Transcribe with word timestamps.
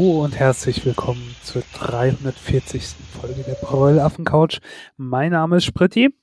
Hallo 0.00 0.24
und 0.24 0.38
herzlich 0.38 0.86
willkommen 0.86 1.36
zur 1.42 1.62
340. 1.74 2.94
Folge 3.20 3.42
der 3.42 3.52
Brüllaffen 3.52 4.24
Couch. 4.24 4.60
Mein 4.96 5.32
Name 5.32 5.58
ist 5.58 5.66
Spritti 5.66 6.18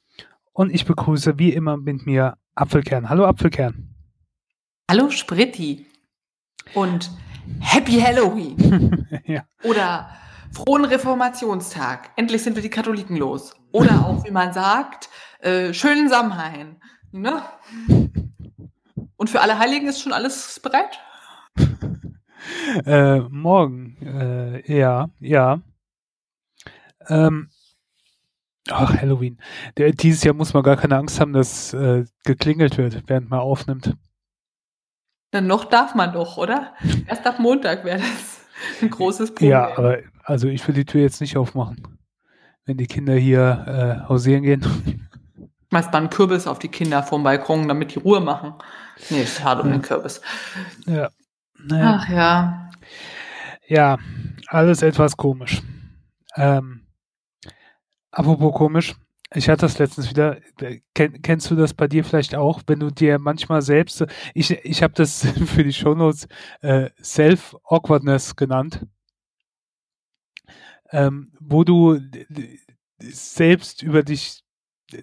und 0.52 0.73
ich 0.73 0.85
begrüße 0.85 1.38
wie 1.38 1.54
immer 1.54 1.77
mit 1.77 2.08
mir 2.08 2.40
Apfelkern. 2.55 3.08
Hallo 3.08 3.26
Apfelkern. 3.26 3.94
Hallo 4.90 5.12
Spritti 5.12 5.85
und 6.73 7.12
Happy 7.59 7.99
Halloween. 7.99 9.08
ja. 9.26 9.44
Oder 9.62 10.09
frohen 10.52 10.85
Reformationstag. 10.85 12.09
Endlich 12.16 12.41
sind 12.41 12.55
wir 12.55 12.63
die 12.63 12.71
Katholiken 12.71 13.16
los. 13.16 13.54
Oder 13.71 14.07
auch, 14.07 14.26
wie 14.26 14.32
man 14.32 14.54
sagt, 14.54 15.07
äh, 15.41 15.71
schönen 15.71 16.09
Samhain. 16.09 16.82
Ne? 17.12 17.44
Und 19.18 19.30
für 19.30 19.41
alle 19.41 19.59
Heiligen 19.59 19.88
ist 19.88 20.02
schon 20.02 20.13
alles 20.13 20.59
bereit? 20.62 20.99
Äh, 22.86 23.20
morgen, 23.30 23.98
äh, 24.02 24.78
ja, 24.78 25.10
ja. 25.20 25.62
Ähm, 27.08 27.50
ach, 28.70 28.96
Halloween. 29.02 29.40
Der, 29.77 29.91
dieses 29.91 30.24
Jahr 30.24 30.34
muss 30.34 30.54
man 30.54 30.63
gar 30.63 30.77
keine 30.77 30.98
Angst 30.98 31.20
haben, 31.20 31.34
dass 31.34 31.74
äh, 31.74 32.05
geklingelt 32.24 32.77
wird, 32.77 33.04
während 33.08 33.30
man 33.30 33.40
aufnimmt. 33.40 33.96
Dann 35.32 35.48
noch 35.48 35.66
darf 35.66 35.96
man 35.96 36.13
doch, 36.13 36.38
oder? 36.38 36.74
Erst 37.08 37.26
ab 37.26 37.40
Montag 37.40 37.84
wäre 37.84 37.99
das 37.99 38.82
ein 38.82 38.90
großes 38.90 39.32
Problem. 39.32 39.52
Ja, 39.52 39.77
aber 39.77 39.99
also 40.24 40.48
ich 40.48 40.66
will 40.68 40.76
die 40.76 40.86
Tür 40.86 41.02
jetzt 41.02 41.21
nicht 41.21 41.38
aufmachen, 41.38 41.99
wenn 42.66 42.77
die 42.77 42.88
Kinder 42.88 43.16
hier 43.16 44.04
äh, 44.05 44.10
hausieren 44.10 44.43
gehen. 44.43 44.66
Mal 45.70 45.84
einen 45.84 46.10
Kürbis 46.10 46.48
auf 46.48 46.60
die 46.60 46.70
Kinder 46.70 47.04
vom 47.04 47.24
Balkon, 47.24 47.68
damit 47.68 47.93
die 47.93 47.99
Ruhe 47.99 48.21
machen. 48.21 48.54
Nee, 49.10 49.24
ist 49.24 49.40
schade 49.40 49.64
um 49.64 49.71
den 49.71 49.82
Kürbis. 49.82 50.21
Ja. 50.86 51.10
Naja. 51.63 52.00
Ach 52.00 52.10
ja. 52.10 52.70
Ja, 53.68 53.98
alles 54.48 54.82
etwas 54.82 55.18
komisch. 55.18 55.62
Ähm, 56.36 56.86
apropos 58.12 58.54
komisch, 58.54 58.96
ich 59.34 59.49
hatte 59.49 59.62
das 59.62 59.77
letztens 59.77 60.10
wieder, 60.10 60.38
kenn, 60.94 61.22
kennst 61.22 61.52
du 61.52 61.55
das 61.55 61.74
bei 61.74 61.88
dir 61.88 62.05
vielleicht 62.05 62.36
auch, 62.36 62.62
wenn 62.68 62.80
du 62.80 62.91
dir 62.91 63.20
manchmal 63.20 63.62
selbst, 63.62 64.06
ich, 64.34 64.52
ich 64.52 64.84
habe 64.84 64.94
das 64.94 65.28
für 65.46 65.64
die 65.64 65.74
Shownotes 65.74 66.28
äh, 66.62 66.90
Self-Awkwardness 67.02 68.36
genannt, 68.36 68.86
ähm, 70.92 71.31
wo 71.40 71.64
du 71.66 72.00
selbst 73.00 73.84
über 73.84 74.03
dich 74.03 74.44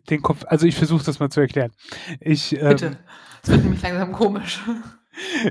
den 0.09 0.23
Kopf, 0.23 0.45
also 0.47 0.67
ich 0.67 0.77
versuche 0.77 1.05
das 1.05 1.19
mal 1.21 1.29
zu 1.29 1.41
erklären. 1.41 1.73
Ich, 2.21 2.57
ähm, 2.57 2.69
Bitte, 2.69 2.99
es 3.43 3.51
wird 3.51 3.63
nämlich 3.63 3.83
langsam 3.83 4.13
komisch. 4.13 4.63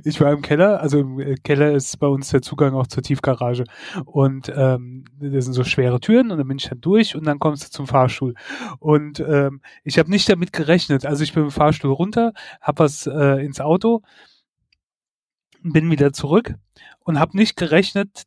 Ich 0.04 0.20
war 0.20 0.32
im 0.32 0.42
Keller, 0.42 0.82
also 0.82 1.00
im 1.00 1.36
Keller 1.44 1.74
ist 1.74 1.98
bei 2.00 2.08
uns 2.08 2.30
der 2.30 2.42
Zugang 2.42 2.74
auch 2.74 2.88
zur 2.88 3.04
Tiefgarage. 3.04 3.64
Und 4.06 4.52
ähm, 4.56 5.06
das 5.20 5.46
sind 5.46 5.54
so 5.54 5.64
schwere 5.64 6.00
Türen 6.00 6.32
und 6.32 6.38
dann 6.38 6.48
bin 6.48 6.58
ich 6.58 6.70
dann 6.70 6.82
durch 6.82 7.16
und 7.16 7.26
dann 7.26 7.40
kommst 7.40 7.66
du 7.66 7.70
zum 7.70 7.88
Fahrstuhl. 7.88 8.34
Und 8.80 9.20
ähm, 9.20 9.62
ich 9.84 10.00
habe 10.00 10.10
nicht 10.10 10.30
damit 10.30 10.54
gerechnet. 10.54 11.06
Also 11.06 11.24
ich 11.24 11.34
bin 11.34 11.44
im 11.44 11.52
Fahrstuhl 11.52 11.92
runter, 11.92 12.34
habe 12.62 12.84
was 12.84 13.08
äh, 13.08 13.44
ins 13.46 13.62
Auto, 13.62 14.02
bin 15.62 15.90
wieder 15.90 16.14
zurück 16.14 16.56
und 17.00 17.20
habe 17.20 17.38
nicht 17.38 17.56
gerechnet, 17.56 18.24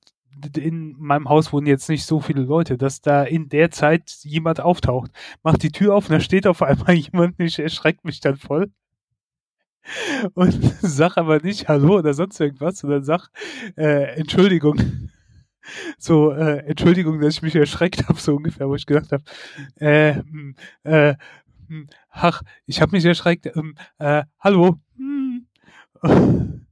in 0.56 0.94
meinem 0.98 1.28
Haus 1.30 1.52
wohnen 1.52 1.66
jetzt 1.66 1.88
nicht 1.88 2.04
so 2.04 2.20
viele 2.20 2.42
Leute, 2.42 2.76
dass 2.76 3.00
da 3.00 3.22
in 3.22 3.48
der 3.48 3.70
Zeit 3.70 4.18
jemand 4.22 4.60
auftaucht. 4.60 5.10
Macht 5.42 5.62
die 5.62 5.72
Tür 5.72 5.94
auf 5.94 6.08
und 6.08 6.12
da 6.12 6.20
steht 6.20 6.46
auf 6.46 6.62
einmal 6.62 6.94
jemand, 6.94 7.40
ich 7.40 7.58
erschreckt 7.58 8.04
mich 8.04 8.20
dann 8.20 8.36
voll 8.36 8.70
und 10.34 10.52
sag 10.80 11.16
aber 11.16 11.40
nicht 11.40 11.68
Hallo 11.68 11.98
oder 11.98 12.14
sonst 12.14 12.40
irgendwas, 12.40 12.78
sondern 12.78 13.04
sag 13.04 13.28
äh, 13.76 14.16
Entschuldigung. 14.18 15.10
So, 15.98 16.30
äh, 16.30 16.58
Entschuldigung, 16.66 17.20
dass 17.20 17.34
ich 17.34 17.42
mich 17.42 17.56
erschreckt 17.56 18.08
habe, 18.08 18.20
so 18.20 18.36
ungefähr, 18.36 18.68
wo 18.68 18.76
ich 18.76 18.86
gedacht 18.86 19.10
habe, 19.10 19.24
äh, 19.76 20.14
hm, 20.14 20.54
äh, 20.84 21.14
hm, 21.68 21.88
ach, 22.10 22.42
ich 22.66 22.80
habe 22.80 22.92
mich 22.92 23.04
erschreckt, 23.04 23.46
ähm, 23.56 23.74
äh, 23.98 24.22
hallo, 24.38 24.76
hm. 24.96 25.46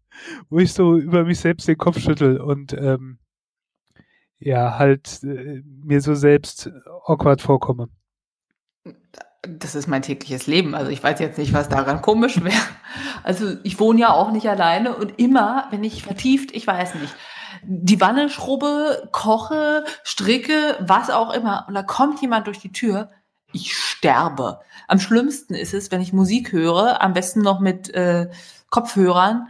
wo 0.48 0.58
ich 0.58 0.72
so 0.72 0.96
über 0.96 1.24
mich 1.24 1.40
selbst 1.40 1.66
den 1.66 1.76
Kopf 1.76 1.98
schüttel 1.98 2.40
und 2.40 2.72
ähm, 2.74 3.18
ja, 4.38 4.78
halt 4.78 5.22
äh, 5.24 5.62
mir 5.64 6.00
so 6.00 6.14
selbst 6.14 6.70
awkward 7.06 7.40
vorkomme 7.40 7.88
das 9.48 9.74
ist 9.74 9.86
mein 9.86 10.02
tägliches 10.02 10.46
Leben. 10.46 10.74
Also 10.74 10.90
ich 10.90 11.02
weiß 11.02 11.18
jetzt 11.20 11.38
nicht, 11.38 11.52
was 11.52 11.68
daran 11.68 12.02
komisch 12.02 12.42
wäre. 12.42 12.54
Also 13.22 13.56
ich 13.62 13.80
wohne 13.80 14.00
ja 14.00 14.12
auch 14.12 14.30
nicht 14.30 14.48
alleine 14.48 14.94
und 14.94 15.18
immer, 15.18 15.66
wenn 15.70 15.84
ich 15.84 16.02
vertieft, 16.02 16.54
ich 16.54 16.66
weiß 16.66 16.94
nicht, 16.96 17.14
die 17.62 18.00
Wanne 18.00 18.28
schrubbe, 18.28 19.08
koche, 19.12 19.84
stricke, 20.02 20.76
was 20.80 21.10
auch 21.10 21.32
immer, 21.32 21.64
und 21.68 21.74
da 21.74 21.82
kommt 21.82 22.20
jemand 22.20 22.46
durch 22.46 22.58
die 22.58 22.72
Tür, 22.72 23.10
ich 23.52 23.76
sterbe. 23.76 24.60
Am 24.88 24.98
schlimmsten 24.98 25.54
ist 25.54 25.72
es, 25.72 25.90
wenn 25.90 26.02
ich 26.02 26.12
Musik 26.12 26.52
höre, 26.52 27.00
am 27.00 27.14
besten 27.14 27.40
noch 27.40 27.60
mit 27.60 27.88
äh, 27.94 28.28
Kopfhörern, 28.70 29.48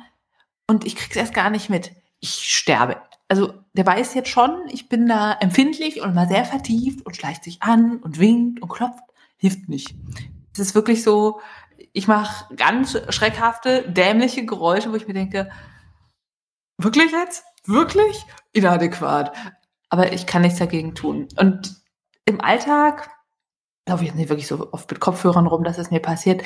und 0.67 0.87
ich 0.87 0.97
krieg's 0.97 1.17
erst 1.17 1.35
gar 1.35 1.51
nicht 1.51 1.69
mit. 1.69 1.93
Ich 2.21 2.31
sterbe. 2.31 2.97
Also 3.29 3.53
der 3.73 3.87
weiß 3.87 4.15
jetzt 4.15 4.29
schon, 4.29 4.63
ich 4.69 4.89
bin 4.89 5.07
da 5.07 5.33
empfindlich 5.33 6.01
und 6.01 6.15
mal 6.15 6.29
sehr 6.29 6.45
vertieft 6.45 7.05
und 7.05 7.17
schleicht 7.17 7.45
sich 7.45 7.63
an 7.63 7.99
und 7.99 8.19
winkt 8.19 8.63
und 8.63 8.69
klopft 8.69 9.03
hilft 9.45 9.69
nicht. 9.69 9.95
Es 10.55 10.59
ist 10.59 10.75
wirklich 10.75 11.03
so, 11.03 11.41
ich 11.93 12.09
mache 12.09 12.55
ganz 12.55 12.99
schreckhafte, 13.11 13.91
dämliche 13.91 14.47
Geräusche, 14.47 14.91
wo 14.91 14.97
ich 14.97 15.07
mir 15.07 15.13
denke, 15.13 15.51
wirklich 16.79 17.13
jetzt? 17.13 17.45
Wirklich? 17.67 18.25
Inadäquat. 18.53 19.37
Aber 19.91 20.15
ich 20.15 20.27
kann 20.27 20.43
nichts 20.43 20.59
dagegen 20.59 20.95
tun. 20.95 21.29
Und 21.37 21.77
im 22.25 22.41
Alltag 22.41 23.11
laufe 23.87 24.03
ich 24.03 24.09
jetzt 24.09 24.17
nicht 24.17 24.31
wirklich 24.31 24.47
so 24.47 24.73
oft 24.73 24.91
mit 24.91 24.99
Kopfhörern 24.99 25.47
rum, 25.47 25.63
dass 25.63 25.77
es 25.77 25.91
mir 25.91 26.01
passiert. 26.01 26.43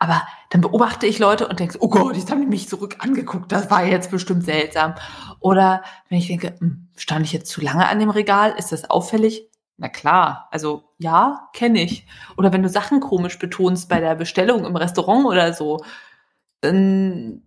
Aber 0.00 0.26
dann 0.48 0.60
beobachte 0.60 1.06
ich 1.06 1.20
Leute 1.20 1.46
und 1.46 1.60
denke, 1.60 1.78
oh 1.80 1.88
Gott, 1.88 2.16
jetzt 2.16 2.32
haben 2.32 2.40
die 2.40 2.48
mich 2.48 2.68
zurück 2.68 2.96
angeguckt. 2.98 3.52
Das 3.52 3.70
war 3.70 3.84
jetzt 3.84 4.10
bestimmt 4.10 4.44
seltsam. 4.44 4.96
Oder 5.38 5.84
wenn 6.08 6.18
ich 6.18 6.26
denke, 6.26 6.56
hm, 6.58 6.88
stand 6.96 7.26
ich 7.26 7.32
jetzt 7.32 7.50
zu 7.50 7.60
lange 7.60 7.86
an 7.86 8.00
dem 8.00 8.10
Regal? 8.10 8.54
Ist 8.58 8.72
das 8.72 8.90
auffällig? 8.90 9.49
Na 9.80 9.88
klar, 9.88 10.46
also 10.50 10.84
ja, 10.98 11.48
kenne 11.54 11.82
ich. 11.82 12.06
Oder 12.36 12.52
wenn 12.52 12.62
du 12.62 12.68
Sachen 12.68 13.00
komisch 13.00 13.38
betonst 13.38 13.88
bei 13.88 13.98
der 13.98 14.14
Bestellung 14.14 14.66
im 14.66 14.76
Restaurant 14.76 15.24
oder 15.24 15.54
so, 15.54 15.82
dann 16.60 17.42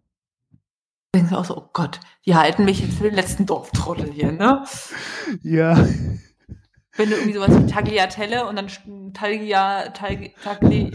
denkst 1.14 1.30
du 1.30 1.38
auch 1.38 1.46
so, 1.46 1.58
oh 1.58 1.70
Gott, 1.74 2.00
die 2.26 2.36
halten 2.36 2.66
mich 2.66 2.82
jetzt 2.82 2.98
für 2.98 3.04
den 3.04 3.14
letzten 3.14 3.46
Dorftrottel 3.46 4.12
hier, 4.12 4.32
ne? 4.32 4.66
Ja. 5.44 5.76
Wenn 6.96 7.10
du 7.12 7.18
irgendwie 7.18 7.34
sowas 7.34 7.56
wie 7.56 7.68
Tagliatelle 7.68 8.48
und 8.48 8.56
dann 8.56 9.14
Taglia, 9.14 9.90
Tagli, 9.90 10.34
Tagli. 10.44 10.92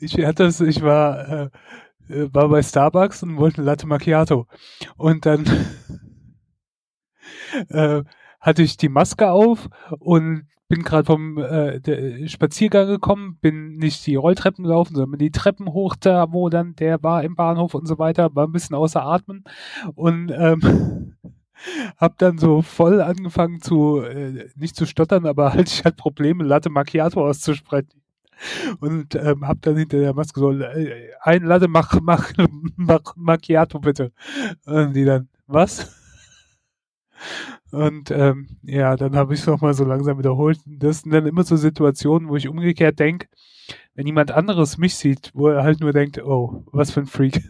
Ich 0.00 0.14
hatte 0.18 0.42
das, 0.42 0.60
ich 0.60 0.82
war, 0.82 1.28
äh, 1.28 1.50
war 2.34 2.48
bei 2.48 2.60
Starbucks 2.60 3.22
und 3.22 3.36
wollte 3.36 3.58
eine 3.58 3.66
Latte 3.66 3.86
Macchiato. 3.86 4.48
Und 4.96 5.26
dann 5.26 5.46
äh, 7.68 8.02
hatte 8.42 8.62
ich 8.62 8.76
die 8.76 8.90
Maske 8.90 9.30
auf 9.30 9.70
und 9.98 10.46
bin 10.68 10.82
gerade 10.82 11.04
vom 11.04 11.38
äh, 11.38 12.28
Spaziergang 12.28 12.88
gekommen, 12.88 13.38
bin 13.40 13.76
nicht 13.76 14.06
die 14.06 14.16
Rolltreppen 14.16 14.64
gelaufen, 14.64 14.96
sondern 14.96 15.18
die 15.18 15.30
Treppen 15.30 15.72
hoch 15.72 15.96
da, 15.98 16.32
wo 16.32 16.48
dann 16.48 16.74
der 16.76 17.02
war 17.02 17.22
im 17.22 17.36
Bahnhof 17.36 17.74
und 17.74 17.86
so 17.86 17.98
weiter, 17.98 18.34
war 18.34 18.46
ein 18.46 18.52
bisschen 18.52 18.74
außer 18.74 19.02
Atmen 19.02 19.44
und 19.94 20.32
ähm, 20.34 21.14
hab 21.96 22.18
dann 22.18 22.38
so 22.38 22.62
voll 22.62 23.00
angefangen 23.00 23.60
zu, 23.60 24.00
äh, 24.00 24.48
nicht 24.56 24.74
zu 24.74 24.86
stottern, 24.86 25.26
aber 25.26 25.52
halt 25.52 25.68
ich 25.68 25.84
hatte 25.84 25.96
Probleme, 25.96 26.42
Latte 26.42 26.68
Macchiato 26.70 27.26
auszusprechen. 27.26 28.02
Und 28.80 29.14
ähm, 29.14 29.46
hab 29.46 29.62
dann 29.62 29.76
hinter 29.76 30.00
der 30.00 30.14
Maske 30.14 30.40
so, 30.40 30.50
äh, 30.50 31.10
ein 31.20 31.44
Latte 31.44 31.68
mach, 31.68 32.00
mach, 32.00 32.32
mach 32.76 33.14
Macchiato 33.14 33.78
bitte. 33.78 34.10
Und 34.64 34.94
die 34.94 35.04
dann, 35.04 35.28
was? 35.46 35.94
Und 37.72 38.10
ähm, 38.10 38.48
ja, 38.62 38.96
dann 38.96 39.16
habe 39.16 39.32
ich 39.32 39.40
es 39.40 39.46
nochmal 39.46 39.72
so 39.72 39.84
langsam 39.84 40.18
wiederholt. 40.18 40.58
Das 40.66 41.00
sind 41.00 41.12
dann 41.12 41.26
immer 41.26 41.42
so 41.42 41.56
Situationen, 41.56 42.28
wo 42.28 42.36
ich 42.36 42.46
umgekehrt 42.46 42.98
denke, 42.98 43.28
wenn 43.94 44.06
jemand 44.06 44.30
anderes 44.30 44.76
mich 44.76 44.94
sieht, 44.94 45.30
wo 45.34 45.48
er 45.48 45.62
halt 45.62 45.80
nur 45.80 45.92
denkt, 45.92 46.22
oh, 46.22 46.64
was 46.70 46.90
für 46.90 47.00
ein 47.00 47.06
Freak. 47.06 47.42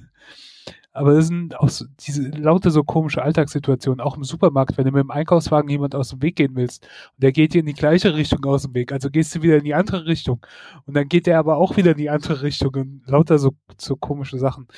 Aber 0.92 1.14
das 1.14 1.26
sind 1.26 1.58
auch 1.58 1.70
so, 1.70 1.86
diese 2.00 2.28
lauter 2.28 2.70
so 2.70 2.84
komische 2.84 3.22
Alltagssituationen, 3.22 4.00
auch 4.00 4.16
im 4.16 4.24
Supermarkt, 4.24 4.76
wenn 4.76 4.84
du 4.84 4.92
mit 4.92 5.02
dem 5.02 5.10
Einkaufswagen 5.10 5.70
jemand 5.70 5.94
aus 5.94 6.10
dem 6.10 6.20
Weg 6.22 6.36
gehen 6.36 6.54
willst 6.54 6.86
und 7.14 7.22
der 7.22 7.32
geht 7.32 7.54
dir 7.54 7.60
in 7.60 7.66
die 7.66 7.72
gleiche 7.72 8.14
Richtung 8.14 8.44
aus 8.44 8.64
dem 8.64 8.74
Weg, 8.74 8.92
also 8.92 9.08
gehst 9.08 9.34
du 9.34 9.42
wieder 9.42 9.56
in 9.56 9.64
die 9.64 9.74
andere 9.74 10.04
Richtung 10.04 10.44
und 10.84 10.94
dann 10.94 11.08
geht 11.08 11.26
der 11.26 11.38
aber 11.38 11.56
auch 11.56 11.78
wieder 11.78 11.92
in 11.92 11.96
die 11.96 12.10
andere 12.10 12.42
Richtung 12.42 12.74
und 12.74 13.02
lauter 13.06 13.38
so, 13.38 13.52
so 13.78 13.96
komische 13.96 14.38
Sachen. 14.38 14.68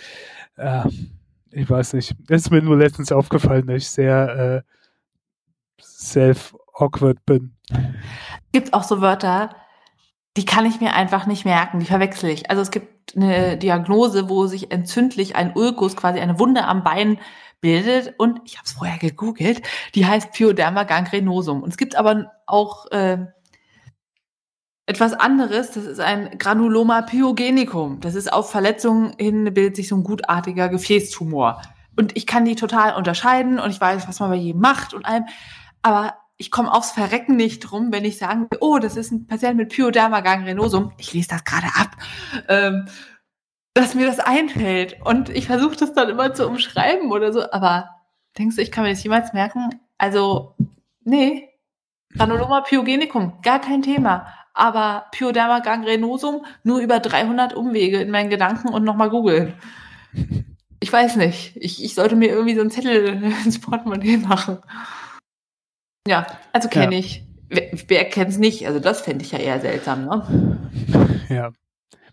Äh, 0.57 0.85
ich 1.51 1.69
weiß 1.69 1.95
nicht. 1.95 2.15
Das 2.29 2.43
ist 2.43 2.51
mir 2.51 2.63
nur 2.63 2.77
letztens 2.77 3.11
aufgefallen, 3.11 3.67
dass 3.67 3.79
ich 3.79 3.89
sehr 3.89 4.65
äh, 4.65 4.75
self-awkward 5.85 7.25
bin. 7.27 7.57
Es 7.71 8.53
gibt 8.53 8.75
auch 8.75 8.83
so 8.83 9.01
Wörter, 9.01 9.55
die 10.37 10.45
kann 10.45 10.67
ich 10.67 10.81
mir 10.81 10.95
einfach 10.95 11.27
nicht 11.27 11.45
merken, 11.45 11.79
die 11.79 11.87
verwechsel 11.87 12.31
ich. 12.31 12.51
Also 12.51 12.63
es 12.63 12.71
gibt 12.71 13.17
eine 13.17 13.57
Diagnose, 13.57 14.29
wo 14.29 14.47
sich 14.47 14.73
entzündlich 14.73 15.37
ein 15.37 15.53
Ulkus, 15.55 15.97
quasi 15.97 16.19
eine 16.19 16.39
Wunde 16.39 16.65
am 16.65 16.83
Bein 16.83 17.19
bildet. 17.61 18.15
Und 18.19 18.41
ich 18.45 18.57
habe 18.57 18.67
es 18.67 18.73
vorher 18.73 18.99
gegoogelt, 18.99 19.63
die 19.95 20.07
heißt 20.07 20.33
Pyoderma 20.33 20.85
gangrenosum. 20.85 21.63
Und 21.63 21.71
es 21.71 21.77
gibt 21.77 21.97
aber 21.97 22.33
auch 22.47 22.91
äh, 22.91 23.19
etwas 24.87 25.15
anderes, 25.15 25.71
das 25.71 25.85
ist 25.85 26.01
ein 26.01 26.37
Granuloma 26.39 27.03
pyogenicum. 27.03 28.01
Das 28.01 28.15
ist 28.15 28.33
auf 28.33 28.51
Verletzungen 28.51 29.15
hin, 29.19 29.45
bildet 29.55 29.77
sich 29.77 29.89
so 29.89 29.97
ein 29.97 30.05
gutartiger 30.05 30.69
Gefäßtumor. 30.69 31.63
Und 31.97 32.17
ich 32.17 32.27
kann 32.27 32.45
die 32.45 32.57
total 32.57 32.97
unterscheiden 32.97 33.59
und 33.59 33.71
ich 33.71 33.81
weiß, 33.81 34.09
was 34.09 34.21
man 34.21 34.31
bei 34.31 34.37
jedem 34.37 34.61
macht 34.61 34.95
und 34.95 35.07
allem. 35.07 35.25
Aber 35.85 36.15
ich 36.39 36.51
komme 36.51 36.73
aufs 36.73 36.93
Verrecken 36.93 37.37
nicht 37.37 37.61
drum, 37.61 37.93
wenn 37.93 38.07
ich 38.07 38.17
sagen 38.17 38.49
will, 38.51 38.59
oh, 38.61 38.79
das 38.79 38.97
ist 38.97 39.13
ein 39.13 39.27
Patient 39.27 39.57
mit 39.57 39.69
Pyoderma 39.69 40.21
gangrenosum. 40.21 40.93
Ich 40.97 41.13
lese 41.13 41.29
das 41.29 41.45
gerade 41.45 41.67
ab. 41.67 41.91
Ähm, 42.49 42.87
dass 43.75 43.95
mir 43.95 44.07
das 44.07 44.19
einfällt. 44.19 44.97
Und 45.05 45.29
ich 45.29 45.47
versuche 45.47 45.77
das 45.77 45.93
dann 45.93 46.09
immer 46.09 46.33
zu 46.33 46.49
umschreiben 46.49 47.13
oder 47.13 47.35
so. 47.35 47.51
Aber 47.53 47.91
denkst 48.39 48.57
du, 48.57 48.63
ich 48.63 48.73
kann 48.73 48.85
mir 48.85 48.91
das 48.91 49.03
jemals 49.03 49.35
merken? 49.35 49.79
Also, 49.99 50.57
nee. 51.05 51.51
Granuloma 52.17 52.63
pyogenicum, 52.63 53.43
gar 53.43 53.61
kein 53.61 53.83
Thema. 53.83 54.27
Aber 54.55 55.07
Pyoderma 55.13 55.59
gangrenosum 55.59 56.47
nur 56.63 56.79
über 56.79 56.99
300 56.99 57.53
Umwege 57.53 58.01
in 58.01 58.11
meinen 58.11 58.31
Gedanken 58.31 58.69
und 58.69 58.85
nochmal 58.85 59.11
googeln. 59.11 59.53
Ich 60.81 60.91
weiß 60.91 61.17
nicht. 61.17 61.57
Ich, 61.57 61.85
ich 61.85 61.95
sollte 61.95 62.17
mir 62.17 62.31
irgendwie 62.31 62.55
so 62.55 62.63
einen 62.63 62.71
Zettel 62.71 63.23
ins 63.45 63.61
Portemonnaie 63.61 64.17
machen. 64.17 64.61
Ja, 66.07 66.27
also 66.53 66.69
kenne 66.69 66.95
ja. 66.95 66.99
ich. 66.99 67.25
Wer, 67.49 67.71
wer 67.89 68.05
kennt 68.05 68.31
es 68.31 68.39
nicht? 68.39 68.67
Also 68.67 68.79
das 68.79 69.01
fände 69.01 69.25
ich 69.25 69.33
ja 69.33 69.39
eher 69.39 69.61
seltsam, 69.61 70.05
ne? 70.05 70.71
Ja. 71.29 71.53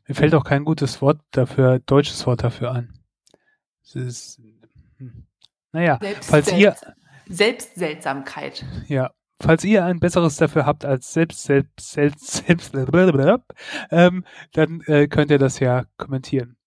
Mir 0.08 0.16
fällt 0.16 0.34
auch 0.34 0.46
kein 0.46 0.64
gutes 0.64 1.02
Wort 1.02 1.20
dafür, 1.32 1.80
deutsches 1.80 2.26
Wort 2.26 2.44
dafür 2.44 2.72
ein. 2.72 2.94
Es 3.84 3.96
ist, 3.96 4.42
hm. 4.98 5.26
naja, 5.74 6.00
Selbst 6.02 6.30
falls 6.30 6.52
ihr. 6.54 6.76
Selbstseltsamkeit. 7.28 8.66
Ja, 8.88 9.12
falls 9.42 9.64
ihr 9.64 9.86
ein 9.86 10.00
besseres 10.00 10.38
dafür 10.38 10.66
habt 10.66 10.86
als 10.86 11.14
selbst, 11.14 11.44
selbst, 11.44 11.92
selbst, 11.92 12.46
selbst, 12.46 12.74
ähm, 13.92 14.26
dann 14.54 14.82
äh, 14.88 15.08
könnt 15.08 15.32
ihr 15.32 15.40
das 15.40 15.60
ja 15.60 15.84
kommentieren. 15.98 16.58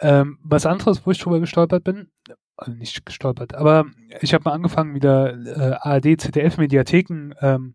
Ähm, 0.00 0.38
was 0.42 0.66
anderes, 0.66 1.06
wo 1.06 1.10
ich 1.10 1.18
drüber 1.18 1.40
gestolpert 1.40 1.84
bin, 1.84 2.10
also 2.56 2.72
nicht 2.72 3.04
gestolpert, 3.04 3.54
aber 3.54 3.86
ich 4.20 4.32
habe 4.32 4.44
mal 4.44 4.52
angefangen, 4.52 4.94
wieder 4.94 5.34
äh, 5.34 5.76
ARD, 5.80 6.20
ZDF, 6.20 6.56
Mediatheken 6.56 7.34
ähm, 7.40 7.74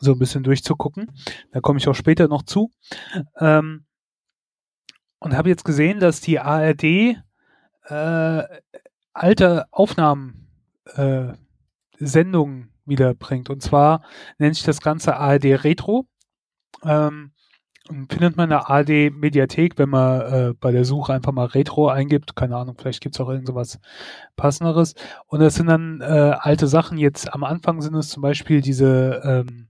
so 0.00 0.12
ein 0.12 0.18
bisschen 0.18 0.42
durchzugucken. 0.42 1.12
Da 1.52 1.60
komme 1.60 1.78
ich 1.78 1.88
auch 1.88 1.94
später 1.94 2.28
noch 2.28 2.42
zu. 2.42 2.70
Ähm, 3.38 3.84
und 5.20 5.36
habe 5.36 5.48
jetzt 5.48 5.64
gesehen, 5.64 6.00
dass 6.00 6.20
die 6.20 6.40
ARD 6.40 6.82
äh, 7.84 8.42
alte 9.12 9.66
Aufnahmen, 9.70 10.48
äh, 10.96 11.34
Sendungen 11.98 12.72
wiederbringt. 12.84 13.48
Und 13.48 13.62
zwar 13.62 14.02
nennt 14.38 14.56
sich 14.56 14.64
das 14.64 14.80
Ganze 14.80 15.16
ARD 15.16 15.64
Retro. 15.64 16.06
Ähm, 16.82 17.32
findet 18.08 18.36
man 18.36 18.44
in 18.44 18.50
der 18.50 18.70
ARD 18.70 19.12
Mediathek, 19.14 19.78
wenn 19.78 19.90
man 19.90 20.20
äh, 20.20 20.54
bei 20.58 20.72
der 20.72 20.84
Suche 20.84 21.12
einfach 21.12 21.32
mal 21.32 21.46
Retro 21.46 21.88
eingibt. 21.88 22.36
Keine 22.36 22.56
Ahnung, 22.56 22.76
vielleicht 22.78 23.00
gibt 23.00 23.14
es 23.14 23.20
auch 23.20 23.28
irgend 23.28 23.46
sowas 23.46 23.78
Passenderes. 24.36 24.94
Und 25.26 25.40
das 25.40 25.54
sind 25.54 25.66
dann 25.66 26.00
äh, 26.00 26.34
alte 26.38 26.66
Sachen. 26.66 26.98
Jetzt 26.98 27.32
am 27.32 27.44
Anfang 27.44 27.80
sind 27.80 27.94
es 27.94 28.08
zum 28.08 28.22
Beispiel 28.22 28.60
diese 28.60 29.20
ähm, 29.24 29.68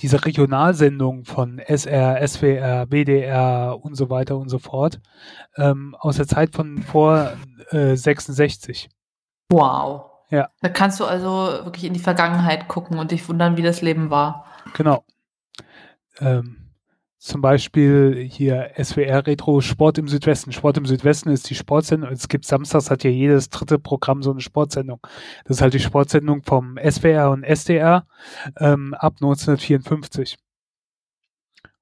diese 0.00 0.24
Regionalsendungen 0.24 1.24
von 1.24 1.58
SR, 1.58 2.26
SWR, 2.26 2.86
BDR 2.86 3.78
und 3.82 3.94
so 3.96 4.08
weiter 4.08 4.38
und 4.38 4.48
so 4.48 4.58
fort 4.58 5.00
ähm, 5.56 5.94
aus 5.98 6.16
der 6.16 6.26
Zeit 6.26 6.54
von 6.54 6.82
vor 6.82 7.32
äh, 7.70 7.96
66. 7.96 8.88
Wow. 9.50 10.06
Ja. 10.30 10.48
Da 10.62 10.68
kannst 10.68 11.00
du 11.00 11.04
also 11.04 11.64
wirklich 11.64 11.84
in 11.84 11.92
die 11.92 12.00
Vergangenheit 12.00 12.68
gucken 12.68 12.98
und 12.98 13.10
dich 13.10 13.28
wundern, 13.28 13.56
wie 13.56 13.62
das 13.62 13.82
Leben 13.82 14.10
war. 14.10 14.46
Genau. 14.74 15.04
Ähm, 16.20 16.70
zum 17.18 17.42
Beispiel 17.42 18.26
hier 18.30 18.70
SWR 18.82 19.26
Retro 19.26 19.60
Sport 19.60 19.98
im 19.98 20.08
Südwesten. 20.08 20.52
Sport 20.52 20.78
im 20.78 20.86
Südwesten 20.86 21.28
ist 21.28 21.50
die 21.50 21.54
Sportsendung. 21.54 22.10
Es 22.10 22.28
gibt 22.28 22.46
samstags 22.46 22.90
hat 22.90 23.04
ja 23.04 23.10
jedes 23.10 23.50
dritte 23.50 23.78
Programm 23.78 24.22
so 24.22 24.30
eine 24.30 24.40
Sportsendung. 24.40 25.00
Das 25.44 25.58
ist 25.58 25.62
halt 25.62 25.74
die 25.74 25.80
Sportsendung 25.80 26.42
vom 26.42 26.78
SWR 26.78 27.30
und 27.30 27.44
SDR 27.44 28.06
ähm, 28.58 28.94
ab 28.94 29.16
1954. 29.16 30.38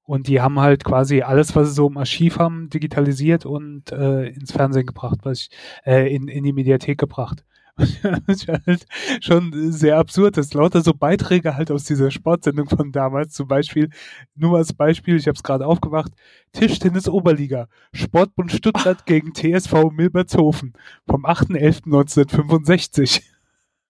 Und 0.03 0.27
die 0.27 0.41
haben 0.41 0.59
halt 0.59 0.83
quasi 0.83 1.21
alles, 1.21 1.55
was 1.55 1.69
sie 1.69 1.75
so 1.75 1.87
im 1.87 1.97
Archiv 1.97 2.37
haben, 2.37 2.69
digitalisiert 2.69 3.45
und 3.45 3.93
äh, 3.93 4.27
ins 4.27 4.51
Fernsehen 4.51 4.87
gebracht, 4.87 5.19
was 5.23 5.41
ich, 5.41 5.49
äh, 5.85 6.13
in, 6.13 6.27
in 6.27 6.43
die 6.43 6.51
Mediathek 6.51 6.97
gebracht. 6.97 7.45
Halt 7.79 8.85
schon 9.21 9.71
sehr 9.71 9.97
absurd 9.97 10.37
ist. 10.37 10.53
Lauter 10.53 10.81
so 10.81 10.93
Beiträge 10.93 11.55
halt 11.55 11.71
aus 11.71 11.85
dieser 11.85 12.11
Sportsendung 12.11 12.69
von 12.69 12.91
damals. 12.91 13.33
Zum 13.33 13.47
Beispiel, 13.47 13.89
nur 14.35 14.57
als 14.57 14.73
Beispiel, 14.73 15.15
ich 15.15 15.27
habe 15.27 15.35
es 15.35 15.43
gerade 15.43 15.65
aufgewacht, 15.65 16.11
Tischtennis 16.53 17.07
Oberliga, 17.07 17.67
Sportbund 17.93 18.51
Stuttgart 18.51 19.05
gegen 19.05 19.33
TSV 19.33 19.91
Milbertshofen 19.91 20.73
vom 21.07 21.25
8.11.1965. 21.25 23.21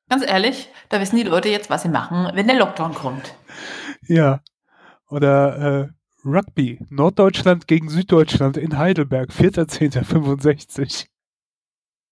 Ganz 0.10 0.26
ehrlich, 0.26 0.70
da 0.90 1.00
wissen 1.00 1.18
die 1.18 1.24
Leute 1.24 1.50
jetzt, 1.50 1.70
was 1.70 1.84
sie 1.84 1.90
machen, 1.90 2.32
wenn 2.34 2.48
der 2.48 2.58
Lockdown 2.58 2.94
kommt. 2.96 3.36
Ja. 4.08 4.42
Oder 5.10 5.58
äh, 5.58 5.88
Rugby, 6.26 6.80
Norddeutschland 6.90 7.68
gegen 7.68 7.90
Süddeutschland 7.90 8.58
in 8.58 8.78
Heidelberg, 8.78 9.30
4.10.65. 9.32 11.08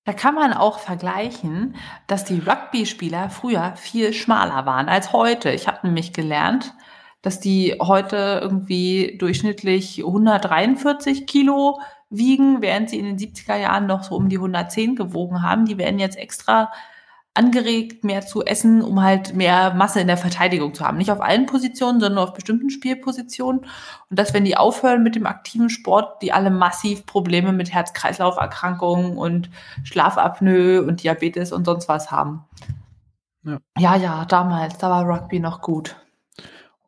Da 0.07 0.13
kann 0.13 0.35
man 0.35 0.53
auch 0.53 0.79
vergleichen, 0.79 1.75
dass 2.07 2.23
die 2.23 2.39
Rugby-Spieler 2.39 3.29
früher 3.29 3.73
viel 3.75 4.13
schmaler 4.13 4.65
waren 4.65 4.87
als 4.87 5.11
heute. 5.11 5.51
Ich 5.51 5.67
habe 5.67 5.85
nämlich 5.85 6.13
gelernt, 6.13 6.73
dass 7.21 7.41
die 7.41 7.75
heute 7.81 8.39
irgendwie 8.41 9.17
durchschnittlich 9.19 9.97
143 10.05 11.27
Kilo 11.27 11.81
wiegen, 12.09 12.61
während 12.61 12.89
sie 12.89 12.99
in 12.99 13.03
den 13.03 13.17
70er 13.17 13.57
Jahren 13.57 13.85
noch 13.85 14.03
so 14.03 14.15
um 14.15 14.29
die 14.29 14.37
110 14.37 14.95
gewogen 14.95 15.43
haben. 15.43 15.65
Die 15.65 15.77
werden 15.77 15.99
jetzt 15.99 16.17
extra 16.17 16.71
angeregt, 17.37 18.03
mehr 18.03 18.25
zu 18.25 18.43
essen, 18.43 18.81
um 18.81 19.01
halt 19.01 19.35
mehr 19.35 19.73
Masse 19.73 19.99
in 19.99 20.07
der 20.07 20.17
Verteidigung 20.17 20.73
zu 20.73 20.85
haben. 20.85 20.97
Nicht 20.97 21.11
auf 21.11 21.21
allen 21.21 21.45
Positionen, 21.45 21.99
sondern 21.99 22.23
auf 22.23 22.33
bestimmten 22.33 22.69
Spielpositionen. 22.69 23.61
Und 24.09 24.19
dass, 24.19 24.33
wenn 24.33 24.45
die 24.45 24.57
aufhören 24.57 25.03
mit 25.03 25.15
dem 25.15 25.25
aktiven 25.25 25.69
Sport, 25.69 26.21
die 26.21 26.33
alle 26.33 26.49
massiv 26.49 27.05
Probleme 27.05 27.53
mit 27.53 27.71
Herz-Kreislauf-Erkrankungen 27.71 29.17
und 29.17 29.49
Schlafapnoe 29.83 30.81
und 30.81 31.03
Diabetes 31.03 31.51
und 31.51 31.65
sonst 31.65 31.87
was 31.87 32.11
haben. 32.11 32.45
Ja. 33.43 33.59
ja, 33.77 33.95
ja, 33.95 34.25
damals, 34.25 34.77
da 34.77 34.89
war 34.89 35.07
Rugby 35.07 35.39
noch 35.39 35.61
gut. 35.61 35.95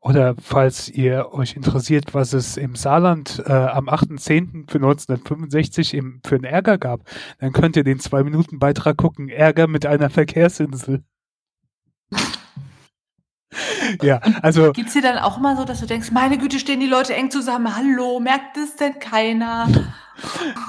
Oder 0.01 0.35
falls 0.41 0.87
ihr 0.87 1.33
euch 1.33 1.55
interessiert, 1.55 2.13
was 2.13 2.31
es 2.31 2.55
im 2.55 2.75
Saarland 2.75 3.43
äh, 3.45 3.51
am 3.51 3.89
8.10. 3.89 4.69
für 4.69 4.77
1965 4.77 5.93
im, 5.93 6.21
für 6.25 6.35
einen 6.35 6.45
Ärger 6.45 6.77
gab, 6.77 7.01
dann 7.39 7.51
könnt 7.51 7.75
ihr 7.75 7.83
den 7.83 7.99
Zwei-Minuten-Beitrag 7.99 8.95
gucken. 8.95 9.27
Ärger 9.27 9.67
mit 9.67 9.85
einer 9.85 10.09
Verkehrsinsel. 10.09 11.03
ja, 14.01 14.21
also. 14.41 14.71
Gibt's 14.71 14.93
dir 14.93 15.01
dann 15.01 15.17
auch 15.17 15.37
immer 15.37 15.57
so, 15.57 15.65
dass 15.65 15.81
du 15.81 15.85
denkst, 15.85 16.11
meine 16.11 16.37
Güte, 16.37 16.59
stehen 16.59 16.79
die 16.79 16.87
Leute 16.87 17.13
eng 17.13 17.29
zusammen? 17.29 17.75
Hallo, 17.75 18.21
merkt 18.21 18.55
es 18.55 18.77
denn 18.77 18.99
keiner? 18.99 19.67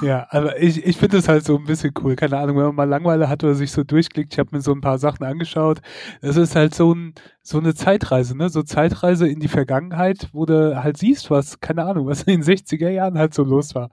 Ja, 0.01 0.27
aber 0.29 0.61
ich, 0.61 0.85
ich 0.85 0.97
finde 0.97 1.17
es 1.17 1.27
halt 1.27 1.45
so 1.45 1.57
ein 1.57 1.65
bisschen 1.65 1.93
cool. 2.01 2.15
Keine 2.15 2.37
Ahnung, 2.37 2.57
wenn 2.57 2.65
man 2.67 2.75
mal 2.75 2.89
Langeweile 2.89 3.29
hat 3.29 3.43
oder 3.43 3.55
sich 3.55 3.71
so 3.71 3.83
durchklickt, 3.83 4.33
ich 4.33 4.39
habe 4.39 4.55
mir 4.55 4.61
so 4.61 4.71
ein 4.71 4.81
paar 4.81 4.97
Sachen 4.97 5.25
angeschaut. 5.25 5.81
Es 6.21 6.37
ist 6.37 6.55
halt 6.55 6.73
so, 6.73 6.93
ein, 6.93 7.13
so 7.43 7.57
eine 7.57 7.73
Zeitreise, 7.73 8.37
ne? 8.37 8.49
So 8.49 8.61
Zeitreise 8.61 9.27
in 9.27 9.39
die 9.39 9.47
Vergangenheit, 9.47 10.29
wo 10.31 10.45
du 10.45 10.81
halt 10.83 10.97
siehst, 10.97 11.31
was, 11.31 11.59
keine 11.59 11.85
Ahnung, 11.85 12.05
was 12.05 12.23
in 12.23 12.41
den 12.41 12.43
60er 12.43 12.89
Jahren 12.89 13.17
halt 13.17 13.33
so 13.33 13.43
los 13.43 13.73
war. 13.73 13.89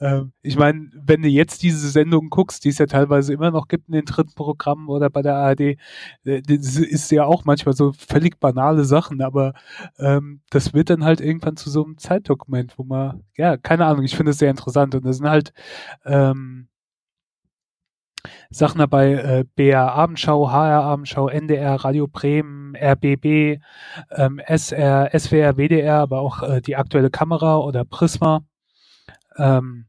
Ähm, 0.00 0.32
ich 0.42 0.58
meine, 0.58 0.90
wenn 0.94 1.22
du 1.22 1.28
jetzt 1.28 1.62
diese 1.62 1.88
Sendungen 1.88 2.28
guckst, 2.28 2.64
die 2.64 2.68
es 2.68 2.78
ja 2.78 2.86
teilweise 2.86 3.32
immer 3.32 3.50
noch 3.50 3.68
gibt 3.68 3.88
in 3.88 3.94
den 3.94 4.04
dritten 4.04 4.34
Programmen 4.34 4.88
oder 4.88 5.08
bei 5.08 5.22
der 5.22 5.36
ARD, 5.36 5.60
äh, 5.60 5.76
das 6.24 6.76
ist 6.76 7.10
ja 7.10 7.24
auch 7.24 7.44
manchmal 7.44 7.74
so 7.74 7.92
völlig 7.92 8.38
banale 8.38 8.84
Sachen, 8.84 9.22
aber 9.22 9.54
ähm, 9.98 10.40
das 10.50 10.74
wird 10.74 10.90
dann 10.90 11.04
halt 11.04 11.20
irgendwann 11.20 11.56
zu 11.56 11.70
so 11.70 11.84
einem 11.84 11.96
Zeitdokument, 11.98 12.78
wo 12.78 12.84
man, 12.84 13.24
ja, 13.36 13.56
keine 13.56 13.86
Ahnung, 13.86 14.04
ich 14.04 14.16
finde 14.16 14.32
es 14.32 14.38
sehr 14.38 14.50
interessant 14.50 14.94
und 14.94 15.04
da 15.06 15.12
sind 15.12 15.28
halt 15.28 15.52
ähm, 16.04 16.68
Sachen 18.50 18.78
dabei, 18.78 19.12
äh, 19.12 19.44
BR 19.56 19.92
Abendschau, 19.92 20.50
HR 20.50 20.82
Abendschau, 20.82 21.28
NDR, 21.28 21.76
Radio 21.76 22.06
Bremen, 22.06 22.74
RBB, 22.76 23.60
ähm, 24.10 24.40
SR, 24.46 25.10
SWR, 25.18 25.56
WDR, 25.56 26.00
aber 26.00 26.20
auch 26.20 26.42
äh, 26.42 26.60
die 26.60 26.76
aktuelle 26.76 27.10
Kamera 27.10 27.58
oder 27.58 27.84
Prisma. 27.84 28.44
Ähm, 29.36 29.86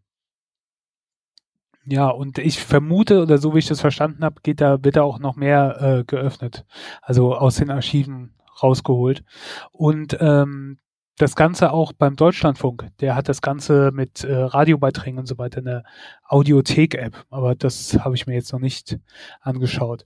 ja, 1.85 2.07
und 2.09 2.37
ich 2.37 2.59
vermute, 2.59 3.21
oder 3.23 3.37
so 3.37 3.55
wie 3.55 3.59
ich 3.59 3.67
das 3.67 3.81
verstanden 3.81 4.23
habe, 4.23 4.41
geht 4.43 4.61
da, 4.61 4.83
wird 4.83 4.97
da 4.97 5.03
auch 5.03 5.19
noch 5.19 5.35
mehr 5.35 5.81
äh, 5.81 6.03
geöffnet. 6.03 6.65
Also 7.01 7.35
aus 7.35 7.55
den 7.55 7.71
Archiven 7.71 8.35
rausgeholt. 8.61 9.23
Und 9.71 10.17
ähm, 10.19 10.77
das 11.17 11.35
Ganze 11.35 11.71
auch 11.71 11.93
beim 11.93 12.15
Deutschlandfunk. 12.15 12.87
Der 12.99 13.15
hat 13.15 13.29
das 13.29 13.41
Ganze 13.41 13.91
mit 13.93 14.23
äh, 14.23 14.33
Radiobeiträgen 14.33 15.19
und 15.19 15.27
so 15.27 15.37
weiter, 15.37 15.59
eine 15.59 15.83
Audiothek-App. 16.27 17.25
Aber 17.29 17.55
das 17.55 17.97
habe 17.99 18.15
ich 18.15 18.27
mir 18.27 18.33
jetzt 18.33 18.53
noch 18.53 18.59
nicht 18.59 18.99
angeschaut. 19.41 20.03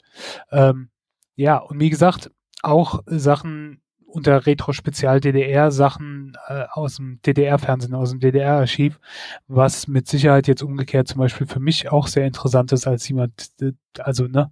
Ähm, 0.51 0.89
ja, 1.35 1.57
und 1.57 1.79
wie 1.79 1.89
gesagt, 1.89 2.31
auch 2.63 3.01
Sachen 3.05 3.81
unter 4.15 4.45
Retro-Spezial 4.45 5.19
DDR, 5.19 5.71
Sachen 5.71 6.37
äh, 6.47 6.63
aus 6.71 6.95
dem 6.95 7.19
DDR-Fernsehen, 7.25 7.93
aus 7.93 8.11
dem 8.11 8.21
DDR-Archiv, 8.21 8.99
was 9.47 9.87
mit 9.87 10.07
Sicherheit 10.07 10.47
jetzt 10.47 10.63
umgekehrt 10.63 11.09
zum 11.09 11.19
Beispiel 11.19 11.47
für 11.47 11.59
mich 11.59 11.91
auch 11.91 12.07
sehr 12.07 12.25
interessant 12.25 12.71
ist, 12.71 12.87
als 12.87 13.07
jemand, 13.09 13.51
also 13.99 14.25
ne, 14.27 14.51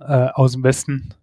äh, 0.00 0.28
aus 0.34 0.52
dem 0.52 0.62
Westen, 0.62 1.14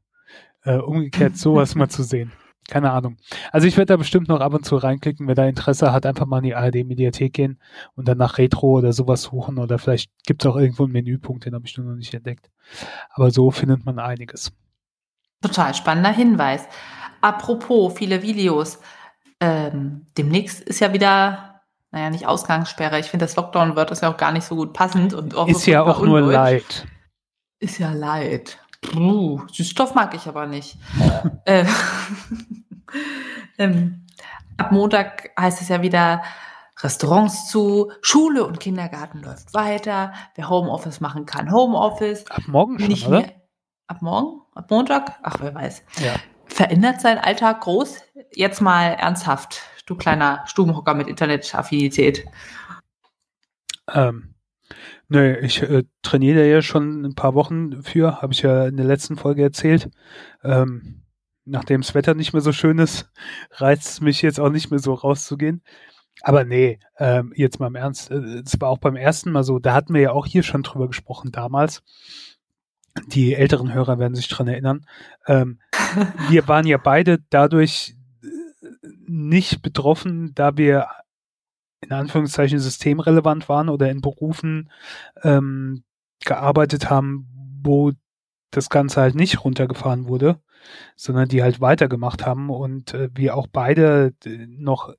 äh, 0.63 0.77
umgekehrt 0.77 1.37
sowas 1.37 1.75
mal 1.75 1.87
zu 1.87 2.01
sehen. 2.01 2.31
Keine 2.69 2.91
Ahnung. 2.91 3.15
Also 3.51 3.65
ich 3.65 3.77
werde 3.77 3.93
da 3.93 3.97
bestimmt 3.97 4.27
noch 4.27 4.41
ab 4.41 4.53
und 4.53 4.65
zu 4.65 4.75
reinklicken, 4.75 5.27
wer 5.27 5.35
da 5.35 5.45
Interesse 5.45 5.93
hat, 5.93 6.05
einfach 6.05 6.25
mal 6.25 6.39
in 6.39 6.43
die 6.43 6.55
ARD-Mediathek 6.55 7.31
gehen 7.31 7.61
und 7.95 8.07
dann 8.09 8.17
nach 8.17 8.37
Retro 8.37 8.79
oder 8.79 8.91
sowas 8.91 9.21
suchen 9.23 9.57
oder 9.57 9.79
vielleicht 9.79 10.11
gibt 10.25 10.43
es 10.43 10.51
auch 10.51 10.57
irgendwo 10.57 10.83
einen 10.83 10.91
Menüpunkt, 10.91 11.45
den 11.45 11.55
habe 11.55 11.65
ich 11.65 11.77
nur 11.77 11.87
noch 11.87 11.95
nicht 11.95 12.13
entdeckt. 12.13 12.49
Aber 13.11 13.31
so 13.31 13.51
findet 13.51 13.85
man 13.85 13.99
einiges. 13.99 14.51
Total 15.41 15.73
spannender 15.73 16.11
Hinweis. 16.11 16.65
Apropos 17.21 17.93
viele 17.97 18.21
Videos. 18.21 18.79
Ähm, 19.39 20.07
demnächst 20.17 20.61
ist 20.61 20.79
ja 20.79 20.91
wieder, 20.93 21.61
naja, 21.91 22.09
nicht 22.09 22.27
Ausgangssperre. 22.27 22.99
Ich 22.99 23.07
finde, 23.07 23.25
das 23.25 23.35
Lockdown-Wort 23.35 23.91
ist 23.91 24.01
ja 24.01 24.11
auch 24.11 24.17
gar 24.17 24.31
nicht 24.31 24.45
so 24.45 24.55
gut 24.55 24.73
passend. 24.73 25.13
Und 25.13 25.33
ist 25.47 25.67
ja 25.67 25.83
auch 25.83 26.01
nur 26.01 26.21
leid. 26.21 26.87
Ist 27.59 27.79
ja 27.79 27.91
leid. 27.93 28.59
Uh, 28.95 29.41
Süßstoff 29.51 29.95
mag 29.95 30.13
ich 30.15 30.27
aber 30.27 30.45
nicht. 30.45 30.77
äh, 31.45 31.65
ähm, 33.57 34.05
ab 34.57 34.71
Montag 34.71 35.31
heißt 35.39 35.61
es 35.61 35.69
ja 35.69 35.81
wieder 35.81 36.23
Restaurants 36.79 37.47
zu, 37.49 37.91
Schule 38.01 38.45
und 38.45 38.59
Kindergarten 38.59 39.21
läuft 39.21 39.53
weiter. 39.53 40.13
Wer 40.35 40.49
Homeoffice 40.49 41.01
machen 41.01 41.25
kann, 41.25 41.51
Homeoffice. 41.51 42.29
Ab 42.29 42.43
morgen 42.47 42.79
schon, 42.79 42.87
nicht 42.87 43.07
oder? 43.07 43.21
Mehr, 43.21 43.31
ab 43.87 44.01
morgen? 44.01 44.41
Ab 44.53 44.69
Montag? 44.69 45.17
Ach, 45.23 45.37
wer 45.39 45.55
weiß. 45.55 45.83
Ja. 46.03 46.15
Verändert 46.45 47.01
sein 47.01 47.17
Alltag 47.17 47.61
groß? 47.61 48.01
Jetzt 48.33 48.61
mal 48.61 48.93
ernsthaft, 48.93 49.61
du 49.85 49.95
kleiner 49.95 50.43
Stubenhocker 50.45 50.93
mit 50.93 51.07
Internetaffinität. 51.07 52.25
Ähm, 53.93 54.35
Nee, 55.09 55.37
ich 55.39 55.61
äh, 55.61 55.83
trainiere 56.01 56.49
ja 56.49 56.61
schon 56.61 57.05
ein 57.05 57.15
paar 57.15 57.33
Wochen 57.33 57.81
für, 57.81 58.21
habe 58.21 58.33
ich 58.33 58.41
ja 58.41 58.67
in 58.67 58.75
der 58.75 58.85
letzten 58.85 59.15
Folge 59.15 59.41
erzählt. 59.41 59.89
Ähm, 60.43 61.03
nachdem 61.45 61.81
das 61.81 61.95
Wetter 61.95 62.13
nicht 62.13 62.33
mehr 62.33 62.41
so 62.41 62.51
schön 62.51 62.77
ist, 62.77 63.09
reizt 63.51 63.87
es 63.87 64.01
mich 64.01 64.21
jetzt 64.21 64.39
auch 64.39 64.49
nicht 64.49 64.69
mehr 64.69 64.79
so 64.79 64.93
rauszugehen. 64.93 65.63
Aber 66.23 66.43
nee, 66.43 66.79
ähm, 66.97 67.31
jetzt 67.35 67.59
mal 67.59 67.67
im 67.67 67.75
Ernst, 67.75 68.11
äh, 68.11 68.41
es 68.45 68.59
war 68.59 68.69
auch 68.69 68.79
beim 68.79 68.97
ersten 68.97 69.31
Mal 69.31 69.43
so, 69.43 69.59
da 69.59 69.73
hatten 69.73 69.93
wir 69.93 70.01
ja 70.01 70.11
auch 70.11 70.25
hier 70.25 70.43
schon 70.43 70.63
drüber 70.63 70.87
gesprochen 70.87 71.31
damals. 71.31 71.83
Die 73.07 73.35
älteren 73.35 73.73
Hörer 73.73 73.99
werden 73.99 74.15
sich 74.15 74.27
dran 74.27 74.47
erinnern. 74.47 74.85
Ähm, 75.27 75.59
wir 76.29 76.47
waren 76.49 76.67
ja 76.67 76.77
beide 76.77 77.19
dadurch 77.29 77.95
äh, 78.23 78.27
nicht 79.07 79.61
betroffen, 79.61 80.33
da 80.35 80.57
wir 80.57 80.87
in 81.81 81.91
Anführungszeichen 81.91 82.59
systemrelevant 82.59 83.49
waren 83.49 83.69
oder 83.69 83.89
in 83.89 84.01
Berufen 84.01 84.71
ähm, 85.23 85.83
gearbeitet 86.25 86.89
haben, 86.89 87.27
wo 87.63 87.91
das 88.51 88.69
Ganze 88.69 89.01
halt 89.01 89.15
nicht 89.15 89.43
runtergefahren 89.43 90.07
wurde, 90.07 90.39
sondern 90.95 91.27
die 91.27 91.43
halt 91.43 91.61
weitergemacht 91.61 92.25
haben 92.25 92.49
und 92.49 92.93
äh, 92.93 93.09
wir 93.13 93.35
auch 93.35 93.47
beide 93.47 94.13
äh, 94.25 94.47
noch 94.47 94.93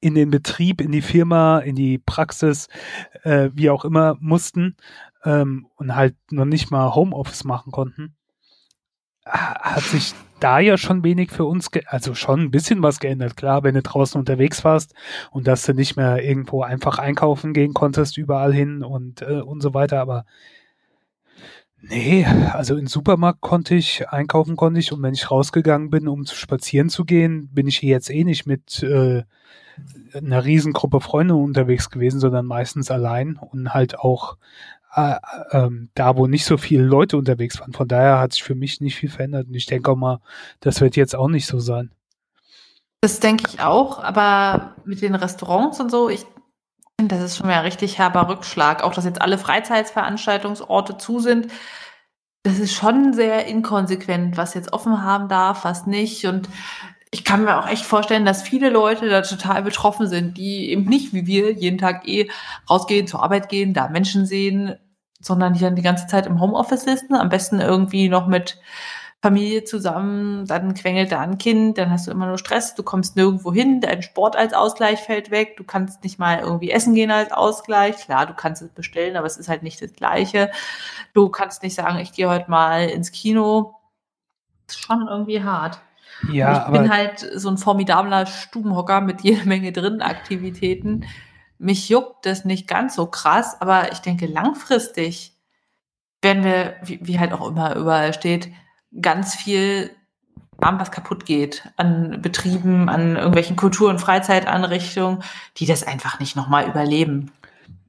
in 0.00 0.14
den 0.14 0.30
Betrieb, 0.30 0.80
in 0.80 0.92
die 0.92 1.02
Firma, 1.02 1.58
in 1.58 1.76
die 1.76 1.98
Praxis, 1.98 2.68
äh, 3.22 3.50
wie 3.54 3.70
auch 3.70 3.84
immer 3.84 4.16
mussten 4.20 4.76
ähm, 5.24 5.66
und 5.76 5.94
halt 5.94 6.14
noch 6.30 6.44
nicht 6.44 6.70
mal 6.70 6.94
Homeoffice 6.94 7.44
machen 7.44 7.72
konnten, 7.72 8.14
hat 9.24 9.82
sich 9.82 10.14
da 10.44 10.58
ja 10.58 10.76
schon 10.76 11.02
wenig 11.02 11.30
für 11.30 11.46
uns, 11.46 11.70
also 11.86 12.14
schon 12.14 12.40
ein 12.40 12.50
bisschen 12.50 12.82
was 12.82 13.00
geändert. 13.00 13.34
Klar, 13.34 13.62
wenn 13.62 13.74
du 13.74 13.82
draußen 13.82 14.18
unterwegs 14.18 14.62
warst 14.62 14.94
und 15.30 15.46
dass 15.46 15.64
du 15.64 15.72
nicht 15.72 15.96
mehr 15.96 16.22
irgendwo 16.22 16.62
einfach 16.62 16.98
einkaufen 16.98 17.54
gehen 17.54 17.72
konntest, 17.72 18.18
überall 18.18 18.52
hin 18.52 18.82
und, 18.82 19.22
äh, 19.22 19.40
und 19.40 19.62
so 19.62 19.72
weiter, 19.72 20.00
aber 20.00 20.26
nee, 21.80 22.26
also 22.52 22.76
im 22.76 22.86
Supermarkt 22.86 23.40
konnte 23.40 23.74
ich, 23.74 24.06
einkaufen 24.10 24.54
konnte 24.56 24.80
ich 24.80 24.92
und 24.92 25.02
wenn 25.02 25.14
ich 25.14 25.30
rausgegangen 25.30 25.88
bin, 25.88 26.08
um 26.08 26.26
zu 26.26 26.36
spazieren 26.36 26.90
zu 26.90 27.06
gehen, 27.06 27.48
bin 27.54 27.66
ich 27.66 27.80
jetzt 27.80 28.10
eh 28.10 28.24
nicht 28.24 28.44
mit 28.44 28.82
äh, 28.82 29.22
einer 30.14 30.44
Riesengruppe 30.44 31.00
Freunde 31.00 31.36
unterwegs 31.36 31.88
gewesen, 31.88 32.20
sondern 32.20 32.44
meistens 32.44 32.90
allein 32.90 33.36
und 33.36 33.72
halt 33.72 33.98
auch 33.98 34.36
äh, 34.94 35.16
ähm, 35.50 35.90
da, 35.94 36.16
wo 36.16 36.26
nicht 36.26 36.44
so 36.44 36.56
viele 36.56 36.84
Leute 36.84 37.16
unterwegs 37.16 37.60
waren. 37.60 37.72
Von 37.72 37.88
daher 37.88 38.18
hat 38.18 38.32
sich 38.32 38.42
für 38.42 38.54
mich 38.54 38.80
nicht 38.80 38.96
viel 38.96 39.10
verändert. 39.10 39.48
Und 39.48 39.54
ich 39.54 39.66
denke 39.66 39.90
auch 39.90 39.96
mal, 39.96 40.20
das 40.60 40.80
wird 40.80 40.96
jetzt 40.96 41.16
auch 41.16 41.28
nicht 41.28 41.46
so 41.46 41.58
sein. 41.58 41.90
Das 43.00 43.20
denke 43.20 43.44
ich 43.48 43.60
auch, 43.60 44.02
aber 44.02 44.76
mit 44.84 45.02
den 45.02 45.14
Restaurants 45.14 45.78
und 45.78 45.90
so, 45.90 46.08
ich 46.08 46.24
das 46.96 47.20
ist 47.20 47.36
schon 47.36 47.48
mal 47.48 47.54
ein 47.54 47.64
richtig 47.64 47.98
herber 47.98 48.28
Rückschlag. 48.28 48.82
Auch, 48.84 48.94
dass 48.94 49.04
jetzt 49.04 49.20
alle 49.20 49.36
Freizeitveranstaltungsorte 49.36 50.96
zu 50.96 51.18
sind, 51.18 51.48
das 52.44 52.58
ist 52.58 52.74
schon 52.74 53.12
sehr 53.14 53.46
inkonsequent, 53.46 54.36
was 54.36 54.54
jetzt 54.54 54.72
offen 54.72 55.02
haben 55.02 55.28
darf, 55.28 55.64
was 55.64 55.86
nicht. 55.86 56.26
Und 56.26 56.48
ich 57.14 57.22
kann 57.22 57.44
mir 57.44 57.60
auch 57.60 57.68
echt 57.68 57.84
vorstellen, 57.84 58.24
dass 58.24 58.42
viele 58.42 58.70
Leute 58.70 59.08
da 59.08 59.22
total 59.22 59.62
betroffen 59.62 60.08
sind, 60.08 60.36
die 60.36 60.70
eben 60.70 60.84
nicht 60.84 61.12
wie 61.12 61.28
wir 61.28 61.52
jeden 61.52 61.78
Tag 61.78 62.08
eh 62.08 62.28
rausgehen, 62.68 63.06
zur 63.06 63.22
Arbeit 63.22 63.48
gehen, 63.48 63.72
da 63.72 63.86
Menschen 63.86 64.26
sehen, 64.26 64.74
sondern 65.20 65.52
die 65.52 65.60
dann 65.60 65.76
die 65.76 65.82
ganze 65.82 66.08
Zeit 66.08 66.26
im 66.26 66.40
Homeoffice 66.40 66.82
sitzen, 66.82 67.14
am 67.14 67.28
besten 67.28 67.60
irgendwie 67.60 68.08
noch 68.08 68.26
mit 68.26 68.58
Familie 69.22 69.62
zusammen, 69.62 70.44
dann 70.46 70.74
quengelt 70.74 71.12
da 71.12 71.20
ein 71.20 71.38
Kind, 71.38 71.78
dann 71.78 71.92
hast 71.92 72.08
du 72.08 72.10
immer 72.10 72.26
nur 72.26 72.36
Stress, 72.36 72.74
du 72.74 72.82
kommst 72.82 73.14
nirgendwo 73.14 73.52
hin, 73.52 73.80
dein 73.80 74.02
Sport 74.02 74.34
als 74.34 74.52
Ausgleich 74.52 74.98
fällt 74.98 75.30
weg, 75.30 75.56
du 75.56 75.62
kannst 75.62 76.02
nicht 76.02 76.18
mal 76.18 76.40
irgendwie 76.40 76.72
essen 76.72 76.96
gehen 76.96 77.12
als 77.12 77.30
Ausgleich. 77.30 77.96
Klar, 77.96 78.26
du 78.26 78.34
kannst 78.34 78.60
es 78.60 78.70
bestellen, 78.70 79.16
aber 79.16 79.28
es 79.28 79.36
ist 79.36 79.48
halt 79.48 79.62
nicht 79.62 79.80
das 79.80 79.92
Gleiche. 79.92 80.50
Du 81.12 81.28
kannst 81.28 81.62
nicht 81.62 81.76
sagen, 81.76 82.00
ich 82.00 82.12
gehe 82.12 82.28
heute 82.28 82.50
mal 82.50 82.88
ins 82.88 83.12
Kino. 83.12 83.76
Das 84.66 84.76
ist 84.76 84.82
schon 84.82 85.06
irgendwie 85.08 85.44
hart. 85.44 85.78
Ja, 86.32 86.66
ich 86.66 86.72
bin 86.72 86.90
halt 86.90 87.18
so 87.34 87.48
ein 87.48 87.58
formidabler 87.58 88.26
Stubenhocker 88.26 89.00
mit 89.00 89.22
jeder 89.22 89.44
Menge 89.46 89.72
drin 89.72 90.02
Aktivitäten 90.02 91.04
mich 91.58 91.88
juckt 91.88 92.26
das 92.26 92.44
nicht 92.44 92.68
ganz 92.68 92.94
so 92.94 93.06
krass, 93.06 93.60
aber 93.60 93.92
ich 93.92 94.00
denke, 94.00 94.26
langfristig 94.26 95.32
werden 96.20 96.44
wir, 96.44 96.74
wie, 96.82 97.00
wie 97.02 97.18
halt 97.18 97.32
auch 97.32 97.48
immer 97.48 97.76
überall 97.76 98.12
steht, 98.12 98.48
ganz 99.00 99.34
viel 99.34 99.90
haben, 100.62 100.78
was 100.78 100.90
kaputt 100.90 101.26
geht 101.26 101.68
an 101.76 102.22
Betrieben, 102.22 102.88
an 102.88 103.16
irgendwelchen 103.16 103.56
Kultur- 103.56 103.90
und 103.90 104.00
Freizeiteinrichtungen, 104.00 105.22
die 105.56 105.66
das 105.66 105.82
einfach 105.82 106.20
nicht 106.20 106.36
nochmal 106.36 106.68
überleben. 106.68 107.32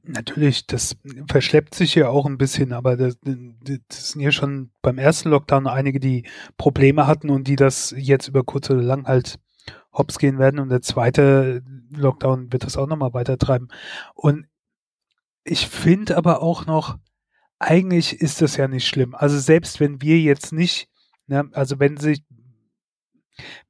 Natürlich, 0.08 0.66
das 0.66 0.96
verschleppt 1.28 1.74
sich 1.74 1.96
ja 1.96 2.08
auch 2.08 2.26
ein 2.26 2.38
bisschen, 2.38 2.72
aber 2.72 2.96
das, 2.96 3.18
das 3.22 4.10
sind 4.12 4.20
ja 4.20 4.30
schon 4.30 4.70
beim 4.80 4.98
ersten 4.98 5.30
Lockdown 5.30 5.66
einige, 5.66 5.98
die 5.98 6.28
Probleme 6.56 7.08
hatten 7.08 7.28
und 7.28 7.48
die 7.48 7.56
das 7.56 7.92
jetzt 7.96 8.28
über 8.28 8.44
kurz 8.44 8.70
oder 8.70 8.82
lang 8.82 9.06
halt 9.06 9.40
hops 9.92 10.18
gehen 10.18 10.38
werden 10.38 10.60
und 10.60 10.68
der 10.68 10.80
zweite 10.82 11.62
Lockdown 11.90 12.52
wird 12.52 12.64
das 12.64 12.76
auch 12.76 12.86
nochmal 12.86 13.14
weiter 13.14 13.36
treiben. 13.36 13.68
Und 14.14 14.46
ich 15.42 15.66
finde 15.66 16.16
aber 16.16 16.40
auch 16.40 16.66
noch, 16.66 16.98
eigentlich 17.58 18.20
ist 18.20 18.42
das 18.42 18.56
ja 18.56 18.68
nicht 18.68 18.86
schlimm. 18.86 19.14
Also 19.14 19.38
selbst 19.38 19.80
wenn 19.80 20.02
wir 20.02 20.20
jetzt 20.20 20.52
nicht, 20.52 20.88
ne, 21.26 21.48
also 21.52 21.80
wenn 21.80 21.96
sich, 21.96 22.22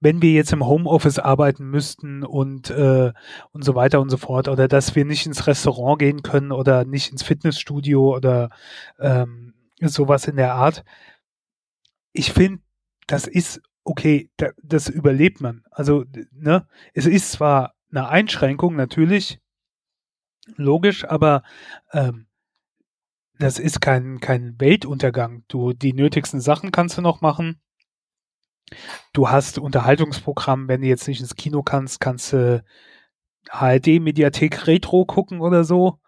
wenn 0.00 0.22
wir 0.22 0.32
jetzt 0.32 0.52
im 0.52 0.66
Homeoffice 0.66 1.18
arbeiten 1.18 1.66
müssten 1.70 2.24
und 2.24 2.70
äh, 2.70 3.12
und 3.52 3.64
so 3.64 3.74
weiter 3.74 4.00
und 4.00 4.10
so 4.10 4.16
fort, 4.16 4.48
oder 4.48 4.68
dass 4.68 4.94
wir 4.94 5.04
nicht 5.04 5.26
ins 5.26 5.46
Restaurant 5.46 5.98
gehen 5.98 6.22
können 6.22 6.52
oder 6.52 6.84
nicht 6.84 7.10
ins 7.12 7.22
Fitnessstudio 7.22 8.14
oder 8.14 8.50
ähm, 8.98 9.54
sowas 9.80 10.26
in 10.28 10.36
der 10.36 10.54
Art. 10.54 10.84
Ich 12.12 12.32
finde, 12.32 12.62
das 13.06 13.26
ist 13.26 13.60
okay, 13.84 14.30
da, 14.36 14.48
das 14.62 14.88
überlebt 14.88 15.40
man. 15.40 15.64
Also, 15.70 16.04
ne, 16.32 16.66
es 16.94 17.06
ist 17.06 17.32
zwar 17.32 17.74
eine 17.90 18.08
Einschränkung, 18.08 18.74
natürlich, 18.76 19.40
logisch, 20.56 21.04
aber 21.04 21.42
ähm, 21.92 22.26
das 23.38 23.58
ist 23.58 23.80
kein, 23.80 24.20
kein 24.20 24.58
Weltuntergang. 24.60 25.44
Du, 25.48 25.72
die 25.72 25.92
nötigsten 25.92 26.40
Sachen 26.40 26.72
kannst 26.72 26.96
du 26.98 27.02
noch 27.02 27.20
machen. 27.20 27.60
Du 29.12 29.28
hast 29.28 29.58
Unterhaltungsprogramm, 29.58 30.68
wenn 30.68 30.80
du 30.80 30.88
jetzt 30.88 31.06
nicht 31.06 31.20
ins 31.20 31.36
Kino 31.36 31.62
kannst, 31.62 32.00
kannst 32.00 32.32
du 32.32 32.64
HD 33.50 34.00
Mediathek 34.00 34.66
Retro 34.66 35.04
gucken 35.04 35.40
oder 35.40 35.64
so 35.64 36.00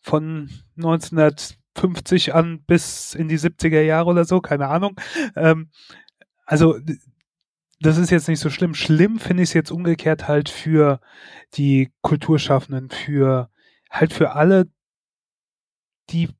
von 0.00 0.50
1950 0.76 2.34
an 2.34 2.62
bis 2.64 3.14
in 3.14 3.28
die 3.28 3.38
70er 3.38 3.82
Jahre 3.82 4.08
oder 4.10 4.24
so, 4.24 4.40
keine 4.40 4.68
Ahnung. 4.68 4.98
Ähm, 5.34 5.70
also 6.46 6.78
das 7.80 7.98
ist 7.98 8.10
jetzt 8.10 8.28
nicht 8.28 8.40
so 8.40 8.50
schlimm. 8.50 8.74
Schlimm 8.74 9.18
finde 9.18 9.42
ich 9.42 9.50
es 9.50 9.54
jetzt 9.54 9.70
umgekehrt 9.70 10.28
halt 10.28 10.48
für 10.48 11.00
die 11.54 11.92
Kulturschaffenden, 12.02 12.90
für 12.90 13.50
halt 13.90 14.12
für 14.12 14.32
alle, 14.32 14.68
die 16.10 16.30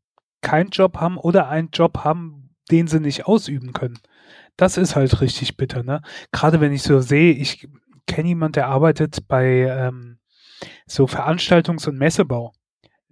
keinen 0.41 0.71
Job 0.71 0.99
haben 0.99 1.19
oder 1.19 1.49
einen 1.49 1.71
Job 1.73 1.99
haben, 2.05 2.55
den 2.71 2.87
sie 2.87 3.01
nicht 3.01 3.27
ausüben 3.27 3.73
können. 3.73 3.99
Das 4.57 4.77
ist 4.77 4.97
halt 4.97 5.21
richtig 5.21 5.57
bitter, 5.57 5.83
ne? 5.83 6.03
Gerade 6.33 6.61
wenn 6.61 6.73
ich 6.73 6.83
so 6.83 7.01
sehe, 7.01 7.33
ich 7.33 7.69
kenne 8.07 8.29
jemanden, 8.29 8.55
der 8.55 8.69
arbeitet 8.69 9.29
bei 9.29 9.67
ähm, 9.69 10.19
so 10.87 11.05
Veranstaltungs- 11.05 11.89
und 11.89 11.99
Messebau. 11.99 12.53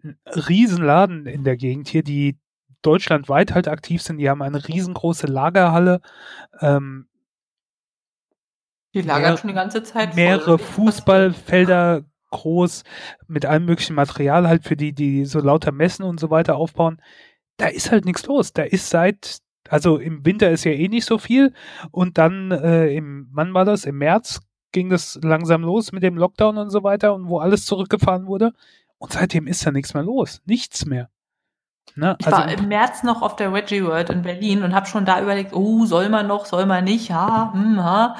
Ein 0.02 0.18
Riesenladen 0.26 1.26
in 1.26 1.44
der 1.44 1.56
Gegend 1.56 1.88
hier, 1.88 2.02
die 2.02 2.38
deutschlandweit 2.82 3.54
halt 3.54 3.68
aktiv 3.68 4.02
sind. 4.02 4.18
Die 4.18 4.28
haben 4.28 4.42
eine 4.42 4.66
riesengroße 4.66 5.26
Lagerhalle. 5.26 6.00
Ähm, 6.60 7.08
die 8.94 9.02
lagern 9.02 9.30
mehr, 9.30 9.36
schon 9.38 9.48
die 9.48 9.54
ganze 9.54 9.82
Zeit. 9.82 10.14
Mehrere 10.14 10.58
Fußballfelder 10.58 12.04
groß 12.30 12.82
mit 13.26 13.46
allem 13.46 13.64
möglichen 13.64 13.94
Material 13.94 14.48
halt 14.48 14.64
für 14.64 14.76
die, 14.76 14.92
die 14.92 15.24
so 15.24 15.40
lauter 15.40 15.72
Messen 15.72 16.04
und 16.04 16.20
so 16.20 16.30
weiter 16.30 16.56
aufbauen. 16.56 17.00
Da 17.56 17.66
ist 17.66 17.90
halt 17.90 18.04
nichts 18.04 18.26
los. 18.26 18.52
Da 18.52 18.62
ist 18.62 18.90
seit, 18.90 19.38
also 19.68 19.98
im 19.98 20.24
Winter 20.24 20.50
ist 20.50 20.64
ja 20.64 20.72
eh 20.72 20.88
nicht 20.88 21.06
so 21.06 21.18
viel 21.18 21.52
und 21.90 22.18
dann 22.18 22.50
äh, 22.50 22.88
im, 22.94 23.28
wann 23.32 23.54
war 23.54 23.64
das? 23.64 23.84
Im 23.84 23.98
März 23.98 24.40
ging 24.72 24.90
das 24.90 25.18
langsam 25.22 25.62
los 25.62 25.92
mit 25.92 26.02
dem 26.02 26.16
Lockdown 26.16 26.58
und 26.58 26.70
so 26.70 26.82
weiter 26.82 27.14
und 27.14 27.28
wo 27.28 27.38
alles 27.38 27.64
zurückgefahren 27.64 28.26
wurde. 28.26 28.52
Und 28.98 29.12
seitdem 29.12 29.46
ist 29.46 29.64
da 29.66 29.70
nichts 29.70 29.94
mehr 29.94 30.02
los. 30.02 30.42
Nichts 30.44 30.84
mehr. 30.86 31.08
Ne? 31.96 32.16
Ich 32.18 32.26
also 32.26 32.38
war 32.38 32.50
im 32.50 32.68
März 32.68 33.02
noch 33.02 33.22
auf 33.22 33.36
der 33.36 33.52
Wedgie 33.52 33.84
World 33.84 34.10
in 34.10 34.22
Berlin 34.22 34.62
und 34.62 34.74
habe 34.74 34.86
schon 34.86 35.04
da 35.04 35.20
überlegt, 35.20 35.54
oh, 35.54 35.84
soll 35.84 36.08
man 36.08 36.26
noch, 36.26 36.46
soll 36.46 36.66
man 36.66 36.84
nicht, 36.84 37.08
ja, 37.08 37.52
hm, 37.52 37.76
ja. 37.76 38.16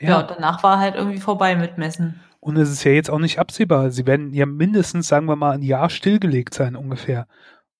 Ja, 0.00 0.08
ja 0.08 0.22
danach 0.22 0.62
war 0.62 0.78
halt 0.78 0.96
irgendwie 0.96 1.20
vorbei 1.20 1.56
mit 1.56 1.78
Messen. 1.78 2.20
Und 2.40 2.56
es 2.56 2.70
ist 2.70 2.84
ja 2.84 2.92
jetzt 2.92 3.10
auch 3.10 3.18
nicht 3.18 3.38
absehbar. 3.38 3.90
Sie 3.90 4.06
werden 4.06 4.32
ja 4.32 4.46
mindestens, 4.46 5.08
sagen 5.08 5.26
wir 5.26 5.36
mal, 5.36 5.52
ein 5.52 5.62
Jahr 5.62 5.90
stillgelegt 5.90 6.54
sein 6.54 6.74
ungefähr. 6.74 7.26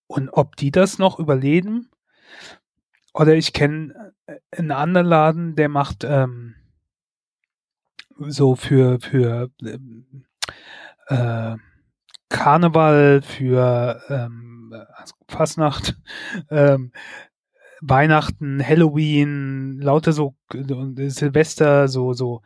Und 0.07 0.29
ob 0.31 0.57
die 0.57 0.71
das 0.71 0.99
noch 0.99 1.19
überleben? 1.19 1.89
Oder 3.13 3.35
ich 3.35 3.53
kenne 3.53 4.15
äh, 4.27 4.37
einen 4.53 4.71
anderen 4.71 5.07
Laden, 5.07 5.57
der 5.57 5.69
macht 5.69 6.05
ähm, 6.05 6.55
so 8.19 8.55
für, 8.55 9.01
für 9.01 9.51
ähm, 9.63 10.27
äh, 11.09 11.57
Karneval, 12.29 13.23
für 13.23 14.03
ähm, 14.09 14.75
Fastnacht, 15.29 15.97
ähm, 16.51 16.93
Weihnachten, 17.81 18.65
Halloween, 18.65 19.81
lauter 19.81 20.13
so 20.13 20.37
Silvester, 20.53 21.89
so, 21.89 22.13
so 22.13 22.43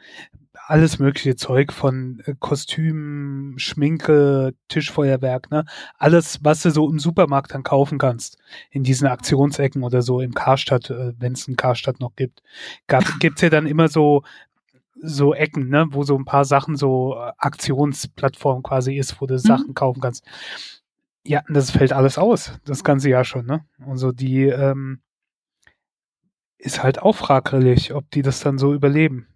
alles 0.66 0.98
mögliche 0.98 1.36
Zeug 1.36 1.72
von 1.72 2.22
äh, 2.26 2.34
Kostümen, 2.38 3.58
Schminke, 3.58 4.54
Tischfeuerwerk, 4.68 5.50
ne? 5.50 5.64
Alles, 5.98 6.40
was 6.42 6.62
du 6.62 6.70
so 6.70 6.88
im 6.88 6.98
Supermarkt 6.98 7.52
dann 7.54 7.62
kaufen 7.62 7.98
kannst. 7.98 8.38
In 8.70 8.82
diesen 8.82 9.06
Aktionsecken 9.06 9.82
oder 9.82 10.02
so 10.02 10.20
im 10.20 10.34
Karstadt, 10.34 10.90
äh, 10.90 11.12
wenn 11.18 11.34
es 11.34 11.46
einen 11.46 11.56
Karstadt 11.56 12.00
noch 12.00 12.16
gibt. 12.16 12.42
Gibt 13.20 13.36
es 13.38 13.42
ja 13.42 13.50
dann 13.50 13.66
immer 13.66 13.88
so 13.88 14.22
so 15.02 15.34
Ecken, 15.34 15.68
ne, 15.68 15.86
wo 15.90 16.04
so 16.04 16.16
ein 16.16 16.24
paar 16.24 16.44
Sachen 16.44 16.76
so 16.76 17.14
äh, 17.16 17.32
Aktionsplattform 17.36 18.62
quasi 18.62 18.96
ist, 18.96 19.20
wo 19.20 19.26
du 19.26 19.34
mhm. 19.34 19.38
Sachen 19.38 19.74
kaufen 19.74 20.00
kannst. 20.00 20.24
Ja, 21.26 21.42
das 21.48 21.70
fällt 21.70 21.92
alles 21.92 22.16
aus, 22.16 22.52
das 22.64 22.84
ganze 22.84 23.10
Jahr 23.10 23.24
schon, 23.24 23.46
ne? 23.46 23.64
Und 23.84 23.98
so 23.98 24.12
die 24.12 24.44
ähm, 24.44 25.00
ist 26.58 26.82
halt 26.82 27.02
auch 27.02 27.16
fraglich, 27.16 27.92
ob 27.92 28.10
die 28.10 28.22
das 28.22 28.40
dann 28.40 28.56
so 28.56 28.72
überleben. 28.72 29.26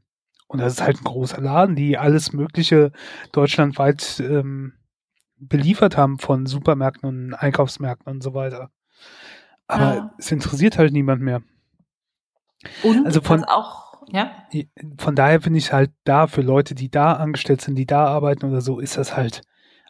Und 0.48 0.60
das 0.60 0.74
ist 0.74 0.82
halt 0.82 0.98
ein 0.98 1.04
großer 1.04 1.40
Laden, 1.40 1.76
die 1.76 1.98
alles 1.98 2.32
Mögliche 2.32 2.90
deutschlandweit 3.32 4.18
ähm, 4.20 4.72
beliefert 5.36 5.96
haben 5.96 6.18
von 6.18 6.46
Supermärkten 6.46 7.08
und 7.08 7.34
Einkaufsmärkten 7.34 8.10
und 8.10 8.22
so 8.22 8.34
weiter. 8.34 8.70
Aber 9.66 9.94
ja. 9.94 10.14
es 10.18 10.32
interessiert 10.32 10.78
halt 10.78 10.92
niemand 10.92 11.22
mehr. 11.22 11.42
Und 12.82 13.06
also 13.06 13.20
von, 13.20 13.44
auch, 13.44 14.02
ja. 14.08 14.30
Von 14.98 15.14
daher 15.14 15.40
finde 15.42 15.58
ich 15.58 15.72
halt 15.72 15.92
da 16.04 16.26
für 16.26 16.40
Leute, 16.40 16.74
die 16.74 16.90
da 16.90 17.12
angestellt 17.12 17.60
sind, 17.60 17.76
die 17.76 17.86
da 17.86 18.06
arbeiten 18.06 18.46
oder 18.46 18.62
so, 18.62 18.80
ist 18.80 18.96
das 18.96 19.16
halt 19.16 19.42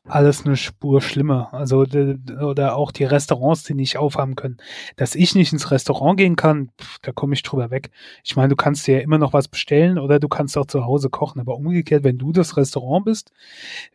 alles 0.09 0.44
eine 0.44 0.57
Spur 0.57 1.01
schlimmer. 1.01 1.53
Also 1.53 1.81
oder 1.81 2.77
auch 2.77 2.92
die 2.92 3.05
Restaurants, 3.05 3.64
die 3.64 3.75
nicht 3.75 3.97
aufhaben 3.97 4.37
können. 4.37 4.59
Dass 4.97 5.14
ich 5.14 5.35
nicht 5.35 5.53
ins 5.53 5.71
Restaurant 5.71 6.18
gehen 6.18 6.37
kann, 6.37 6.71
pff, 6.81 6.99
da 7.03 7.12
komme 7.12 7.35
ich 7.35 7.42
drüber 7.42 7.71
weg. 7.71 7.90
Ich 8.25 8.37
meine, 8.37 8.49
du 8.49 8.57
kannst 8.57 8.87
dir 8.87 8.99
ja 8.99 9.03
immer 9.03 9.18
noch 9.18 9.33
was 9.33 9.49
bestellen 9.49 9.99
oder 9.99 10.18
du 10.18 10.29
kannst 10.29 10.57
auch 10.59 10.66
zu 10.66 10.85
Hause 10.85 11.11
kochen. 11.11 11.40
Aber 11.40 11.57
umgekehrt, 11.57 12.05
wenn 12.05 12.18
du 12.18 12.33
das 12.33 12.57
Restaurant 12.57 13.05
bist, 13.05 13.33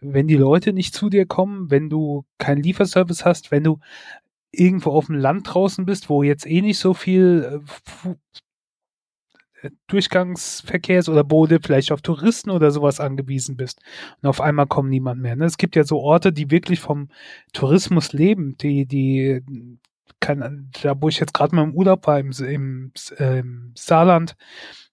wenn 0.02 0.28
die 0.28 0.38
Leute 0.38 0.74
nicht 0.74 0.94
zu 0.94 1.10
dir 1.10 1.26
kommen, 1.26 1.72
wenn 1.72 1.90
du 1.90 2.26
keinen 2.38 2.64
Lieferservice 2.64 3.26
hast, 3.26 3.52
wenn 3.52 3.64
du 3.64 3.80
irgendwo 4.52 4.92
auf 4.92 5.08
dem 5.08 5.16
Land 5.16 5.54
draußen 5.54 5.86
bist, 5.86 6.10
wo 6.10 6.24
jetzt 6.24 6.46
eh 6.46 6.62
nicht 6.62 6.78
so 6.78 6.94
viel 6.94 7.62
äh, 8.06 8.10
Durchgangsverkehrs- 9.90 11.10
oder 11.10 11.24
Bode 11.24 11.60
vielleicht 11.62 11.92
auf 11.92 12.02
Touristen 12.02 12.50
oder 12.50 12.72
sowas 12.72 13.00
angewiesen 13.00 13.58
bist. 13.58 13.82
Und 14.22 14.30
auf 14.30 14.42
einmal 14.42 14.68
kommt 14.68 14.90
niemand 14.90 15.22
mehr. 15.22 15.36
Ne? 15.36 15.46
Es 15.46 15.58
gibt 15.58 15.76
ja 15.76 15.84
so 15.84 16.00
Orte, 16.00 16.34
die 16.34 16.52
wirklich 16.52 16.80
vom 16.80 17.10
Tourismus 17.54 18.14
leben, 18.14 18.58
die, 18.58 18.86
die 18.86 19.42
kann, 20.24 20.70
da 20.82 21.00
wo 21.00 21.10
ich 21.10 21.20
jetzt 21.20 21.34
gerade 21.34 21.56
mal 21.56 21.64
im 21.64 21.76
Urlaub 21.76 22.08
war, 22.08 22.20
im, 22.20 22.32
im, 22.32 22.92
äh, 23.20 23.40
im 23.40 23.74
Saarland, 23.76 24.36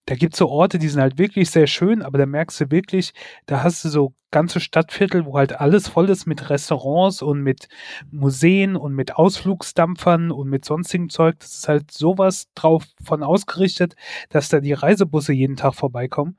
da 0.06 0.16
gibt 0.16 0.34
es 0.34 0.38
so 0.38 0.48
Orte, 0.48 0.78
die 0.78 0.88
sind 0.88 1.00
halt 1.00 1.18
wirklich 1.18 1.50
sehr 1.50 1.68
schön, 1.68 2.02
aber 2.02 2.18
da 2.18 2.26
merkst 2.26 2.60
du 2.60 2.70
wirklich, 2.70 3.12
da 3.46 3.62
hast 3.62 3.84
du 3.84 3.88
so 3.88 4.14
ganze 4.32 4.58
Stadtviertel, 4.58 5.24
wo 5.24 5.38
halt 5.38 5.60
alles 5.60 5.88
voll 5.88 6.08
ist 6.10 6.26
mit 6.26 6.50
Restaurants 6.50 7.22
und 7.22 7.42
mit 7.42 7.68
Museen 8.10 8.76
und 8.76 8.94
mit 8.94 9.14
Ausflugsdampfern 9.16 10.32
und 10.32 10.48
mit 10.48 10.64
sonstigem 10.64 11.10
Zeug. 11.10 11.38
Das 11.38 11.54
ist 11.54 11.68
halt 11.68 11.90
sowas 11.92 12.48
drauf 12.54 12.84
von 13.02 13.22
ausgerichtet, 13.22 13.94
dass 14.30 14.48
da 14.48 14.60
die 14.60 14.72
Reisebusse 14.72 15.32
jeden 15.32 15.56
Tag 15.56 15.74
vorbeikommen. 15.74 16.38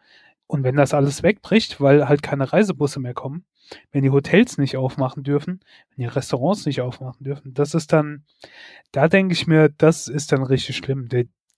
Und 0.51 0.65
wenn 0.65 0.75
das 0.75 0.93
alles 0.93 1.23
wegbricht, 1.23 1.79
weil 1.79 2.09
halt 2.09 2.21
keine 2.21 2.51
Reisebusse 2.51 2.99
mehr 2.99 3.13
kommen, 3.13 3.45
wenn 3.93 4.03
die 4.03 4.09
Hotels 4.09 4.57
nicht 4.57 4.75
aufmachen 4.75 5.23
dürfen, 5.23 5.61
wenn 5.95 6.03
die 6.03 6.13
Restaurants 6.13 6.65
nicht 6.65 6.81
aufmachen 6.81 7.23
dürfen, 7.23 7.53
das 7.53 7.73
ist 7.73 7.93
dann, 7.93 8.25
da 8.91 9.07
denke 9.07 9.31
ich 9.31 9.47
mir, 9.47 9.69
das 9.69 10.09
ist 10.09 10.33
dann 10.33 10.43
richtig 10.43 10.75
schlimm. 10.75 11.07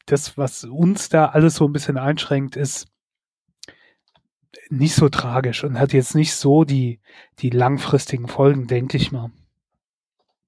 Das, 0.06 0.38
was 0.38 0.66
uns 0.66 1.10
da 1.10 1.26
alles 1.26 1.56
so 1.56 1.66
ein 1.68 1.74
bisschen 1.74 1.98
einschränkt, 1.98 2.56
ist 2.56 2.86
nicht 4.70 4.94
so 4.94 5.10
tragisch 5.10 5.64
und 5.64 5.80
hat 5.80 5.92
jetzt 5.92 6.14
nicht 6.14 6.36
so 6.36 6.64
die, 6.64 7.00
die 7.40 7.50
langfristigen 7.50 8.28
Folgen, 8.28 8.68
denke 8.68 8.98
ich 8.98 9.12
mal. 9.12 9.32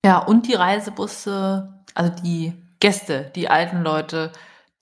Ja, 0.05 0.19
und 0.19 0.47
die 0.47 0.53
Reisebusse, 0.53 1.83
also 1.95 2.13
die 2.21 2.53
Gäste, 2.79 3.31
die 3.35 3.49
alten 3.49 3.81
Leute, 3.81 4.31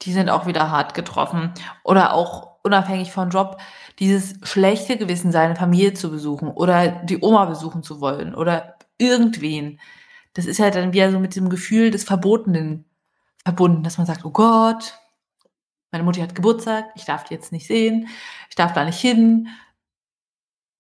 die 0.02 0.12
sind 0.12 0.30
auch 0.30 0.48
wieder 0.48 0.70
hart 0.70 0.96
getroffen. 0.96 1.54
Oder 1.86 2.14
auch 2.14 2.53
unabhängig 2.64 3.12
von 3.12 3.30
Job, 3.30 3.58
dieses 4.00 4.36
schlechte 4.44 4.98
Gewissen, 4.98 5.32
seine 5.32 5.56
Familie 5.56 5.94
zu 5.94 6.10
besuchen 6.10 6.50
oder 6.50 6.88
die 7.04 7.22
Oma 7.22 7.46
besuchen 7.46 7.84
zu 7.84 8.02
wollen 8.02 8.34
oder 8.34 8.78
irgendwen. 8.98 9.80
Das 10.34 10.46
ist 10.46 10.58
ja 10.58 10.72
dann 10.72 10.94
wieder 10.94 11.12
so 11.12 11.20
mit 11.20 11.36
dem 11.36 11.50
Gefühl 11.50 11.92
des 11.92 12.04
Verbotenen 12.04 12.86
verbunden, 13.44 13.84
dass 13.84 13.98
man 13.98 14.08
sagt, 14.08 14.26
oh 14.26 14.32
Gott, 14.32 14.98
meine 15.92 16.04
Mutter 16.04 16.24
hat 16.24 16.36
Geburtstag, 16.36 16.86
ich 16.96 17.06
darf 17.06 17.24
die 17.26 17.36
jetzt 17.36 17.52
nicht 17.52 17.68
sehen, 17.68 18.08
ich 18.50 18.56
darf 18.56 18.74
da 18.74 18.84
nicht 18.84 19.00
hin. 19.00 19.50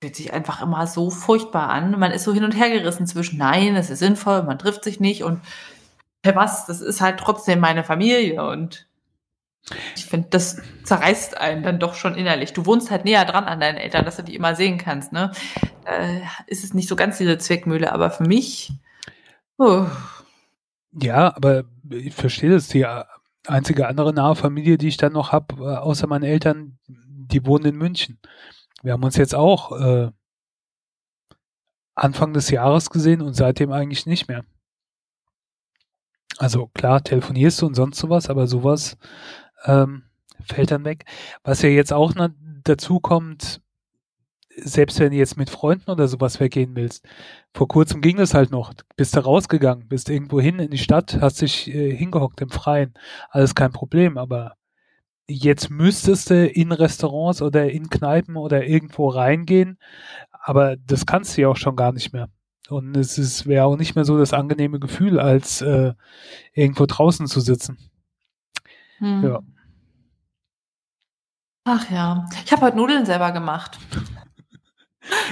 Fühlt 0.02 0.15
sich 0.15 0.34
einfach 0.34 0.62
immer 0.62 0.88
so 0.88 1.10
furchtbar 1.12 1.69
an. 1.69 1.98
Man 2.00 2.12
ist 2.12 2.24
so 2.24 2.34
hin 2.34 2.43
und 2.43 2.54
her 2.54 2.72
gerissen 2.72 3.06
zwischen, 3.06 3.38
nein, 3.38 3.76
es 3.76 3.89
ist 3.89 4.00
sinnvoll, 4.00 4.43
man 4.43 4.58
trifft 4.58 4.84
sich 4.84 5.00
nicht 5.00 5.24
und 5.24 5.41
hey, 6.26 6.36
was, 6.36 6.65
das 6.65 6.82
ist 6.82 7.02
halt 7.02 7.19
trotzdem 7.19 7.60
meine 7.60 7.84
Familie 7.84 8.43
und 8.43 8.88
ich 9.95 10.06
finde, 10.06 10.28
das 10.30 10.62
zerreißt 10.84 11.38
einen 11.38 11.63
dann 11.63 11.80
doch 11.80 11.95
schon 11.95 12.15
innerlich. 12.15 12.54
Du 12.54 12.65
wohnst 12.65 12.91
halt 12.91 13.06
näher 13.06 13.26
dran 13.26 13.45
an 13.45 13.60
deinen 13.60 13.78
Eltern, 13.78 14.06
dass 14.06 14.17
du 14.17 14.23
die 14.23 14.36
immer 14.36 14.56
sehen 14.56 14.78
kannst. 14.78 15.13
Ne? 15.13 15.32
Äh, 15.86 16.19
ist 16.47 16.63
es 16.63 16.73
nicht 16.73 16.89
so 16.89 16.95
ganz 16.95 17.17
diese 17.17 17.38
Zwickmühle, 17.38 17.91
aber 17.91 18.12
für 18.12 18.23
mich. 18.23 18.73
Oh. 19.58 19.86
Ja, 20.91 21.36
aber 21.36 21.63
ich 21.89 22.13
verstehe 22.13 22.52
das. 22.52 22.67
Die 22.67 22.86
einzige 23.47 23.88
andere 23.88 24.13
nahe 24.13 24.36
Familie, 24.36 24.78
die 24.78 24.89
ich 24.89 24.97
dann 24.97 25.13
noch 25.13 25.32
habe, 25.32 25.56
äh, 25.63 25.78
außer 25.78 26.08
meinen 26.08 26.23
Eltern, 26.23 26.78
die 26.88 27.45
wohnen 27.45 27.65
in 27.65 27.78
München. 27.78 28.19
Wir 28.82 28.93
haben 28.93 29.04
uns 29.04 29.15
jetzt 29.15 29.34
auch 29.34 29.71
äh, 29.80 30.12
Anfang 31.95 32.34
des 32.34 32.49
Jahres 32.49 32.89
gesehen 32.89 33.21
und 33.21 33.34
seitdem 33.34 33.71
eigentlich 33.71 34.06
nicht 34.06 34.28
mehr. 34.28 34.43
Also 36.38 36.67
klar, 36.73 37.04
telefonierst 37.04 37.62
du 37.62 37.67
und 37.67 37.76
sonst 37.76 37.99
sowas, 37.99 38.30
aber 38.30 38.47
sowas 38.47 38.97
ähm, 39.65 40.04
fällt 40.45 40.71
dann 40.71 40.86
weg. 40.86 41.06
Was 41.43 41.62
ja 41.62 41.69
jetzt 41.69 41.93
auch 41.93 42.15
noch 42.15 42.30
dazu 42.63 42.99
kommt, 42.99 43.62
selbst 44.56 44.99
wenn 44.99 45.12
du 45.12 45.17
jetzt 45.17 45.38
mit 45.38 45.49
Freunden 45.49 45.89
oder 45.89 46.08
sowas 46.08 46.39
weggehen 46.39 46.76
willst, 46.76 47.06
vor 47.54 47.67
kurzem 47.67 48.02
ging 48.02 48.17
das 48.17 48.34
halt 48.34 48.52
noch. 48.52 48.73
Bist 48.95 49.15
du 49.15 49.19
rausgegangen, 49.19 49.88
bist 49.88 50.10
irgendwo 50.10 50.39
hin 50.39 50.60
in 50.60 50.69
die 50.69 50.78
Stadt, 50.78 51.17
hast 51.21 51.41
dich 51.41 51.73
äh, 51.73 51.95
hingehockt 51.95 52.41
im 52.41 52.49
Freien. 52.49 52.93
Alles 53.30 53.56
kein 53.56 53.71
Problem, 53.71 54.17
aber 54.17 54.56
jetzt 55.28 55.69
müsstest 55.69 56.30
du 56.30 56.47
in 56.47 56.71
Restaurants 56.71 57.41
oder 57.41 57.71
in 57.71 57.89
Kneipen 57.89 58.36
oder 58.36 58.65
irgendwo 58.65 59.08
reingehen, 59.10 59.78
aber 60.32 60.76
das 60.76 61.06
kannst 61.06 61.38
du 61.38 61.41
ja 61.41 61.47
auch 61.47 61.58
schon 61.58 61.76
gar 61.76 61.93
nicht 61.93 62.13
mehr. 62.13 62.30
Und 62.69 62.95
es 62.95 63.45
wäre 63.45 63.65
auch 63.65 63.78
nicht 63.78 63.95
mehr 63.95 64.06
so 64.06 64.17
das 64.17 64.34
angenehme 64.34 64.80
Gefühl, 64.80 65.19
als 65.19 65.62
äh, 65.62 65.93
irgendwo 66.54 66.86
draußen 66.86 67.28
zu 67.28 67.39
sitzen. 67.39 67.78
Hm. 68.99 69.23
Ja. 69.23 69.39
Ach 71.65 71.89
ja, 71.89 72.26
ich 72.43 72.52
habe 72.52 72.63
heute 72.63 72.78
Nudeln 72.78 73.06
selber 73.06 73.32
gemacht. 73.32 73.80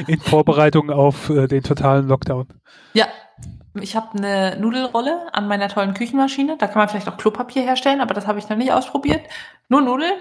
In 0.08 0.20
Vorbereitung 0.20 0.90
auf 0.90 1.30
äh, 1.30 1.48
den 1.48 1.64
totalen 1.64 2.08
Lockdown. 2.08 2.48
Ja, 2.94 3.08
ich 3.74 3.96
habe 3.96 4.18
eine 4.18 4.58
Nudelrolle 4.60 5.34
an 5.34 5.48
meiner 5.48 5.68
tollen 5.70 5.94
Küchenmaschine. 5.94 6.58
Da 6.58 6.68
kann 6.68 6.80
man 6.80 6.90
vielleicht 6.90 7.10
auch 7.10 7.18
Klopapier 7.18 7.64
herstellen, 7.64 8.02
aber 8.02 8.14
das 8.14 8.28
habe 8.28 8.40
ich 8.40 8.50
noch 8.50 8.58
nicht 8.58 8.72
ausprobiert. 8.72 9.22
Nur 9.70 9.82
Nudeln. 9.82 10.20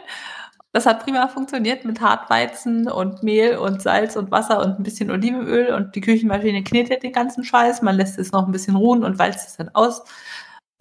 Das 0.73 0.87
hat 0.87 1.05
prima 1.05 1.27
funktioniert 1.27 1.85
mit 1.85 2.01
Hartweizen 2.01 2.88
und 2.88 3.25
Mehl 3.25 3.57
und 3.57 3.83
Salz 3.83 4.14
und 4.14 4.31
Wasser 4.31 4.61
und 4.61 4.79
ein 4.79 4.85
bisschen 4.85 5.11
Olivenöl 5.11 5.75
und 5.75 5.96
die 5.96 6.01
Küchenmaschine 6.01 6.62
knetet 6.62 7.03
den 7.03 7.12
ganzen 7.12 7.42
Scheiß. 7.42 7.83
Man 7.83 7.96
lässt 7.96 8.20
es 8.20 8.31
noch 8.31 8.46
ein 8.46 8.53
bisschen 8.53 8.77
ruhen 8.77 9.03
und 9.03 9.18
walzt 9.18 9.49
es 9.49 9.57
dann 9.57 9.70
aus. 9.70 10.05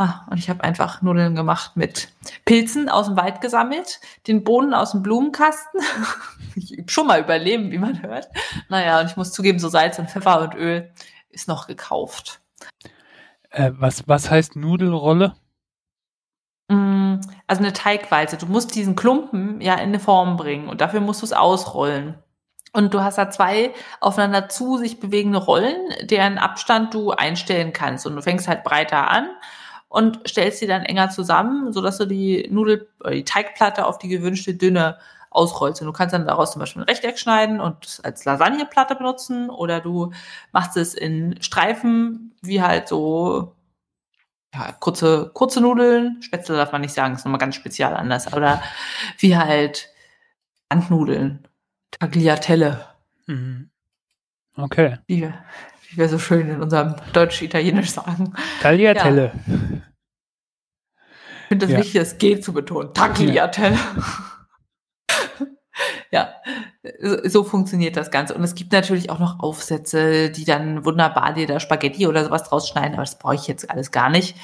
Ah, 0.01 0.25
und 0.29 0.37
ich 0.37 0.49
habe 0.49 0.63
einfach 0.63 1.01
Nudeln 1.01 1.35
gemacht 1.35 1.75
mit 1.75 2.07
Pilzen 2.45 2.87
aus 2.87 3.07
dem 3.07 3.17
Wald 3.17 3.41
gesammelt, 3.41 3.99
den 4.27 4.45
Bohnen 4.45 4.73
aus 4.73 4.91
dem 4.91 5.03
Blumenkasten. 5.03 5.81
ich 6.55 6.81
schon 6.87 7.05
mal 7.05 7.19
überleben, 7.19 7.69
wie 7.69 7.79
man 7.79 8.01
hört. 8.01 8.29
Naja, 8.69 9.01
und 9.01 9.07
ich 9.07 9.17
muss 9.17 9.33
zugeben, 9.33 9.59
so 9.59 9.67
Salz 9.67 9.99
und 9.99 10.09
Pfeffer 10.09 10.39
und 10.39 10.55
Öl 10.55 10.89
ist 11.31 11.49
noch 11.49 11.67
gekauft. 11.67 12.39
Äh, 13.49 13.71
was, 13.73 14.07
was 14.07 14.31
heißt 14.31 14.55
Nudelrolle? 14.55 15.35
Mm, 16.69 17.15
also 17.47 17.61
eine 17.61 17.73
Teigwalze. 17.73 18.37
Du 18.37 18.45
musst 18.45 18.75
diesen 18.75 18.95
Klumpen 18.95 19.59
ja 19.59 19.73
in 19.73 19.89
eine 19.89 19.99
Form 19.99 20.37
bringen 20.37 20.69
und 20.69 20.79
dafür 20.79 21.01
musst 21.01 21.23
du 21.23 21.25
es 21.25 21.33
ausrollen. 21.33 22.17
Und 22.71 22.93
du 22.93 23.01
hast 23.01 23.17
da 23.17 23.31
zwei 23.31 23.73
aufeinander 23.99 24.47
zu 24.47 24.77
sich 24.77 25.01
bewegende 25.01 25.39
Rollen, 25.39 25.75
deren 26.03 26.37
Abstand 26.37 26.93
du 26.93 27.11
einstellen 27.11 27.73
kannst. 27.73 28.05
Und 28.05 28.15
du 28.15 28.21
fängst 28.21 28.47
halt 28.47 28.63
breiter 28.63 29.11
an 29.11 29.27
und 29.89 30.19
stellst 30.27 30.59
sie 30.59 30.67
dann 30.67 30.83
enger 30.83 31.09
zusammen, 31.09 31.73
sodass 31.73 31.97
du 31.97 32.05
die 32.05 32.47
Nudel, 32.49 32.87
die 33.11 33.25
Teigplatte 33.25 33.85
auf 33.85 33.97
die 33.97 34.07
gewünschte 34.07 34.53
Dünne 34.53 34.97
ausrollst. 35.31 35.81
Und 35.81 35.87
du 35.87 35.93
kannst 35.93 36.13
dann 36.13 36.25
daraus 36.25 36.51
zum 36.53 36.59
Beispiel 36.59 36.81
ein 36.81 36.89
Rechteck 36.89 37.19
schneiden 37.19 37.59
und 37.59 37.85
es 37.85 37.99
als 37.99 38.25
Lasagneplatte 38.25 38.95
benutzen 38.95 39.49
oder 39.49 39.81
du 39.81 40.11
machst 40.51 40.77
es 40.77 40.93
in 40.93 41.41
Streifen, 41.41 42.33
wie 42.41 42.61
halt 42.61 42.87
so 42.87 43.55
ja, 44.53 44.71
kurze, 44.79 45.29
kurze 45.33 45.61
Nudeln, 45.61 46.21
Spätzle 46.21 46.55
darf 46.55 46.71
man 46.71 46.81
nicht 46.81 46.93
sagen, 46.93 47.13
ist 47.13 47.25
nochmal 47.25 47.39
ganz 47.39 47.55
spezial 47.55 47.95
anders, 47.95 48.33
oder 48.33 48.63
wie 49.19 49.37
halt 49.37 49.89
Handnudeln, 50.71 51.47
Tagliatelle. 51.91 52.85
Mhm. 53.27 53.69
Okay. 54.57 54.97
Wie, 55.05 55.31
wie 55.89 55.97
wir 55.97 56.09
so 56.09 56.19
schön 56.19 56.49
in 56.49 56.61
unserem 56.61 56.95
Deutsch-Italienisch 57.13 57.91
sagen. 57.91 58.33
Tagliatelle. 58.61 59.31
Ja. 59.33 59.81
Ich 61.41 61.47
finde 61.49 61.65
das 61.65 61.73
ja. 61.73 61.79
wichtig, 61.79 62.01
das 62.01 62.17
G 62.17 62.39
zu 62.39 62.53
betonen. 62.53 62.93
Tagliatelle. 62.93 63.77
ja, 66.11 66.33
so 67.23 67.43
funktioniert 67.43 67.97
das 67.97 68.11
Ganze. 68.11 68.35
Und 68.35 68.43
es 68.43 68.55
gibt 68.55 68.71
natürlich 68.71 69.09
auch 69.09 69.19
noch 69.19 69.39
Aufsätze, 69.39 70.29
die 70.29 70.45
dann 70.45 70.85
wunderbar 70.85 71.33
dir 71.33 71.47
da 71.47 71.59
Spaghetti 71.59 72.07
oder 72.07 72.23
sowas 72.23 72.43
draus 72.43 72.67
schneiden, 72.67 72.93
aber 72.93 73.03
das 73.03 73.17
brauche 73.17 73.35
ich 73.35 73.47
jetzt 73.47 73.69
alles 73.69 73.91
gar 73.91 74.09
nicht. 74.09 74.35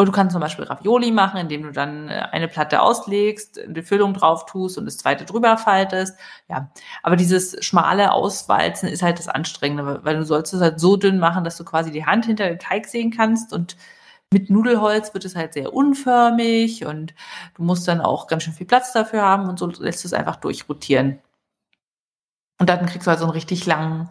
Und 0.00 0.06
du 0.06 0.12
kannst 0.12 0.32
zum 0.32 0.40
Beispiel 0.40 0.64
Ravioli 0.64 1.10
machen, 1.10 1.38
indem 1.38 1.62
du 1.62 1.72
dann 1.72 2.08
äh, 2.08 2.26
eine 2.32 2.48
Platte 2.48 2.80
auslegst, 2.80 3.60
die 3.66 3.82
Füllung 3.82 4.14
drauf 4.14 4.46
tust 4.46 4.78
und 4.78 4.86
das 4.86 4.96
zweite 4.96 5.26
drüber 5.26 5.58
faltest. 5.58 6.16
Ja, 6.48 6.70
aber 7.02 7.16
dieses 7.16 7.62
schmale 7.62 8.10
Auswalzen 8.10 8.88
ist 8.88 9.02
halt 9.02 9.18
das 9.18 9.28
Anstrengende, 9.28 10.00
weil 10.02 10.16
du 10.16 10.24
sollst 10.24 10.54
es 10.54 10.62
halt 10.62 10.80
so 10.80 10.96
dünn 10.96 11.18
machen, 11.18 11.44
dass 11.44 11.58
du 11.58 11.66
quasi 11.66 11.90
die 11.90 12.06
Hand 12.06 12.24
hinter 12.24 12.48
dem 12.48 12.58
Teig 12.58 12.86
sehen 12.86 13.10
kannst 13.10 13.52
und 13.52 13.76
mit 14.32 14.48
Nudelholz 14.48 15.12
wird 15.12 15.26
es 15.26 15.36
halt 15.36 15.52
sehr 15.52 15.74
unförmig 15.74 16.86
und 16.86 17.12
du 17.56 17.62
musst 17.62 17.86
dann 17.86 18.00
auch 18.00 18.26
ganz 18.26 18.44
schön 18.44 18.54
viel 18.54 18.66
Platz 18.66 18.94
dafür 18.94 19.20
haben 19.20 19.50
und 19.50 19.58
so 19.58 19.66
lässt 19.66 20.02
du 20.02 20.08
es 20.08 20.14
einfach 20.14 20.36
durchrotieren. 20.36 21.18
Und 22.58 22.70
dann 22.70 22.86
kriegst 22.86 23.06
du 23.06 23.10
halt 23.10 23.18
so 23.18 23.26
einen 23.26 23.34
richtig 23.34 23.66
langen, 23.66 24.08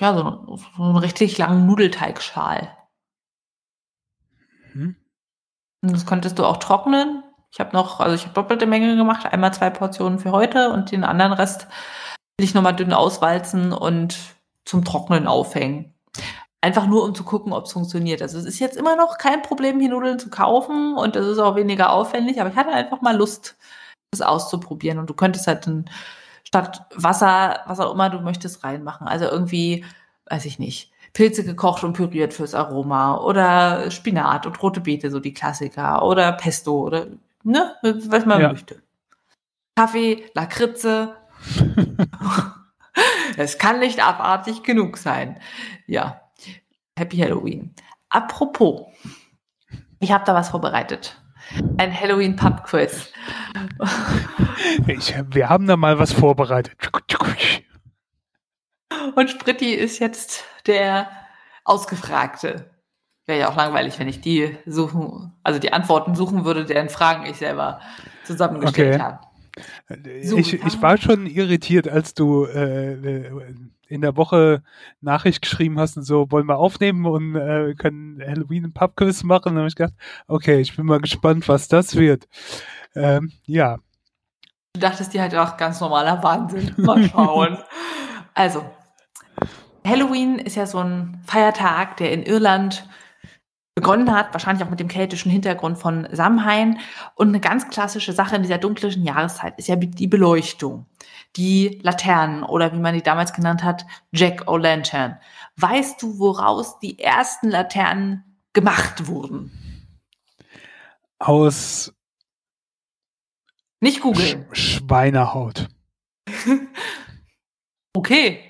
ja, 0.00 0.16
so, 0.16 0.58
so 0.76 0.82
einen 0.82 0.96
richtig 0.96 1.38
langen 1.38 1.64
Nudelteigschal. 1.64 2.76
Mhm. 4.74 4.96
Das 5.82 6.06
konntest 6.06 6.38
du 6.38 6.44
auch 6.44 6.58
trocknen. 6.58 7.22
Ich 7.52 7.60
habe 7.60 7.72
noch, 7.72 8.00
also 8.00 8.14
ich 8.14 8.24
habe 8.24 8.34
doppelte 8.34 8.66
Menge 8.66 8.96
gemacht, 8.96 9.26
einmal 9.26 9.54
zwei 9.54 9.70
Portionen 9.70 10.18
für 10.18 10.32
heute 10.32 10.70
und 10.70 10.92
den 10.92 11.04
anderen 11.04 11.32
Rest 11.32 11.66
will 12.38 12.44
ich 12.44 12.54
nochmal 12.54 12.76
dünn 12.76 12.92
auswalzen 12.92 13.72
und 13.72 14.18
zum 14.64 14.84
Trocknen 14.84 15.26
aufhängen. 15.26 15.94
Einfach 16.60 16.86
nur, 16.86 17.04
um 17.04 17.14
zu 17.14 17.24
gucken, 17.24 17.52
ob 17.52 17.66
es 17.66 17.72
funktioniert. 17.72 18.20
Also 18.20 18.38
es 18.38 18.44
ist 18.44 18.58
jetzt 18.58 18.76
immer 18.76 18.96
noch 18.96 19.18
kein 19.18 19.42
Problem, 19.42 19.80
hier 19.80 19.90
Nudeln 19.90 20.18
zu 20.18 20.28
kaufen 20.28 20.96
und 20.96 21.16
es 21.16 21.26
ist 21.26 21.38
auch 21.38 21.56
weniger 21.56 21.92
aufwendig, 21.92 22.40
aber 22.40 22.50
ich 22.50 22.56
hatte 22.56 22.70
einfach 22.70 23.00
mal 23.00 23.16
Lust, 23.16 23.56
das 24.10 24.20
auszuprobieren. 24.20 24.98
Und 24.98 25.08
du 25.08 25.14
könntest 25.14 25.46
halt 25.46 25.66
dann 25.66 25.88
statt 26.44 26.86
Wasser, 26.94 27.60
was 27.66 27.80
auch 27.80 27.92
immer 27.92 28.10
du 28.10 28.20
möchtest, 28.20 28.64
reinmachen. 28.64 29.06
Also 29.06 29.26
irgendwie, 29.26 29.84
weiß 30.30 30.44
ich 30.44 30.58
nicht, 30.58 30.92
Pilze 31.12 31.44
gekocht 31.44 31.84
und 31.84 31.94
püriert 31.94 32.34
fürs 32.34 32.54
Aroma 32.54 33.16
oder 33.18 33.90
Spinat 33.90 34.46
und 34.46 34.62
rote 34.62 34.80
Beete, 34.80 35.10
so 35.10 35.20
die 35.20 35.34
Klassiker 35.34 36.02
oder 36.02 36.32
Pesto 36.32 36.80
oder, 36.80 37.06
ne, 37.42 37.74
was 37.82 38.26
man 38.26 38.40
ja. 38.40 38.48
möchte. 38.50 38.82
Kaffee, 39.76 40.24
Lakritze. 40.34 41.16
es 43.36 43.58
kann 43.58 43.78
nicht 43.78 44.04
abartig 44.04 44.62
genug 44.62 44.98
sein. 44.98 45.38
Ja, 45.86 46.20
Happy 46.98 47.18
Halloween. 47.18 47.74
Apropos, 48.08 48.86
ich 50.00 50.12
habe 50.12 50.24
da 50.24 50.34
was 50.34 50.50
vorbereitet. 50.50 51.20
Ein 51.78 51.98
Halloween 51.98 52.36
Pub 52.36 52.64
Quiz. 52.64 53.12
Ich, 54.86 55.14
wir 55.30 55.48
haben 55.48 55.66
da 55.66 55.76
mal 55.76 55.98
was 55.98 56.12
vorbereitet. 56.12 56.76
Und 59.14 59.30
Spritti 59.30 59.74
ist 59.74 59.98
jetzt 59.98 60.44
der 60.66 61.08
Ausgefragte. 61.64 62.70
Wäre 63.26 63.40
ja 63.40 63.50
auch 63.50 63.56
langweilig, 63.56 63.98
wenn 63.98 64.08
ich 64.08 64.20
die 64.20 64.56
suchen, 64.64 65.34
also 65.42 65.58
die 65.58 65.72
Antworten 65.72 66.14
suchen 66.14 66.44
würde, 66.44 66.64
deren 66.64 66.88
Fragen 66.88 67.26
ich 67.26 67.36
selber 67.36 67.80
zusammengestellt 68.24 68.94
okay. 68.94 69.02
habe. 69.02 69.18
Ich, 70.20 70.52
ich 70.54 70.82
war 70.82 70.96
schon 70.96 71.26
irritiert, 71.26 71.88
als 71.88 72.14
du 72.14 72.44
äh, 72.44 72.92
äh 72.92 73.54
in 73.88 74.02
der 74.02 74.16
Woche 74.16 74.62
Nachricht 75.00 75.42
geschrieben 75.42 75.78
hast 75.78 75.96
und 75.96 76.02
so, 76.02 76.30
wollen 76.30 76.46
wir 76.46 76.58
aufnehmen 76.58 77.06
und 77.06 77.34
äh, 77.34 77.74
können 77.74 78.20
Halloween 78.20 78.66
ein 78.66 78.72
Pubquiz 78.72 79.22
machen. 79.22 79.54
dann 79.54 79.58
habe 79.58 79.68
ich 79.68 79.74
gedacht, 79.74 79.94
okay, 80.26 80.60
ich 80.60 80.76
bin 80.76 80.86
mal 80.86 81.00
gespannt, 81.00 81.48
was 81.48 81.68
das 81.68 81.96
wird. 81.96 82.28
Ähm, 82.94 83.32
ja. 83.46 83.78
Du 84.74 84.80
dachtest 84.80 85.14
dir 85.14 85.22
halt 85.22 85.34
auch 85.34 85.56
ganz 85.56 85.80
normaler 85.80 86.22
Wahnsinn. 86.22 86.74
Mal 86.76 87.02
schauen. 87.08 87.58
also, 88.34 88.64
Halloween 89.88 90.38
ist 90.38 90.56
ja 90.56 90.66
so 90.66 90.78
ein 90.78 91.22
Feiertag, 91.26 91.96
der 91.96 92.12
in 92.12 92.22
Irland 92.22 92.86
begonnen 93.74 94.12
hat, 94.12 94.32
wahrscheinlich 94.32 94.64
auch 94.64 94.70
mit 94.70 94.80
dem 94.80 94.88
keltischen 94.88 95.30
Hintergrund 95.30 95.78
von 95.78 96.06
Samhain. 96.12 96.80
Und 97.14 97.28
eine 97.28 97.40
ganz 97.40 97.68
klassische 97.68 98.12
Sache 98.12 98.36
in 98.36 98.42
dieser 98.42 98.58
dunklen 98.58 99.02
Jahreszeit 99.02 99.56
ist 99.56 99.68
ja 99.68 99.76
die 99.76 100.08
Beleuchtung. 100.08 100.86
Die 101.36 101.78
Laternen 101.82 102.42
oder 102.42 102.72
wie 102.72 102.80
man 102.80 102.94
die 102.94 103.02
damals 103.02 103.32
genannt 103.32 103.62
hat, 103.62 103.86
Jack 104.12 104.48
O'Lantern. 104.48 105.18
Weißt 105.56 106.02
du, 106.02 106.18
woraus 106.18 106.78
die 106.80 106.98
ersten 106.98 107.50
Laternen 107.50 108.24
gemacht 108.52 109.06
wurden? 109.06 109.52
Aus 111.18 111.92
nicht 113.80 114.00
googeln. 114.00 114.46
Sch 114.52 114.78
Schweinehaut. 114.78 115.68
okay. 117.94 118.47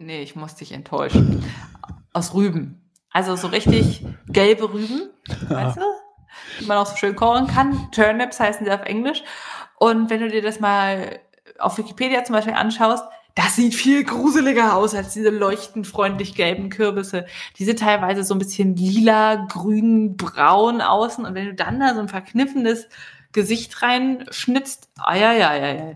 Nee, 0.00 0.22
ich 0.22 0.36
muss 0.36 0.54
dich 0.54 0.70
enttäuschen. 0.72 1.44
Aus 2.12 2.32
Rüben. 2.32 2.80
Also 3.10 3.34
so 3.34 3.48
richtig 3.48 4.06
gelbe 4.28 4.72
Rüben, 4.72 5.10
weißt 5.48 5.76
du? 5.76 5.82
Die 6.60 6.66
man 6.66 6.78
auch 6.78 6.86
so 6.86 6.96
schön 6.96 7.16
kochen 7.16 7.48
kann. 7.48 7.90
Turnips 7.90 8.38
heißen 8.38 8.64
sie 8.64 8.72
auf 8.72 8.82
Englisch. 8.82 9.24
Und 9.76 10.08
wenn 10.08 10.20
du 10.20 10.28
dir 10.28 10.40
das 10.40 10.60
mal 10.60 11.18
auf 11.58 11.78
Wikipedia 11.78 12.22
zum 12.22 12.34
Beispiel 12.34 12.54
anschaust, 12.54 13.04
das 13.34 13.56
sieht 13.56 13.74
viel 13.74 14.04
gruseliger 14.04 14.76
aus 14.76 14.94
als 14.94 15.14
diese 15.14 15.30
leuchtend 15.30 15.86
freundlich 15.86 16.36
gelben 16.36 16.70
Kürbisse. 16.70 17.26
Die 17.56 17.64
sind 17.64 17.80
teilweise 17.80 18.22
so 18.22 18.34
ein 18.34 18.38
bisschen 18.38 18.76
lila, 18.76 19.46
grün, 19.48 20.16
braun 20.16 20.80
außen. 20.80 21.24
Und 21.24 21.34
wenn 21.34 21.46
du 21.46 21.54
dann 21.54 21.80
da 21.80 21.94
so 21.94 22.00
ein 22.00 22.08
verkniffenes 22.08 22.88
Gesicht 23.32 23.82
reinschnitzt, 23.82 24.88
ah 24.96 25.14
ja, 25.14 25.32
ja, 25.32 25.54
ja, 25.54 25.74
ja. 25.74 25.94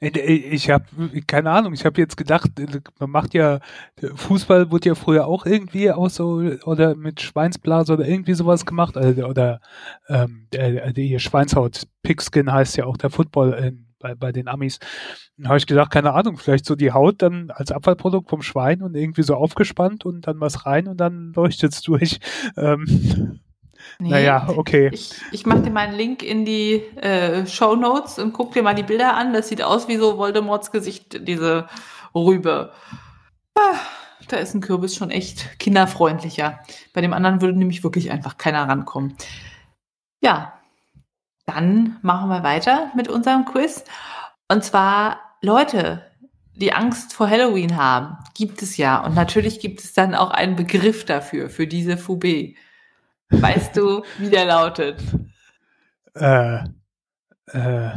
Ich 0.00 0.70
habe 0.70 0.84
keine 1.26 1.50
Ahnung. 1.50 1.72
Ich 1.72 1.84
habe 1.84 2.00
jetzt 2.00 2.16
gedacht, 2.16 2.50
man 2.98 3.10
macht 3.10 3.34
ja 3.34 3.60
Fußball 4.14 4.70
wurde 4.70 4.90
ja 4.90 4.94
früher 4.94 5.26
auch 5.26 5.44
irgendwie 5.44 5.90
aus 5.90 6.16
so 6.16 6.42
oder 6.64 6.94
mit 6.94 7.20
Schweinsblase 7.20 7.92
oder 7.92 8.06
irgendwie 8.06 8.34
sowas 8.34 8.64
gemacht 8.66 8.96
oder, 8.96 9.28
oder 9.28 9.60
ähm, 10.08 10.46
der 10.52 11.18
Schweinshaut 11.18 11.86
Pigskin 12.02 12.52
heißt 12.52 12.76
ja 12.76 12.86
auch 12.86 12.96
der 12.96 13.10
Football 13.10 13.54
in, 13.54 13.92
bei, 14.02 14.14
bei 14.14 14.32
den 14.32 14.48
Amis. 14.48 14.78
Dann 15.38 15.48
habe 15.48 15.58
ich 15.58 15.66
gedacht, 15.66 15.90
keine 15.90 16.12
Ahnung, 16.12 16.36
vielleicht 16.36 16.66
so 16.66 16.74
die 16.74 16.92
Haut 16.92 17.22
dann 17.22 17.50
als 17.50 17.72
Abfallprodukt 17.72 18.28
vom 18.28 18.42
Schwein 18.42 18.82
und 18.82 18.94
irgendwie 18.94 19.22
so 19.22 19.34
aufgespannt 19.36 20.04
und 20.04 20.26
dann 20.26 20.40
was 20.40 20.66
rein 20.66 20.88
und 20.88 20.98
dann 20.98 21.32
leuchtet 21.34 21.72
es 21.72 21.80
durch. 21.80 22.18
Ähm, 22.56 23.40
Nee, 23.98 24.10
naja, 24.10 24.48
okay. 24.56 24.90
Ich, 24.92 25.14
ich 25.30 25.46
mache 25.46 25.62
dir 25.62 25.70
mal 25.70 25.86
einen 25.86 25.96
Link 25.96 26.22
in 26.22 26.44
die 26.44 26.74
äh, 26.96 27.46
Show 27.46 27.76
Notes 27.76 28.18
und 28.18 28.32
guck 28.32 28.52
dir 28.52 28.62
mal 28.62 28.74
die 28.74 28.82
Bilder 28.82 29.14
an. 29.14 29.32
Das 29.32 29.48
sieht 29.48 29.62
aus 29.62 29.88
wie 29.88 29.96
so 29.96 30.18
Voldemorts 30.18 30.72
Gesicht, 30.72 31.26
diese 31.26 31.68
Rübe. 32.14 32.72
Ah, 33.54 33.76
da 34.28 34.36
ist 34.38 34.54
ein 34.54 34.60
Kürbis 34.60 34.96
schon 34.96 35.10
echt 35.10 35.58
kinderfreundlicher. 35.58 36.60
Bei 36.92 37.00
dem 37.00 37.12
anderen 37.12 37.40
würde 37.40 37.58
nämlich 37.58 37.84
wirklich 37.84 38.10
einfach 38.10 38.38
keiner 38.38 38.68
rankommen. 38.68 39.16
Ja, 40.22 40.54
dann 41.46 41.98
machen 42.02 42.28
wir 42.28 42.42
weiter 42.42 42.90
mit 42.94 43.08
unserem 43.08 43.44
Quiz. 43.44 43.84
Und 44.48 44.64
zwar, 44.64 45.18
Leute, 45.40 46.06
die 46.54 46.72
Angst 46.72 47.14
vor 47.14 47.28
Halloween 47.28 47.76
haben, 47.76 48.18
gibt 48.34 48.62
es 48.62 48.76
ja. 48.76 49.04
Und 49.04 49.14
natürlich 49.14 49.60
gibt 49.60 49.80
es 49.80 49.92
dann 49.92 50.14
auch 50.14 50.30
einen 50.30 50.56
Begriff 50.56 51.04
dafür, 51.04 51.50
für 51.50 51.66
diese 51.66 51.96
Phobie. 51.96 52.56
Weißt 53.32 53.76
du, 53.76 54.04
wie 54.18 54.30
der 54.30 54.44
lautet? 54.44 55.02
Äh, 56.14 56.64
äh, 57.46 57.92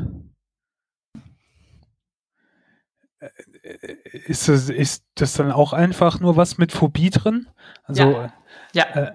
ist 4.27 4.47
das, 4.47 4.69
ist 4.69 5.03
das 5.15 5.33
dann 5.33 5.51
auch 5.51 5.73
einfach 5.73 6.19
nur 6.19 6.37
was 6.37 6.57
mit 6.57 6.71
Phobie 6.71 7.09
drin? 7.09 7.47
Also, 7.83 8.11
ja. 8.11 8.33
ja. 8.73 8.83
Äh, 8.95 9.11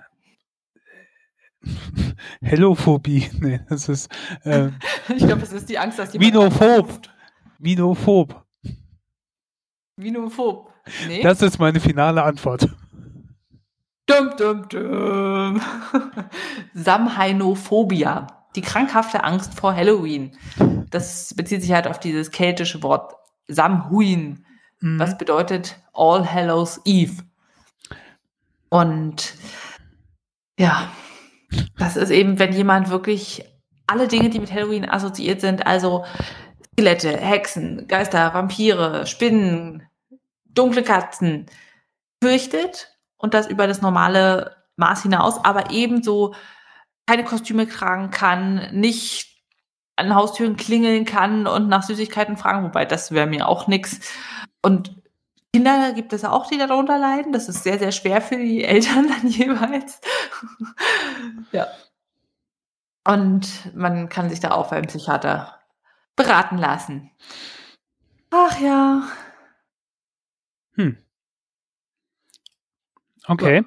Hellophobie. 2.43 3.31
Nee, 3.41 3.61
das 3.69 3.89
ist. 3.89 4.11
Äh, 4.45 4.69
ich 5.09 5.27
glaube, 5.27 5.43
es 5.43 5.53
ist 5.53 5.69
die 5.69 5.79
Angst, 5.79 5.99
dass 5.99 6.13
jemand. 6.13 6.33
Vinophob. 6.33 7.03
Vinophob. 7.59 8.47
Vinophob. 9.97 10.73
Nee. 11.07 11.23
Das 11.23 11.43
ist 11.43 11.59
meine 11.59 11.79
finale 11.79 12.23
Antwort. 12.23 12.69
Dum, 14.11 14.37
dum, 14.37 14.69
dum. 14.69 15.63
Samhainophobia, 16.75 18.27
die 18.57 18.61
krankhafte 18.61 19.23
Angst 19.23 19.55
vor 19.55 19.73
Halloween. 19.73 20.37
Das 20.91 21.33
bezieht 21.35 21.63
sich 21.63 21.71
halt 21.73 21.87
auf 21.87 22.01
dieses 22.01 22.33
keltische 22.33 22.83
Wort 22.83 23.15
Samhuin, 23.47 24.45
mhm. 24.81 24.99
was 24.99 25.17
bedeutet 25.17 25.79
All 25.93 26.29
Hallows 26.29 26.81
Eve. 26.85 27.23
Und 28.69 29.35
ja, 30.59 30.91
das 31.79 31.97
ist 31.97 32.11
eben, 32.11 32.41
wenn 32.41 32.53
jemand 32.53 32.91
wirklich 32.91 33.45
alle 33.87 34.09
Dinge, 34.09 34.29
die 34.29 34.41
mit 34.41 34.53
Halloween 34.53 34.91
assoziiert 34.91 35.41
sind, 35.41 35.69
also 35.69 36.05
Skelette, 36.73 37.17
Hexen, 37.17 37.87
Geister, 37.87 38.35
Vampire, 38.35 39.07
Spinnen, 39.07 39.85
dunkle 40.47 40.83
Katzen, 40.83 41.47
fürchtet 42.21 42.90
und 43.21 43.35
das 43.35 43.47
über 43.47 43.67
das 43.67 43.83
normale 43.83 44.57
Maß 44.77 45.03
hinaus, 45.03 45.45
aber 45.45 45.71
ebenso 45.71 46.35
keine 47.07 47.25
Kostüme 47.25 47.69
tragen 47.69 48.11
kann, 48.11 48.69
nicht 48.73 49.31
an 49.97 50.15
Haustüren 50.15 50.57
klingeln 50.57 51.05
kann 51.05 51.47
und 51.47 51.69
nach 51.69 51.83
Süßigkeiten 51.83 52.37
fragen, 52.37 52.65
wobei 52.65 52.85
das 52.85 53.13
wäre 53.13 53.27
mir 53.27 53.47
auch 53.47 53.67
nix. 53.67 54.01
Und 54.63 54.95
Kinder 55.53 55.93
gibt 55.93 56.13
es 56.13 56.25
auch, 56.25 56.47
die 56.47 56.59
darunter 56.59 56.99
leiden. 56.99 57.33
Das 57.33 57.49
ist 57.49 57.65
sehr, 57.65 57.79
sehr 57.79 57.93
schwer 57.93 58.23
für 58.23 58.37
die 58.37 58.65
Eltern 58.65 59.09
dann 59.23 59.29
jeweils. 59.29 60.01
ja. 61.53 61.67
Und 63.07 63.75
man 63.75 64.09
kann 64.09 64.31
sich 64.31 64.41
da 64.41 64.53
auch 64.53 64.71
beim 64.71 64.87
Psychiater 64.87 65.61
beraten 66.17 66.59
lassen. 66.59 67.11
Ach 68.31 68.59
ja. 68.61 69.03
Hm. 70.75 70.97
Okay. 73.27 73.65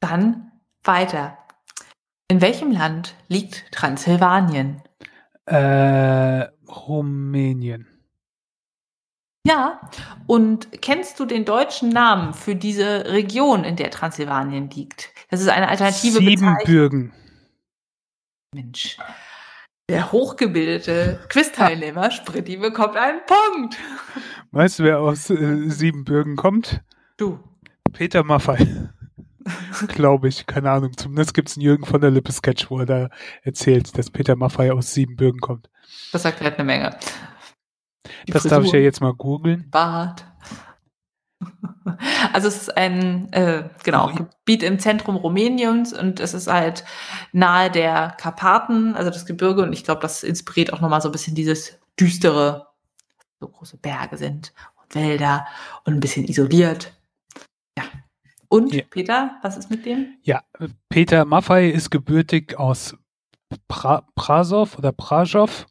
Dann 0.00 0.50
weiter. 0.84 1.38
In 2.28 2.40
welchem 2.40 2.70
Land 2.72 3.14
liegt 3.28 3.70
Transsilvanien? 3.72 4.82
Äh, 5.46 6.48
Rumänien. 6.66 7.86
Ja, 9.46 9.80
und 10.26 10.80
kennst 10.82 11.18
du 11.18 11.24
den 11.24 11.44
deutschen 11.44 11.88
Namen 11.88 12.32
für 12.32 12.54
diese 12.54 13.06
Region, 13.06 13.64
in 13.64 13.74
der 13.74 13.90
Transsilvanien 13.90 14.70
liegt? 14.70 15.10
Das 15.30 15.40
ist 15.40 15.48
eine 15.48 15.68
alternative 15.68 16.18
Siebenbürgen. 16.18 17.12
Mensch. 18.54 18.98
Der 19.88 20.12
hochgebildete 20.12 21.18
Quiz-Teilnehmer 21.28 22.10
Spritti 22.12 22.56
bekommt 22.56 22.96
einen 22.96 23.20
Punkt. 23.26 23.76
Weißt 24.52 24.78
du, 24.78 24.84
wer 24.84 25.00
aus 25.00 25.28
äh, 25.28 25.68
Siebenbürgen 25.68 26.36
kommt? 26.36 26.80
Du. 27.16 27.40
Peter 27.92 28.24
Maffei. 28.24 28.66
Glaube 29.88 30.28
ich, 30.28 30.46
keine 30.46 30.70
Ahnung. 30.70 30.96
Zumindest 30.96 31.34
gibt 31.34 31.48
es 31.48 31.56
einen 31.56 31.64
Jürgen 31.64 31.84
von 31.84 32.00
der 32.00 32.10
Lippe 32.10 32.32
Sketch, 32.32 32.70
wo 32.70 32.78
er 32.80 32.86
da 32.86 33.08
erzählt, 33.42 33.96
dass 33.98 34.10
Peter 34.10 34.36
Maffei 34.36 34.72
aus 34.72 34.94
Siebenbürgen 34.94 35.40
kommt. 35.40 35.68
Das 36.12 36.22
sagt 36.22 36.40
halt 36.40 36.54
eine 36.54 36.64
Menge. 36.64 36.96
Die 38.26 38.32
das 38.32 38.42
Frisur, 38.42 38.58
darf 38.58 38.66
ich 38.66 38.72
ja 38.72 38.78
jetzt 38.78 39.00
mal 39.00 39.14
googeln. 39.14 39.68
Bart. 39.70 40.26
Also 42.32 42.48
es 42.48 42.56
ist 42.62 42.76
ein 42.76 43.32
äh, 43.32 43.68
genau 43.82 44.12
Gebiet 44.14 44.62
im 44.62 44.78
Zentrum 44.78 45.16
Rumäniens 45.16 45.92
und 45.92 46.20
es 46.20 46.34
ist 46.34 46.46
halt 46.46 46.84
nahe 47.32 47.70
der 47.70 48.14
Karpaten, 48.16 48.94
also 48.94 49.10
das 49.10 49.26
Gebirge 49.26 49.62
und 49.62 49.72
ich 49.72 49.84
glaube, 49.84 50.00
das 50.00 50.22
inspiriert 50.22 50.72
auch 50.72 50.80
nochmal 50.80 51.00
so 51.00 51.08
ein 51.08 51.12
bisschen 51.12 51.34
dieses 51.34 51.78
düstere, 51.98 52.68
so 53.40 53.48
große 53.48 53.76
Berge 53.78 54.16
sind 54.16 54.52
und 54.80 54.94
Wälder 54.94 55.46
und 55.84 55.94
ein 55.94 56.00
bisschen 56.00 56.26
isoliert. 56.26 56.92
Und 58.52 58.74
ja. 58.74 58.82
Peter, 58.90 59.38
was 59.40 59.56
ist 59.56 59.70
mit 59.70 59.86
dem? 59.86 60.18
Ja, 60.24 60.42
Peter 60.90 61.24
Maffei 61.24 61.70
ist 61.70 61.88
gebürtig 61.88 62.58
aus 62.58 62.94
pra 63.66 64.06
Prasov 64.14 64.76
oder 64.76 64.92
Prasov, 64.92 65.66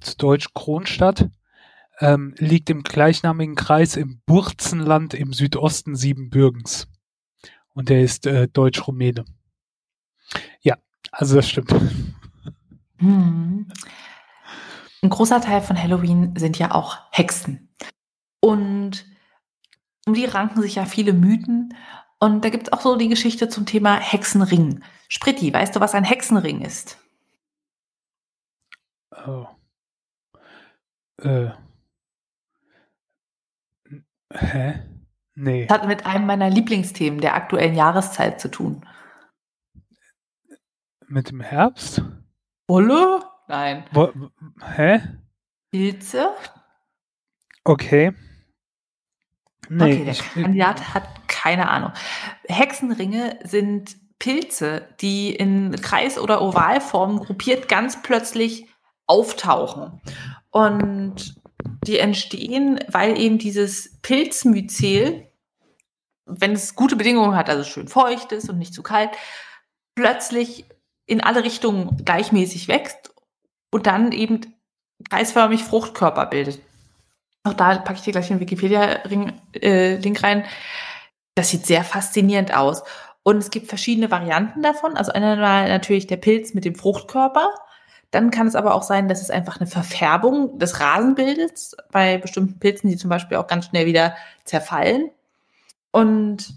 zu 0.00 0.16
Deutsch 0.16 0.48
Kronstadt, 0.52 1.30
ähm, 2.00 2.34
liegt 2.38 2.70
im 2.70 2.82
gleichnamigen 2.82 3.54
Kreis 3.54 3.94
im 3.94 4.20
Burzenland 4.26 5.14
im 5.14 5.32
Südosten 5.32 5.94
Siebenbürgens. 5.94 6.88
Und 7.72 7.88
er 7.88 8.02
ist 8.02 8.26
äh, 8.26 8.48
Deutsch-Rumäne. 8.48 9.24
Ja, 10.60 10.76
also 11.12 11.36
das 11.36 11.48
stimmt. 11.48 11.72
Hm. 13.00 13.68
Ein 15.02 15.10
großer 15.10 15.40
Teil 15.40 15.60
von 15.60 15.80
Halloween 15.80 16.34
sind 16.36 16.58
ja 16.58 16.72
auch 16.72 16.98
Hexen. 17.12 17.72
Und 18.40 19.06
um 20.08 20.14
die 20.14 20.24
ranken 20.24 20.62
sich 20.62 20.76
ja 20.76 20.86
viele 20.86 21.12
Mythen. 21.12 21.74
Und 22.20 22.44
da 22.44 22.50
gibt 22.50 22.68
es 22.68 22.72
auch 22.72 22.80
so 22.80 22.96
die 22.96 23.08
Geschichte 23.08 23.48
zum 23.48 23.64
Thema 23.64 23.98
Hexenring. 23.98 24.82
Spritti, 25.08 25.52
weißt 25.52 25.76
du, 25.76 25.80
was 25.80 25.94
ein 25.94 26.04
Hexenring 26.04 26.62
ist? 26.62 26.98
Oh. 29.26 29.46
Äh. 31.22 31.50
Hä? 34.32 34.82
Nee. 35.34 35.66
Das 35.66 35.78
hat 35.78 35.86
mit 35.86 36.04
einem 36.04 36.26
meiner 36.26 36.50
Lieblingsthemen 36.50 37.20
der 37.20 37.34
aktuellen 37.34 37.74
Jahreszeit 37.74 38.40
zu 38.40 38.50
tun. 38.50 38.84
Mit 41.06 41.30
dem 41.30 41.40
Herbst? 41.40 42.02
Wolle? 42.66 43.22
Nein. 43.46 43.84
Wo, 43.92 44.12
hä? 44.60 45.00
Pilze? 45.70 46.34
Okay. 47.64 48.14
Nee, 49.68 49.94
okay, 49.94 50.04
der 50.04 50.14
Kandidat 50.42 50.94
hat 50.94 51.28
keine 51.28 51.68
Ahnung. 51.68 51.92
Hexenringe 52.48 53.38
sind 53.44 53.96
Pilze, 54.18 54.88
die 55.00 55.34
in 55.34 55.76
Kreis- 55.80 56.18
oder 56.18 56.42
Ovalformen 56.42 57.18
gruppiert 57.18 57.68
ganz 57.68 58.02
plötzlich 58.02 58.66
auftauchen. 59.06 60.00
Und 60.50 61.36
die 61.86 61.98
entstehen, 61.98 62.80
weil 62.88 63.18
eben 63.18 63.38
dieses 63.38 63.98
Pilzmyzel, 64.02 65.28
wenn 66.26 66.52
es 66.52 66.74
gute 66.74 66.96
Bedingungen 66.96 67.36
hat, 67.36 67.48
also 67.48 67.64
schön 67.64 67.88
feucht 67.88 68.32
ist 68.32 68.48
und 68.50 68.58
nicht 68.58 68.74
zu 68.74 68.82
kalt, 68.82 69.10
plötzlich 69.94 70.66
in 71.06 71.22
alle 71.22 71.44
Richtungen 71.44 72.04
gleichmäßig 72.04 72.68
wächst 72.68 73.14
und 73.70 73.86
dann 73.86 74.12
eben 74.12 74.54
kreisförmig 75.08 75.64
Fruchtkörper 75.64 76.26
bildet. 76.26 76.60
Auch 77.44 77.54
da 77.54 77.78
packe 77.78 77.98
ich 77.98 78.02
dir 78.02 78.12
gleich 78.12 78.28
den 78.28 78.40
Wikipedia-Link 78.40 79.34
äh, 79.54 80.18
rein. 80.20 80.44
Das 81.34 81.50
sieht 81.50 81.66
sehr 81.66 81.84
faszinierend 81.84 82.54
aus. 82.54 82.82
Und 83.22 83.38
es 83.38 83.50
gibt 83.50 83.68
verschiedene 83.68 84.10
Varianten 84.10 84.62
davon. 84.62 84.96
Also 84.96 85.12
einmal 85.12 85.68
natürlich 85.68 86.06
der 86.06 86.16
Pilz 86.16 86.54
mit 86.54 86.64
dem 86.64 86.74
Fruchtkörper. 86.74 87.50
Dann 88.10 88.30
kann 88.30 88.46
es 88.46 88.54
aber 88.54 88.74
auch 88.74 88.82
sein, 88.82 89.06
dass 89.08 89.20
es 89.20 89.30
einfach 89.30 89.60
eine 89.60 89.68
Verfärbung 89.68 90.58
des 90.58 90.80
Rasenbildes 90.80 91.76
bei 91.92 92.16
bestimmten 92.18 92.58
Pilzen, 92.58 92.88
die 92.88 92.96
zum 92.96 93.10
Beispiel 93.10 93.36
auch 93.36 93.46
ganz 93.46 93.66
schnell 93.66 93.86
wieder 93.86 94.16
zerfallen. 94.44 95.10
Und 95.90 96.54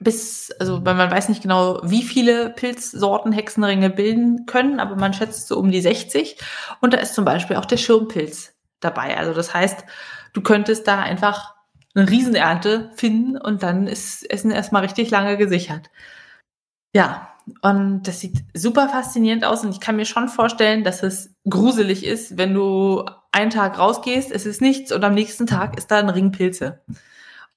bis, 0.00 0.50
also 0.58 0.80
man 0.80 1.10
weiß 1.10 1.28
nicht 1.28 1.42
genau, 1.42 1.80
wie 1.82 2.02
viele 2.02 2.50
Pilzsorten 2.50 3.32
Hexenringe 3.32 3.90
bilden 3.90 4.46
können, 4.46 4.80
aber 4.80 4.96
man 4.96 5.12
schätzt 5.12 5.48
so 5.48 5.58
um 5.58 5.70
die 5.70 5.80
60. 5.80 6.38
Und 6.80 6.92
da 6.92 6.98
ist 6.98 7.14
zum 7.14 7.24
Beispiel 7.24 7.56
auch 7.56 7.66
der 7.66 7.76
Schirmpilz 7.76 8.52
dabei. 8.80 9.16
Also 9.16 9.32
das 9.34 9.54
heißt, 9.54 9.84
du 10.32 10.40
könntest 10.40 10.86
da 10.86 11.00
einfach 11.00 11.54
eine 11.94 12.08
Riesenernte 12.08 12.90
finden 12.94 13.36
und 13.36 13.62
dann 13.62 13.86
ist 13.86 14.28
Essen 14.30 14.50
erstmal 14.50 14.82
richtig 14.82 15.10
lange 15.10 15.36
gesichert. 15.36 15.90
Ja, 16.94 17.28
und 17.62 18.02
das 18.02 18.20
sieht 18.20 18.44
super 18.54 18.88
faszinierend 18.88 19.44
aus 19.44 19.64
und 19.64 19.72
ich 19.72 19.80
kann 19.80 19.96
mir 19.96 20.04
schon 20.04 20.28
vorstellen, 20.28 20.84
dass 20.84 21.02
es 21.02 21.34
gruselig 21.48 22.04
ist, 22.04 22.36
wenn 22.36 22.54
du 22.54 23.04
einen 23.32 23.50
Tag 23.50 23.78
rausgehst, 23.78 24.30
es 24.30 24.46
ist 24.46 24.60
nichts 24.60 24.92
und 24.92 25.04
am 25.04 25.14
nächsten 25.14 25.46
Tag 25.46 25.76
ist 25.76 25.90
da 25.90 25.98
ein 25.98 26.08
Ring 26.08 26.32
Pilze. 26.32 26.82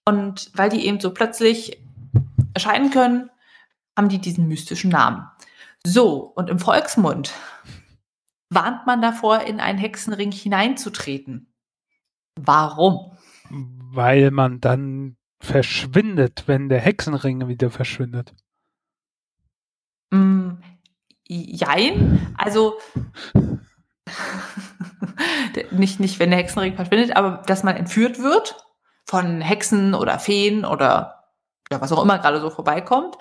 Und 0.05 0.49
weil 0.53 0.69
die 0.69 0.85
eben 0.85 0.99
so 0.99 1.13
plötzlich 1.13 1.81
erscheinen 2.53 2.89
können, 2.91 3.29
haben 3.97 4.09
die 4.09 4.19
diesen 4.19 4.47
mystischen 4.47 4.91
Namen. 4.91 5.25
So, 5.85 6.31
und 6.35 6.49
im 6.49 6.59
Volksmund 6.59 7.33
warnt 8.51 8.85
man 8.85 9.01
davor, 9.01 9.41
in 9.41 9.59
einen 9.59 9.79
Hexenring 9.79 10.31
hineinzutreten. 10.31 11.53
Warum? 12.35 13.17
Weil 13.49 14.31
man 14.31 14.59
dann 14.59 15.17
verschwindet, 15.39 16.43
wenn 16.47 16.69
der 16.69 16.79
Hexenring 16.79 17.47
wieder 17.47 17.71
verschwindet. 17.71 18.35
Mm, 20.11 20.51
jein. 21.27 22.35
Also 22.37 22.77
nicht, 25.71 25.99
nicht, 25.99 26.19
wenn 26.19 26.29
der 26.29 26.39
Hexenring 26.39 26.75
verschwindet, 26.75 27.15
aber 27.15 27.41
dass 27.47 27.63
man 27.63 27.77
entführt 27.77 28.19
wird 28.19 28.57
von 29.07 29.41
Hexen 29.41 29.93
oder 29.93 30.19
Feen 30.19 30.65
oder 30.65 31.23
ja, 31.71 31.81
was 31.81 31.91
auch 31.91 32.03
immer 32.03 32.19
gerade 32.19 32.41
so 32.41 32.49
vorbeikommt. 32.49 33.17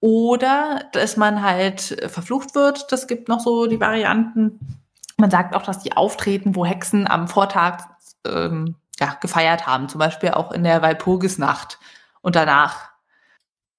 Oder 0.00 0.84
dass 0.92 1.16
man 1.16 1.42
halt 1.42 2.04
verflucht 2.08 2.54
wird. 2.54 2.92
Das 2.92 3.06
gibt 3.06 3.28
noch 3.28 3.40
so 3.40 3.66
die 3.66 3.80
Varianten. 3.80 4.80
Man 5.16 5.30
sagt 5.30 5.54
auch, 5.54 5.62
dass 5.62 5.80
die 5.80 5.96
auftreten, 5.96 6.54
wo 6.54 6.64
Hexen 6.64 7.08
am 7.08 7.26
Vortag 7.26 7.84
ähm, 8.24 8.76
ja, 9.00 9.14
gefeiert 9.20 9.66
haben, 9.66 9.88
zum 9.88 9.98
Beispiel 9.98 10.30
auch 10.30 10.52
in 10.52 10.62
der 10.62 10.82
Walpurgisnacht. 10.82 11.78
Und 12.20 12.36
danach 12.36 12.90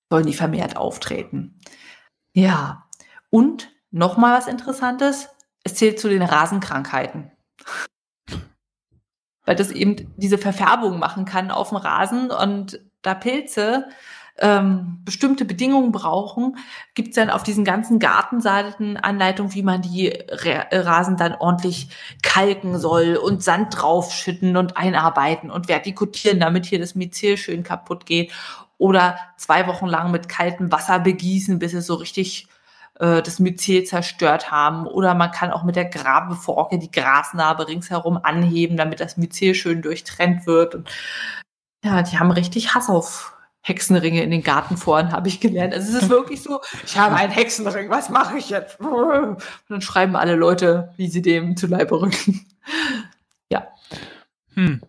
sollen 0.09 0.25
die 0.25 0.33
vermehrt 0.33 0.75
auftreten. 0.75 1.59
Ja, 2.33 2.87
und 3.29 3.69
nochmal 3.91 4.37
was 4.37 4.47
Interessantes, 4.47 5.29
es 5.63 5.75
zählt 5.75 5.99
zu 5.99 6.09
den 6.09 6.21
Rasenkrankheiten. 6.21 7.31
Weil 9.45 9.55
das 9.55 9.71
eben 9.71 10.13
diese 10.17 10.37
Verfärbung 10.37 10.99
machen 10.99 11.25
kann 11.25 11.51
auf 11.51 11.69
dem 11.69 11.77
Rasen 11.77 12.31
und 12.31 12.79
da 13.01 13.13
Pilze 13.13 13.87
ähm, 14.39 15.01
bestimmte 15.03 15.45
Bedingungen 15.45 15.91
brauchen, 15.91 16.57
gibt 16.93 17.09
es 17.09 17.15
dann 17.15 17.29
auf 17.29 17.43
diesen 17.43 17.65
ganzen 17.65 17.99
Gartenseiten 17.99 18.97
Anleitungen, 18.97 19.53
wie 19.53 19.63
man 19.63 19.81
die 19.81 20.13
Rasen 20.71 21.17
dann 21.17 21.35
ordentlich 21.35 21.89
kalken 22.23 22.79
soll 22.79 23.15
und 23.15 23.43
Sand 23.43 23.75
draufschütten 23.77 24.55
und 24.57 24.77
einarbeiten 24.77 25.51
und 25.51 25.67
vertikutieren, 25.67 26.39
damit 26.39 26.65
hier 26.65 26.79
das 26.79 26.95
Myzel 26.95 27.37
schön 27.37 27.63
kaputt 27.63 28.05
geht. 28.05 28.31
Oder 28.77 29.17
zwei 29.37 29.67
Wochen 29.67 29.87
lang 29.87 30.11
mit 30.11 30.29
kaltem 30.29 30.71
Wasser 30.71 30.99
begießen, 30.99 31.59
bis 31.59 31.73
es 31.73 31.85
so 31.85 31.95
richtig 31.95 32.47
äh, 32.99 33.21
das 33.21 33.39
Myzel 33.39 33.83
zerstört 33.83 34.51
haben. 34.51 34.87
Oder 34.87 35.15
man 35.15 35.31
kann 35.31 35.51
auch 35.51 35.63
mit 35.63 35.75
der 35.75 35.85
Grabeforke 35.85 36.79
die 36.79 36.91
Grasnarbe 36.91 37.67
ringsherum 37.67 38.17
anheben, 38.23 38.77
damit 38.77 39.01
das 39.01 39.17
Myzel 39.17 39.53
schön 39.53 39.81
durchtrennt 39.81 40.47
wird. 40.47 40.75
Und 40.75 40.89
ja, 41.83 42.01
die 42.03 42.19
haben 42.19 42.31
richtig 42.31 42.73
Hass 42.73 42.89
auf 42.89 43.35
Hexenringe 43.61 44.23
in 44.23 44.31
den 44.31 44.43
Gartenforen, 44.43 45.11
habe 45.11 45.27
ich 45.27 45.39
gelernt. 45.39 45.73
Also 45.73 45.95
es 45.95 46.03
ist 46.03 46.09
wirklich 46.09 46.41
so, 46.41 46.61
ich 46.85 46.97
habe 46.97 47.15
einen 47.15 47.31
Hexenring, 47.31 47.89
was 47.89 48.09
mache 48.09 48.37
ich 48.37 48.49
jetzt? 48.49 48.79
Und 48.79 49.37
dann 49.67 49.81
schreiben 49.81 50.15
alle 50.15 50.35
Leute, 50.35 50.93
wie 50.97 51.09
sie 51.09 51.21
dem 51.21 51.57
zu 51.57 51.67
Leibe 51.67 51.99
rücken. 52.01 52.45
Ja. 53.51 53.67
Hm. 54.53 54.81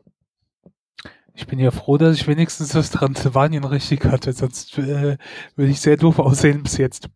Ich 1.34 1.46
bin 1.46 1.58
ja 1.58 1.70
froh, 1.70 1.96
dass 1.96 2.16
ich 2.16 2.28
wenigstens 2.28 2.70
das 2.70 2.90
Transsilvanien 2.90 3.64
richtig 3.64 4.04
hatte, 4.04 4.32
sonst 4.34 4.76
äh, 4.76 5.16
würde 5.56 5.70
ich 5.70 5.80
sehr 5.80 5.96
doof 5.96 6.18
aussehen 6.18 6.62
bis 6.62 6.76
jetzt. 6.76 7.08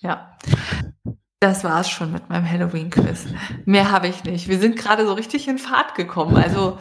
Ja. 0.00 0.36
Das 1.40 1.64
war's 1.64 1.88
schon 1.88 2.12
mit 2.12 2.28
meinem 2.28 2.50
Halloween-Quiz. 2.50 3.26
Mehr 3.64 3.90
habe 3.90 4.08
ich 4.08 4.24
nicht. 4.24 4.48
Wir 4.48 4.58
sind 4.58 4.76
gerade 4.76 5.06
so 5.06 5.14
richtig 5.14 5.48
in 5.48 5.58
Fahrt 5.58 5.94
gekommen. 5.94 6.36
Also 6.36 6.78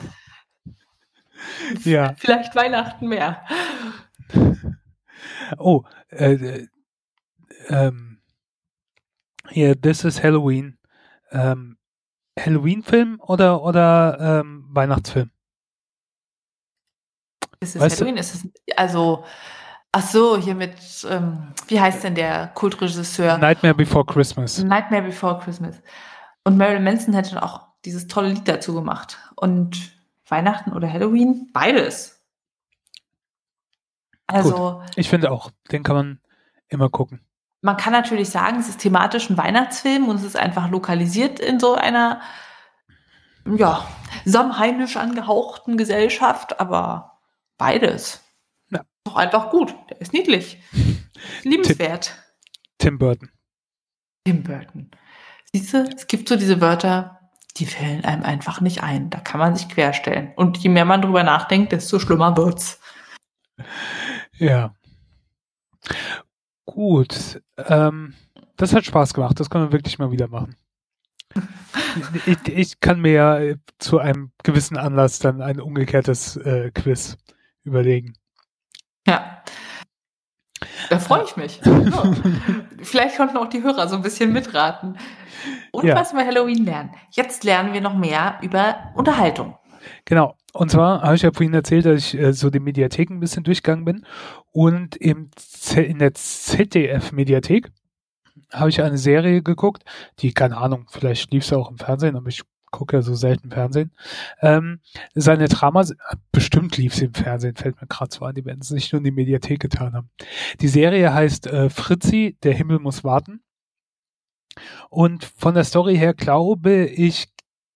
ja. 1.83 2.13
Vielleicht 2.17 2.55
Weihnachten 2.55 3.07
mehr. 3.07 3.43
Oh, 5.57 5.83
äh, 6.09 6.33
äh, 6.33 6.67
ähm, 7.69 8.19
hier, 9.49 9.79
This 9.79 10.03
is 10.03 10.21
Halloween. 10.21 10.77
Ähm, 11.31 11.77
Halloween-Film 12.39 13.19
oder, 13.21 13.63
oder 13.63 14.41
ähm, 14.41 14.65
Weihnachtsfilm? 14.69 15.31
Ist 17.59 17.75
es 17.75 17.81
weißt 17.81 17.97
Halloween? 17.97 18.15
Du? 18.15 18.21
Ist 18.21 18.35
es, 18.35 18.47
also, 18.75 19.25
ach 19.91 20.03
so, 20.03 20.37
hier 20.37 20.55
mit, 20.55 20.75
ähm, 21.09 21.53
wie 21.67 21.81
heißt 21.81 22.03
denn 22.03 22.15
der 22.15 22.47
Kultregisseur? 22.53 23.37
Nightmare 23.37 23.73
Before 23.73 24.05
Christmas. 24.05 24.63
Nightmare 24.63 25.03
Before 25.03 25.39
Christmas. 25.39 25.81
Und 26.43 26.57
Marilyn 26.57 26.83
Manson 26.83 27.13
hätte 27.13 27.41
auch 27.41 27.67
dieses 27.83 28.07
tolle 28.07 28.29
Lied 28.29 28.47
dazu 28.47 28.73
gemacht. 28.73 29.17
Und 29.35 29.96
Weihnachten 30.29 30.73
oder 30.73 30.91
Halloween? 30.91 31.49
Beides. 31.53 32.21
Also. 34.27 34.79
Gut. 34.79 34.91
Ich 34.95 35.09
finde 35.09 35.31
auch, 35.31 35.51
den 35.71 35.83
kann 35.83 35.95
man 35.95 36.19
immer 36.67 36.89
gucken. 36.89 37.21
Man 37.61 37.77
kann 37.77 37.93
natürlich 37.93 38.29
sagen, 38.29 38.59
es 38.59 38.69
ist 38.69 38.79
thematisch 38.79 39.29
ein 39.29 39.37
Weihnachtsfilm 39.37 40.07
und 40.07 40.17
es 40.17 40.23
ist 40.23 40.37
einfach 40.37 40.69
lokalisiert 40.69 41.39
in 41.39 41.59
so 41.59 41.75
einer, 41.75 42.21
ja, 43.45 43.87
samheimisch 44.25 44.95
angehauchten 44.97 45.77
Gesellschaft, 45.77 46.59
aber 46.59 47.19
beides. 47.57 48.23
Ja. 48.69 48.81
Doch 49.05 49.15
einfach 49.15 49.49
gut. 49.49 49.75
Der 49.89 50.01
ist 50.01 50.13
niedlich. 50.13 50.61
Liebenswert. 51.43 52.15
Tim, 52.77 52.91
Tim 52.91 52.99
Burton. 52.99 53.31
Tim 54.25 54.43
Burton. 54.43 54.91
Siehst 55.53 55.73
du, 55.73 55.77
es 55.83 56.07
gibt 56.07 56.29
so 56.29 56.35
diese 56.35 56.61
Wörter, 56.61 57.16
die 57.59 57.65
fällen 57.65 58.05
einem 58.05 58.23
einfach 58.23 58.61
nicht 58.61 58.83
ein. 58.83 59.09
Da 59.09 59.19
kann 59.19 59.39
man 59.39 59.55
sich 59.55 59.69
querstellen. 59.69 60.31
Und 60.35 60.57
je 60.57 60.69
mehr 60.69 60.85
man 60.85 61.01
drüber 61.01 61.23
nachdenkt, 61.23 61.71
desto 61.71 61.99
schlimmer 61.99 62.35
wird's. 62.37 62.79
Ja. 64.33 64.75
Gut. 66.65 67.41
Ähm, 67.57 68.13
das 68.55 68.73
hat 68.73 68.85
Spaß 68.85 69.13
gemacht. 69.13 69.39
Das 69.39 69.49
können 69.49 69.65
wir 69.65 69.71
wirklich 69.71 69.99
mal 69.99 70.11
wieder 70.11 70.27
machen. 70.27 70.55
ich, 72.25 72.47
ich, 72.47 72.79
kann 72.79 73.01
mir 73.01 73.11
ja 73.11 73.55
zu 73.79 73.99
einem 73.99 74.31
gewissen 74.43 74.77
Anlass 74.77 75.19
dann 75.19 75.41
ein 75.41 75.59
umgekehrtes 75.59 76.37
äh, 76.37 76.71
Quiz 76.71 77.17
überlegen. 77.63 78.13
Ja. 79.07 79.36
Da 80.89 80.99
freue 80.99 81.23
ich 81.23 81.35
mich. 81.35 81.59
Ja. 81.63 82.13
Vielleicht 82.81 83.17
konnten 83.17 83.37
auch 83.37 83.49
die 83.49 83.63
Hörer 83.63 83.87
so 83.87 83.95
ein 83.95 84.01
bisschen 84.01 84.31
mitraten. 84.31 84.97
Und 85.71 85.85
ja. 85.85 85.95
was 85.95 86.13
wir 86.13 86.25
Halloween 86.25 86.65
lernen. 86.65 86.91
Jetzt 87.11 87.43
lernen 87.43 87.73
wir 87.73 87.81
noch 87.81 87.95
mehr 87.95 88.39
über 88.41 88.91
Unterhaltung. 88.95 89.57
Genau. 90.05 90.35
Und 90.53 90.71
zwar 90.71 91.01
habe 91.01 91.15
ich 91.15 91.21
ja 91.21 91.31
vorhin 91.31 91.53
erzählt, 91.53 91.85
dass 91.85 91.97
ich 91.97 92.19
äh, 92.19 92.33
so 92.33 92.49
die 92.49 92.59
Mediatheken 92.59 93.15
ein 93.15 93.19
bisschen 93.19 93.43
durchgegangen 93.43 93.85
bin. 93.85 94.05
Und 94.51 94.95
im 94.95 95.29
in 95.75 95.99
der 95.99 96.13
ZDF-Mediathek 96.13 97.71
habe 98.51 98.69
ich 98.69 98.81
eine 98.81 98.97
Serie 98.97 99.41
geguckt, 99.41 99.83
die, 100.19 100.33
keine 100.33 100.57
Ahnung, 100.57 100.85
vielleicht 100.89 101.31
lief 101.31 101.45
sie 101.45 101.57
auch 101.57 101.69
im 101.69 101.77
Fernsehen, 101.77 102.15
aber 102.15 102.29
ich 102.29 102.41
gucke 102.77 102.97
ja 102.97 103.01
so 103.01 103.15
selten 103.15 103.49
Fernsehen. 103.49 103.91
Ähm, 104.39 104.79
seine 105.15 105.47
Drama, 105.47 105.83
bestimmt 106.31 106.77
lief 106.77 106.93
sie 106.93 107.05
im 107.05 107.13
Fernsehen, 107.15 107.55
fällt 107.55 107.81
mir 107.81 107.87
gerade 107.87 108.13
so 108.13 108.23
an, 108.23 108.35
die 108.35 108.45
werden 108.45 108.59
es 108.61 108.69
nicht 108.69 108.93
nur 108.93 108.99
in 108.99 109.05
die 109.05 109.11
Mediathek 109.11 109.59
getan 109.59 109.93
haben. 109.93 110.11
Die 110.61 110.67
Serie 110.67 111.11
heißt 111.11 111.47
äh, 111.47 111.69
Fritzi, 111.71 112.37
der 112.43 112.53
Himmel 112.53 112.77
muss 112.79 113.03
warten. 113.03 113.41
Und 114.89 115.25
von 115.25 115.55
der 115.55 115.63
Story 115.63 115.97
her 115.97 116.13
glaube 116.13 116.85
ich, 116.85 117.27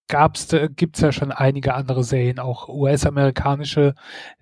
gab's, 0.07 0.49
gibt's 0.75 1.01
ja 1.01 1.11
schon 1.11 1.31
einige 1.31 1.73
andere 1.73 2.03
Serien, 2.03 2.37
auch 2.37 2.67
US-amerikanische. 2.69 3.95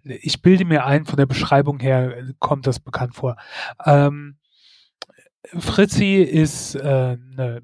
Ich 0.04 0.42
bilde 0.42 0.66
mir 0.66 0.86
ein, 0.86 1.06
von 1.06 1.18
der 1.18 1.26
Beschreibung 1.26 1.80
her 1.80 2.34
kommt 2.40 2.68
das 2.68 2.80
bekannt 2.82 3.16
vor. 3.16 3.38
Ähm, 3.86 4.38
Fritzi 5.58 6.16
ist 6.16 6.76
äh, 6.76 7.18
eine 7.38 7.62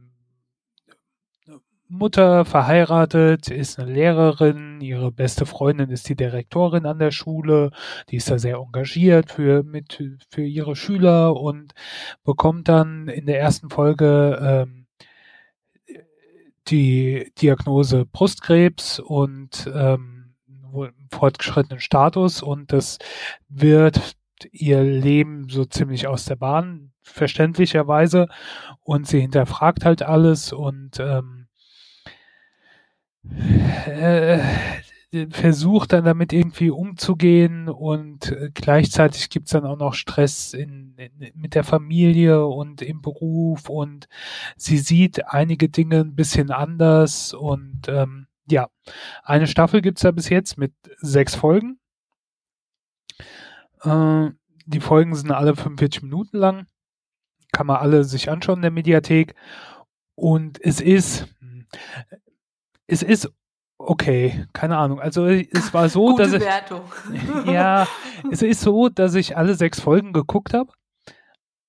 Mutter, 1.88 2.46
verheiratet, 2.46 3.50
ist 3.50 3.80
eine 3.80 3.92
Lehrerin, 3.92 4.82
ihre 4.82 5.12
beste 5.12 5.46
Freundin 5.46 5.90
ist 5.92 6.10
die 6.10 6.16
Direktorin 6.16 6.86
an 6.86 7.00
der 7.00 7.12
Schule, 7.12 7.72
die 8.10 8.16
ist 8.18 8.32
da 8.32 8.40
sehr 8.40 8.58
engagiert 8.58 9.32
für, 9.32 9.64
mit, 9.64 10.04
für 10.30 10.42
ihre 10.44 10.76
Schüler 10.76 11.36
und 11.36 11.74
bekommt 12.24 12.70
dann 12.70 13.08
in 13.08 13.28
der 13.28 13.40
ersten 13.40 13.70
Folge 13.70 14.66
ähm, 14.68 14.88
die 16.68 17.32
Diagnose 17.40 18.06
Brustkrebs 18.06 19.00
und 19.00 19.70
ähm, 19.74 20.36
fortgeschrittenen 21.12 21.80
Status 21.80 22.42
und 22.42 22.74
das 22.74 22.98
wird 23.48 24.16
ihr 24.52 24.84
Leben 24.84 25.48
so 25.50 25.66
ziemlich 25.66 26.08
aus 26.08 26.26
der 26.26 26.36
Bahn, 26.36 26.92
verständlicherweise. 27.02 28.28
Und 28.82 29.08
sie 29.08 29.22
hinterfragt 29.22 29.86
halt 29.86 30.02
alles 30.02 30.52
und 30.52 31.00
ähm, 31.00 31.45
äh, 33.88 34.40
versucht 35.30 35.94
dann 35.94 36.04
damit 36.04 36.34
irgendwie 36.34 36.70
umzugehen 36.70 37.70
und 37.70 38.32
äh, 38.32 38.50
gleichzeitig 38.54 39.30
gibt's 39.30 39.52
dann 39.52 39.66
auch 39.66 39.78
noch 39.78 39.94
Stress 39.94 40.54
in, 40.54 40.96
in, 40.98 41.32
mit 41.36 41.56
der 41.56 41.64
Familie 41.64 42.46
und 42.46 42.82
im 42.82 43.02
Beruf 43.02 43.70
und 43.70 44.08
sie 44.58 44.78
sieht 44.78 45.28
einige 45.28 45.70
Dinge 45.70 46.02
ein 46.02 46.16
bisschen 46.16 46.52
anders 46.52 47.34
und 47.34 47.88
ähm, 47.88 48.28
ja, 48.50 48.68
eine 49.24 49.48
Staffel 49.48 49.82
gibt's 49.82 50.02
da 50.02 50.12
bis 50.12 50.30
jetzt 50.30 50.58
mit 50.58 50.74
sechs 50.98 51.36
Folgen. 51.36 51.80
Äh, 53.82 54.30
die 54.66 54.80
Folgen 54.80 55.16
sind 55.16 55.32
alle 55.32 55.56
45 55.56 56.04
Minuten 56.04 56.38
lang. 56.38 56.68
Kann 57.52 57.68
man 57.68 57.78
alle 57.78 58.04
sich 58.04 58.30
anschauen 58.30 58.58
in 58.58 58.64
der 58.64 58.72
Mediathek. 58.72 59.36
Und 60.16 60.60
es 60.62 60.82
ist, 60.82 61.28
es 62.88 63.04
ist 63.04 63.32
okay, 63.78 64.46
keine 64.54 64.78
Ahnung. 64.78 65.00
Also 65.00 65.26
es 65.26 65.74
war 65.74 65.90
so, 65.90 66.08
Gute 66.08 66.24
dass 66.24 66.34
ich, 66.34 66.42
Wertung. 66.42 66.82
ja, 67.46 67.88
es 68.32 68.42
ist 68.42 68.62
so, 68.62 68.90
dass 68.90 69.16
ich 69.16 69.38
alle 69.38 69.56
sechs 69.56 69.80
Folgen 69.80 70.14
geguckt 70.14 70.54
habe. 70.54 70.72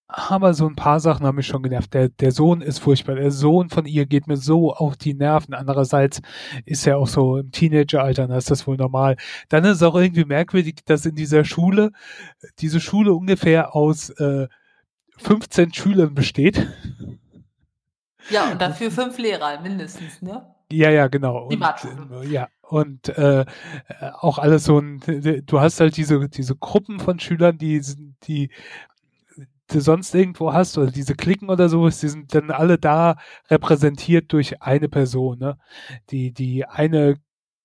Aber 0.08 0.54
so 0.54 0.68
ein 0.68 0.76
paar 0.76 1.00
Sachen 1.00 1.26
haben 1.26 1.34
mich 1.34 1.48
schon 1.48 1.64
genervt. 1.64 1.92
Der, 1.92 2.08
der 2.08 2.30
Sohn 2.30 2.60
ist 2.60 2.78
furchtbar. 2.78 3.16
Der 3.16 3.32
Sohn 3.32 3.70
von 3.70 3.86
ihr 3.86 4.06
geht 4.06 4.28
mir 4.28 4.36
so 4.36 4.72
auf 4.72 4.96
die 4.96 5.14
Nerven. 5.14 5.52
Andererseits 5.52 6.22
ist 6.64 6.86
er 6.86 6.98
auch 6.98 7.08
so 7.08 7.38
im 7.38 7.50
Teenageralter, 7.50 8.28
da 8.28 8.36
ist 8.36 8.50
das 8.50 8.68
wohl 8.68 8.76
normal. 8.76 9.16
Dann 9.48 9.64
ist 9.64 9.76
es 9.76 9.82
auch 9.82 9.96
irgendwie 9.96 10.24
merkwürdig, 10.24 10.76
dass 10.84 11.06
in 11.06 11.16
dieser 11.16 11.44
Schule, 11.44 11.90
diese 12.60 12.80
Schule 12.80 13.14
ungefähr 13.14 13.74
aus 13.74 14.10
äh, 14.10 14.46
15 15.16 15.74
Schülern 15.74 16.14
besteht. 16.14 16.68
Ja, 18.30 18.52
und 18.52 18.60
dafür 18.60 18.92
fünf 18.92 19.18
Lehrer 19.18 19.60
mindestens, 19.60 20.22
ne? 20.22 20.54
Ja, 20.72 20.90
ja, 20.90 21.06
genau. 21.08 21.44
Und, 21.44 21.48
Privatschule. 21.50 22.22
äh, 22.22 22.26
ja, 22.26 22.48
und 22.62 23.08
äh, 23.10 23.44
auch 24.18 24.38
alles 24.38 24.64
so 24.64 24.78
ein, 24.78 25.00
du 25.46 25.60
hast 25.60 25.80
halt 25.80 25.96
diese, 25.96 26.28
diese 26.28 26.56
Gruppen 26.56 26.98
von 26.98 27.20
Schülern, 27.20 27.58
die, 27.58 27.80
die 28.24 28.50
du 29.68 29.80
sonst 29.80 30.14
irgendwo 30.14 30.52
hast, 30.52 30.76
oder 30.78 30.90
diese 30.90 31.14
Klicken 31.14 31.50
oder 31.50 31.68
so, 31.68 31.88
die 31.88 32.08
sind 32.08 32.34
dann 32.34 32.50
alle 32.50 32.78
da 32.78 33.16
repräsentiert 33.48 34.32
durch 34.32 34.62
eine 34.62 34.88
Person, 34.88 35.38
ne? 35.38 35.58
Die, 36.10 36.32
die 36.32 36.64
eine 36.64 37.16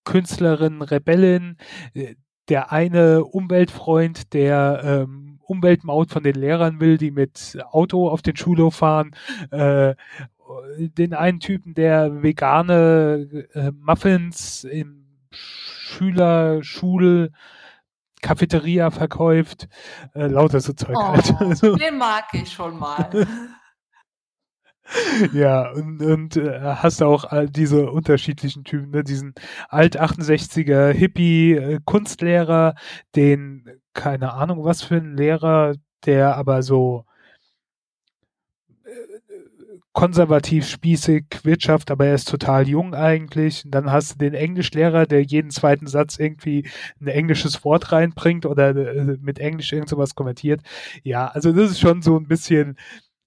Künstlerin, 0.04 0.82
Rebellin, 0.82 1.58
äh, 1.94 2.16
der 2.50 2.72
eine 2.72 3.24
Umweltfreund, 3.24 4.34
der 4.34 4.82
ähm, 4.84 5.40
Umweltmaut 5.44 6.12
von 6.12 6.24
den 6.24 6.36
Lehrern 6.36 6.80
will, 6.80 6.98
die 6.98 7.12
mit 7.12 7.58
Auto 7.72 8.10
auf 8.10 8.22
den 8.22 8.36
Schulhof 8.36 8.76
fahren, 8.76 9.16
äh, 9.52 9.96
den 10.78 11.14
einen 11.14 11.40
Typen, 11.40 11.74
der 11.74 12.24
vegane 12.24 13.48
äh, 13.54 13.72
Muffins 13.72 14.64
im 14.64 15.06
Schüler, 15.32 16.64
Schul, 16.64 17.32
Cafeteria 18.22 18.92
verkauft, 18.92 19.68
äh, 20.14 20.28
lauter 20.28 20.60
so 20.60 20.74
Zeug 20.74 20.96
halt. 20.96 21.34
Oh, 21.40 21.46
Also, 21.46 21.76
den 21.76 21.98
mag 21.98 22.26
ich 22.34 22.52
schon 22.52 22.78
mal. 22.78 23.10
ja, 25.34 25.72
und, 25.72 26.02
und 26.02 26.38
äh, 26.38 26.60
hast 26.62 27.02
auch 27.02 27.26
all 27.26 27.50
diese 27.50 27.90
unterschiedlichen 27.90 28.64
Typen, 28.64 28.92
ne? 28.92 29.04
diesen 29.04 29.34
Alt-68er 29.70 30.92
Hippie 30.92 31.54
äh, 31.54 31.80
den, 33.16 33.82
keine 33.94 34.34
Ahnung 34.34 34.64
was 34.64 34.84
für 34.84 34.96
ein 34.96 35.18
Lehrer, 35.18 35.74
der 36.06 36.38
aber 36.38 36.64
so 36.64 37.06
konservativ 39.94 40.68
spießig 40.68 41.26
Wirtschaft, 41.44 41.92
aber 41.92 42.06
er 42.06 42.16
ist 42.16 42.30
total 42.30 42.68
jung 42.68 42.94
eigentlich. 42.96 43.66
Und 43.66 43.72
dann 43.72 43.92
hast 43.92 44.14
du 44.14 44.18
den 44.20 44.34
Englischlehrer, 44.34 45.06
der 45.06 45.24
jeden 45.24 45.52
zweiten 45.52 45.88
Satz 45.88 46.18
irgendwie 46.18 46.70
ein 47.02 47.08
englisches 47.08 47.66
Wort 47.66 47.92
reinbringt 47.92 48.46
oder 48.46 48.70
äh, 48.70 49.18
mit 49.22 49.40
Englisch 49.40 49.74
irgend 49.74 49.90
sowas 49.90 50.16
kommentiert. 50.16 50.62
Ja, 51.04 51.28
also 51.28 51.52
das 51.52 51.72
ist 51.72 51.80
schon 51.80 52.02
so 52.02 52.18
ein 52.18 52.28
bisschen 52.28 52.78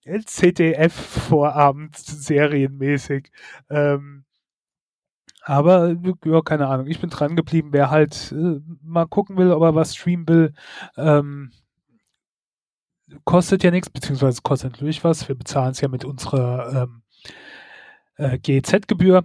CTF-Vorabend 0.07 1.97
serienmäßig. 1.97 3.31
Ähm, 3.71 4.25
aber, 5.43 5.95
ja, 6.25 6.41
keine 6.41 6.69
Ahnung. 6.69 6.87
Ich 6.87 7.01
bin 7.01 7.11
dran 7.11 7.37
geblieben, 7.37 7.69
wer 7.73 7.91
halt 7.91 8.33
äh, 8.33 8.61
mal 8.83 9.07
gucken 9.07 9.37
will, 9.37 9.53
ob 9.53 9.63
er 9.63 9.75
was 9.75 9.95
streamen 9.95 10.27
will. 10.29 10.55
Ähm, 10.97 11.51
kostet 13.25 13.63
ja 13.63 13.71
nichts, 13.71 13.91
beziehungsweise 13.91 14.41
kostet 14.43 14.73
natürlich 14.73 15.05
was. 15.05 15.29
Wir 15.29 15.35
bezahlen 15.35 15.73
es 15.73 15.81
ja 15.81 15.89
mit 15.89 16.05
unserer 16.05 16.85
ähm, 16.85 17.03
äh, 18.17 18.39
GEZ-Gebühr. 18.39 19.25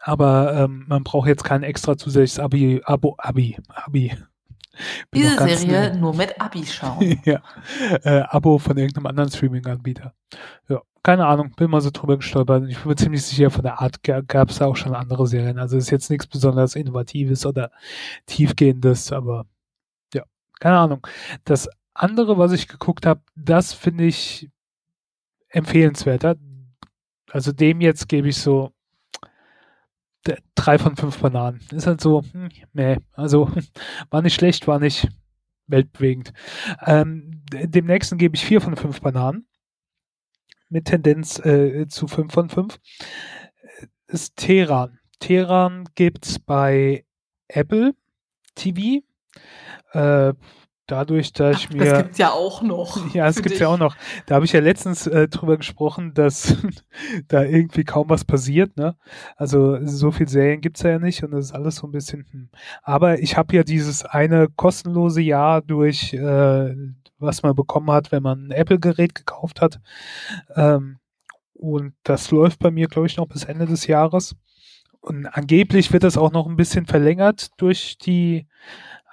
Aber 0.00 0.52
ähm, 0.54 0.84
man 0.86 1.02
braucht 1.02 1.28
jetzt 1.28 1.44
kein 1.44 1.62
extra 1.62 1.96
zusätzliches 1.96 2.38
Abi, 2.38 2.82
Abo, 2.84 3.14
Abi, 3.18 3.56
Abi. 3.68 4.12
Bin 5.10 5.22
Diese 5.22 5.38
Serie 5.38 5.92
neu. 5.94 6.00
nur 6.00 6.14
mit 6.14 6.38
Abi 6.40 6.66
schauen. 6.66 7.20
ja, 7.24 7.40
äh, 8.02 8.22
Abo 8.28 8.58
von 8.58 8.76
irgendeinem 8.76 9.06
anderen 9.06 9.30
Streaming-Anbieter. 9.30 10.12
Ja, 10.68 10.82
keine 11.02 11.26
Ahnung, 11.26 11.52
bin 11.56 11.70
mal 11.70 11.80
so 11.80 11.90
drüber 11.90 12.16
gestolpert. 12.16 12.68
Ich 12.68 12.78
bin 12.78 12.88
mir 12.88 12.96
ziemlich 12.96 13.22
sicher, 13.22 13.50
von 13.50 13.62
der 13.62 13.80
Art 13.80 14.02
gab 14.02 14.50
es 14.50 14.60
auch 14.60 14.74
schon 14.74 14.94
andere 14.94 15.26
Serien. 15.26 15.58
Also 15.58 15.76
ist 15.76 15.90
jetzt 15.90 16.10
nichts 16.10 16.26
besonders 16.26 16.74
Innovatives 16.74 17.46
oder 17.46 17.70
Tiefgehendes, 18.26 19.12
aber 19.12 19.46
ja, 20.12 20.24
keine 20.60 20.78
Ahnung. 20.78 21.06
Das 21.44 21.68
andere, 21.94 22.38
was 22.38 22.52
ich 22.52 22.68
geguckt 22.68 23.06
habe, 23.06 23.22
das 23.34 23.72
finde 23.72 24.04
ich 24.04 24.50
empfehlenswerter. 25.48 26.36
Also 27.30 27.52
dem 27.52 27.80
jetzt 27.80 28.08
gebe 28.08 28.28
ich 28.28 28.36
so 28.36 28.72
drei 30.54 30.78
von 30.78 30.96
fünf 30.96 31.18
Bananen. 31.18 31.60
Ist 31.70 31.86
halt 31.86 32.00
so, 32.00 32.22
hm, 32.22 32.48
nee, 32.72 32.96
also 33.12 33.50
war 34.10 34.22
nicht 34.22 34.34
schlecht, 34.34 34.66
war 34.66 34.78
nicht 34.78 35.08
weltbewegend. 35.66 36.32
Ähm, 36.84 37.42
dem 37.52 37.86
nächsten 37.86 38.18
gebe 38.18 38.36
ich 38.36 38.44
vier 38.44 38.60
von 38.60 38.76
fünf 38.76 39.00
Bananen. 39.00 39.46
Mit 40.68 40.86
Tendenz 40.86 41.38
äh, 41.44 41.86
zu 41.88 42.08
fünf 42.08 42.32
von 42.32 42.48
fünf. 42.48 42.80
Äh, 43.60 43.86
Ist 44.06 44.36
Teheran. 44.36 44.98
Teheran 45.20 45.88
gibt's 45.94 46.38
bei 46.38 47.04
Apple 47.48 47.94
TV. 48.54 49.02
Äh, 49.92 50.34
dadurch, 50.86 51.32
dass 51.32 51.58
ich 51.58 51.68
Das 51.68 51.76
mir. 51.76 52.02
gibt's 52.02 52.18
ja 52.18 52.30
auch 52.30 52.62
noch. 52.62 52.98
Ja, 53.14 53.28
es 53.28 53.42
gibt's 53.42 53.58
ja 53.58 53.68
auch 53.68 53.78
noch. 53.78 53.96
Da 54.26 54.36
habe 54.36 54.44
ich 54.44 54.52
ja 54.52 54.60
letztens 54.60 55.06
äh, 55.06 55.28
drüber 55.28 55.56
gesprochen, 55.56 56.14
dass 56.14 56.56
da 57.28 57.42
irgendwie 57.42 57.84
kaum 57.84 58.08
was 58.08 58.24
passiert, 58.24 58.76
ne? 58.76 58.96
Also 59.36 59.78
so 59.86 60.10
viel 60.10 60.28
Serien 60.28 60.60
gibt's 60.60 60.82
ja 60.82 60.98
nicht 60.98 61.22
und 61.22 61.30
das 61.30 61.46
ist 61.46 61.52
alles 61.52 61.76
so 61.76 61.86
ein 61.86 61.92
bisschen. 61.92 62.26
Hm. 62.30 62.50
Aber 62.82 63.18
ich 63.20 63.36
habe 63.36 63.54
ja 63.56 63.62
dieses 63.62 64.04
eine 64.04 64.48
kostenlose 64.48 65.20
Jahr 65.20 65.62
durch, 65.62 66.12
äh, 66.14 66.74
was 67.18 67.42
man 67.42 67.54
bekommen 67.54 67.90
hat, 67.90 68.12
wenn 68.12 68.22
man 68.22 68.48
ein 68.48 68.50
Apple-Gerät 68.50 69.14
gekauft 69.14 69.60
hat. 69.60 69.80
Ähm, 70.56 70.98
und 71.54 71.94
das 72.02 72.30
läuft 72.30 72.58
bei 72.58 72.70
mir, 72.70 72.88
glaube 72.88 73.06
ich, 73.06 73.16
noch 73.16 73.26
bis 73.26 73.44
Ende 73.44 73.66
des 73.66 73.86
Jahres. 73.86 74.36
Und 75.00 75.26
angeblich 75.26 75.92
wird 75.92 76.02
das 76.02 76.16
auch 76.16 76.32
noch 76.32 76.46
ein 76.46 76.56
bisschen 76.56 76.86
verlängert 76.86 77.48
durch 77.58 77.98
die 77.98 78.46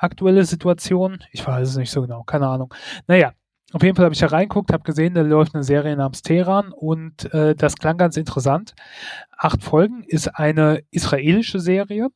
aktuelle 0.01 0.45
Situation. 0.45 1.19
Ich 1.31 1.45
weiß 1.45 1.69
es 1.69 1.77
nicht 1.77 1.91
so 1.91 2.01
genau, 2.01 2.23
keine 2.23 2.47
Ahnung. 2.47 2.73
Naja, 3.07 3.33
auf 3.73 3.83
jeden 3.83 3.95
Fall 3.95 4.05
habe 4.05 4.13
ich 4.13 4.19
da 4.19 4.27
reinguckt, 4.27 4.73
habe 4.73 4.83
gesehen, 4.83 5.13
da 5.13 5.21
läuft 5.21 5.55
eine 5.55 5.63
Serie 5.63 5.95
namens 5.95 6.21
Teheran 6.21 6.73
und 6.73 7.33
äh, 7.33 7.55
das 7.55 7.75
klang 7.75 7.97
ganz 7.97 8.17
interessant. 8.17 8.73
Acht 9.37 9.63
Folgen 9.63 10.03
ist 10.03 10.27
eine 10.27 10.83
israelische 10.91 11.59
Serie. 11.59 12.09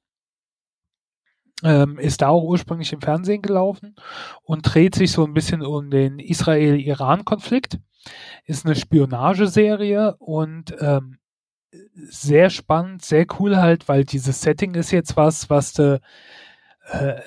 Ähm, 1.64 1.98
ist 1.98 2.22
da 2.22 2.28
auch 2.28 2.44
ursprünglich 2.44 2.92
im 2.92 3.00
Fernsehen 3.00 3.42
gelaufen 3.42 3.96
und 4.44 4.64
dreht 4.64 4.94
sich 4.94 5.14
so 5.14 5.26
ein 5.26 5.34
bisschen 5.34 5.62
um 5.62 5.90
den 5.90 6.20
Israel-Iran-Konflikt. 6.20 7.80
Ist 8.44 8.66
eine 8.66 8.76
Spionageserie 8.76 10.16
und 10.18 10.76
ähm, 10.82 11.18
sehr 12.10 12.50
spannend, 12.50 13.06
sehr 13.06 13.26
cool 13.40 13.56
halt, 13.56 13.88
weil 13.88 14.04
dieses 14.04 14.42
Setting 14.42 14.76
ist 14.76 14.92
jetzt 14.92 15.16
was, 15.16 15.50
was 15.50 15.74
du 15.74 16.02
äh, 16.92 17.22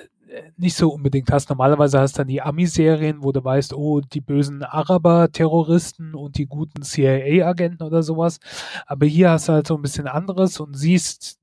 nicht 0.57 0.75
so 0.75 0.89
unbedingt 0.89 1.31
hast. 1.31 1.49
Normalerweise 1.49 1.99
hast 1.99 2.17
du 2.17 2.19
dann 2.19 2.27
die 2.27 2.41
Ami-Serien, 2.41 3.23
wo 3.23 3.31
du 3.31 3.43
weißt, 3.43 3.73
oh, 3.73 4.01
die 4.01 4.21
bösen 4.21 4.63
Araber-Terroristen 4.63 6.15
und 6.15 6.37
die 6.37 6.45
guten 6.45 6.83
CIA-Agenten 6.83 7.83
oder 7.83 8.03
sowas. 8.03 8.39
Aber 8.85 9.05
hier 9.05 9.31
hast 9.31 9.49
du 9.49 9.53
halt 9.53 9.67
so 9.67 9.75
ein 9.75 9.81
bisschen 9.81 10.07
anderes 10.07 10.59
und 10.59 10.75
siehst 10.75 11.39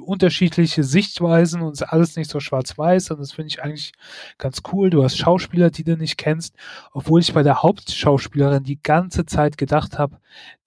unterschiedliche 0.00 0.84
Sichtweisen 0.84 1.60
und 1.60 1.72
ist 1.72 1.82
alles 1.82 2.16
nicht 2.16 2.30
so 2.30 2.40
schwarz-weiß 2.40 3.10
und 3.10 3.20
das 3.20 3.32
finde 3.32 3.48
ich 3.48 3.62
eigentlich 3.62 3.92
ganz 4.38 4.62
cool. 4.72 4.90
Du 4.90 5.04
hast 5.04 5.18
Schauspieler, 5.18 5.70
die 5.70 5.84
du 5.84 5.96
nicht 5.96 6.16
kennst, 6.16 6.54
obwohl 6.92 7.20
ich 7.20 7.32
bei 7.34 7.42
der 7.42 7.62
Hauptschauspielerin 7.62 8.64
die 8.64 8.80
ganze 8.82 9.26
Zeit 9.26 9.58
gedacht 9.58 9.98
habe, 9.98 10.18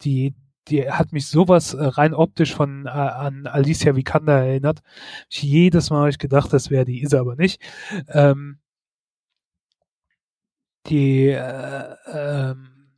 die, 0.04 0.36
die 0.70 0.90
hat 0.90 1.12
mich 1.12 1.28
sowas 1.28 1.74
äh, 1.74 1.84
rein 1.84 2.14
optisch 2.14 2.54
von 2.56 2.86
äh, 2.86 2.90
an 2.90 3.48
Alicia 3.48 3.96
Vikander 3.96 4.46
erinnert. 4.46 4.82
Ich 5.30 5.44
jedes 5.44 5.90
Mal 5.90 6.00
habe 6.00 6.10
ich 6.10 6.20
gedacht, 6.20 6.54
das 6.54 6.70
wäre 6.70 6.86
die, 6.86 7.02
ist 7.02 7.14
aber 7.14 7.36
nicht. 7.36 7.62
Ähm, 8.10 8.60
die 10.88 11.30
äh, 11.30 11.96
ähm, 12.08 12.92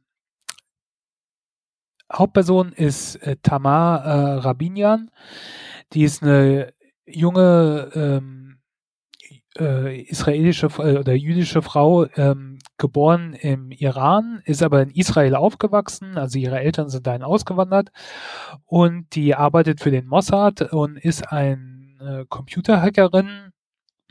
Hauptperson 2.11 2.71
ist 2.73 3.15
äh, 3.17 3.35
Tamar 3.41 4.05
äh, 4.05 4.33
Rabinian. 4.39 5.11
Die 5.93 6.03
ist 6.03 6.23
eine 6.23 6.73
junge 7.05 7.91
ähm, 7.95 8.44
äh, 9.59 10.01
israelische 10.01 10.67
äh, 10.77 10.97
oder 10.97 11.13
jüdische 11.13 11.61
Frau, 11.61 12.05
ähm, 12.15 12.59
geboren 12.77 13.33
im 13.33 13.71
Iran, 13.71 14.41
ist 14.45 14.63
aber 14.63 14.81
in 14.81 14.89
Israel 14.89 15.35
aufgewachsen, 15.35 16.17
also 16.17 16.37
ihre 16.39 16.59
Eltern 16.59 16.89
sind 16.89 17.07
dahin 17.07 17.23
ausgewandert. 17.23 17.89
Und 18.65 19.15
die 19.15 19.35
arbeitet 19.35 19.79
für 19.79 19.91
den 19.91 20.07
Mossad 20.07 20.61
und 20.73 20.97
ist 20.97 21.31
ein 21.31 21.97
äh, 22.01 22.25
Computerhackerin 22.27 23.51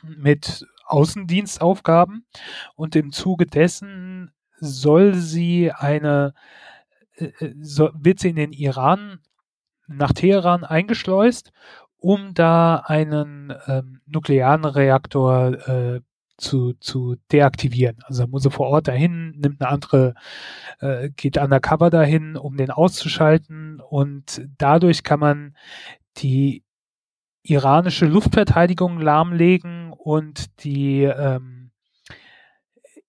mit 0.02 0.66
Außendienstaufgaben. 0.86 2.26
Und 2.74 2.96
im 2.96 3.12
Zuge 3.12 3.46
dessen 3.46 4.32
soll 4.60 5.14
sie 5.14 5.72
eine 5.72 6.34
äh, 7.16 7.26
äh, 7.38 7.54
so, 7.60 7.90
wird 7.94 8.20
sie 8.20 8.30
in 8.30 8.36
den 8.36 8.52
Iran 8.52 9.20
nach 9.86 10.12
Teheran 10.12 10.64
eingeschleust, 10.64 11.52
um 12.04 12.34
da 12.34 12.82
einen 12.84 13.50
ähm, 13.66 14.02
nuklearen 14.04 14.66
Reaktor 14.66 15.54
äh, 15.66 16.00
zu, 16.36 16.74
zu 16.74 17.16
deaktivieren. 17.32 17.96
Also 18.04 18.26
muss 18.26 18.44
er 18.44 18.50
vor 18.50 18.66
Ort 18.66 18.88
dahin, 18.88 19.30
nimmt 19.38 19.62
eine 19.62 19.70
andere, 19.70 20.14
äh, 20.80 21.08
geht 21.16 21.38
undercover 21.38 21.88
dahin, 21.88 22.36
um 22.36 22.58
den 22.58 22.70
auszuschalten 22.70 23.80
und 23.80 24.46
dadurch 24.58 25.02
kann 25.02 25.18
man 25.18 25.56
die 26.18 26.62
iranische 27.42 28.04
Luftverteidigung 28.04 29.00
lahmlegen 29.00 29.90
und 29.90 30.62
die 30.62 31.04
ähm, 31.04 31.70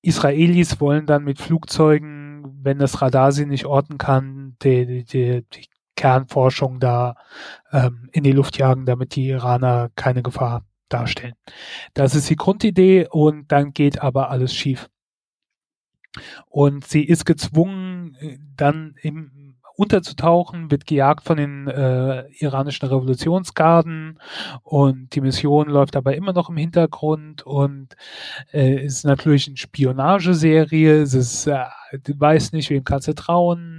Israelis 0.01 0.79
wollen 0.79 1.05
dann 1.05 1.25
mit 1.25 1.41
Flugzeugen, 1.41 2.61
wenn 2.61 2.79
das 2.79 3.01
Radar 3.01 3.33
sie 3.33 3.45
nicht 3.45 3.65
orten 3.65 3.97
kann, 3.97 4.55
die, 4.63 5.03
die, 5.03 5.43
die, 5.53 5.67
Kernforschung 5.95 6.79
da 6.79 7.15
ähm, 7.71 8.09
in 8.11 8.23
die 8.23 8.31
Luft 8.31 8.57
jagen, 8.57 8.85
damit 8.85 9.15
die 9.15 9.27
Iraner 9.27 9.89
keine 9.95 10.23
Gefahr 10.23 10.65
darstellen. 10.89 11.35
Das 11.93 12.15
ist 12.15 12.29
die 12.29 12.35
Grundidee 12.35 13.07
und 13.09 13.51
dann 13.51 13.73
geht 13.73 14.01
aber 14.01 14.29
alles 14.29 14.53
schief. 14.53 14.89
Und 16.47 16.85
sie 16.85 17.03
ist 17.03 17.25
gezwungen, 17.25 18.15
äh, 18.19 18.37
dann 18.55 18.95
im 19.01 19.45
unterzutauchen, 19.75 20.71
wird 20.71 20.85
gejagt 20.85 21.23
von 21.25 21.37
den 21.37 21.67
äh, 21.67 22.27
iranischen 22.39 22.87
Revolutionsgarden 22.87 24.19
und 24.63 25.13
die 25.15 25.21
Mission 25.21 25.69
läuft 25.69 25.95
aber 25.95 26.15
immer 26.15 26.33
noch 26.33 26.49
im 26.49 26.57
Hintergrund 26.57 27.43
und 27.43 27.95
äh, 28.53 28.85
ist 28.85 29.03
natürlich 29.03 29.47
eine 29.47 29.57
Spionageserie. 29.57 31.01
Es 31.01 31.13
ist, 31.13 31.47
äh, 31.47 31.65
du 32.03 32.19
weißt 32.19 32.53
nicht, 32.53 32.69
wem 32.69 32.83
kannst 32.83 33.07
du 33.07 33.15
trauen 33.15 33.74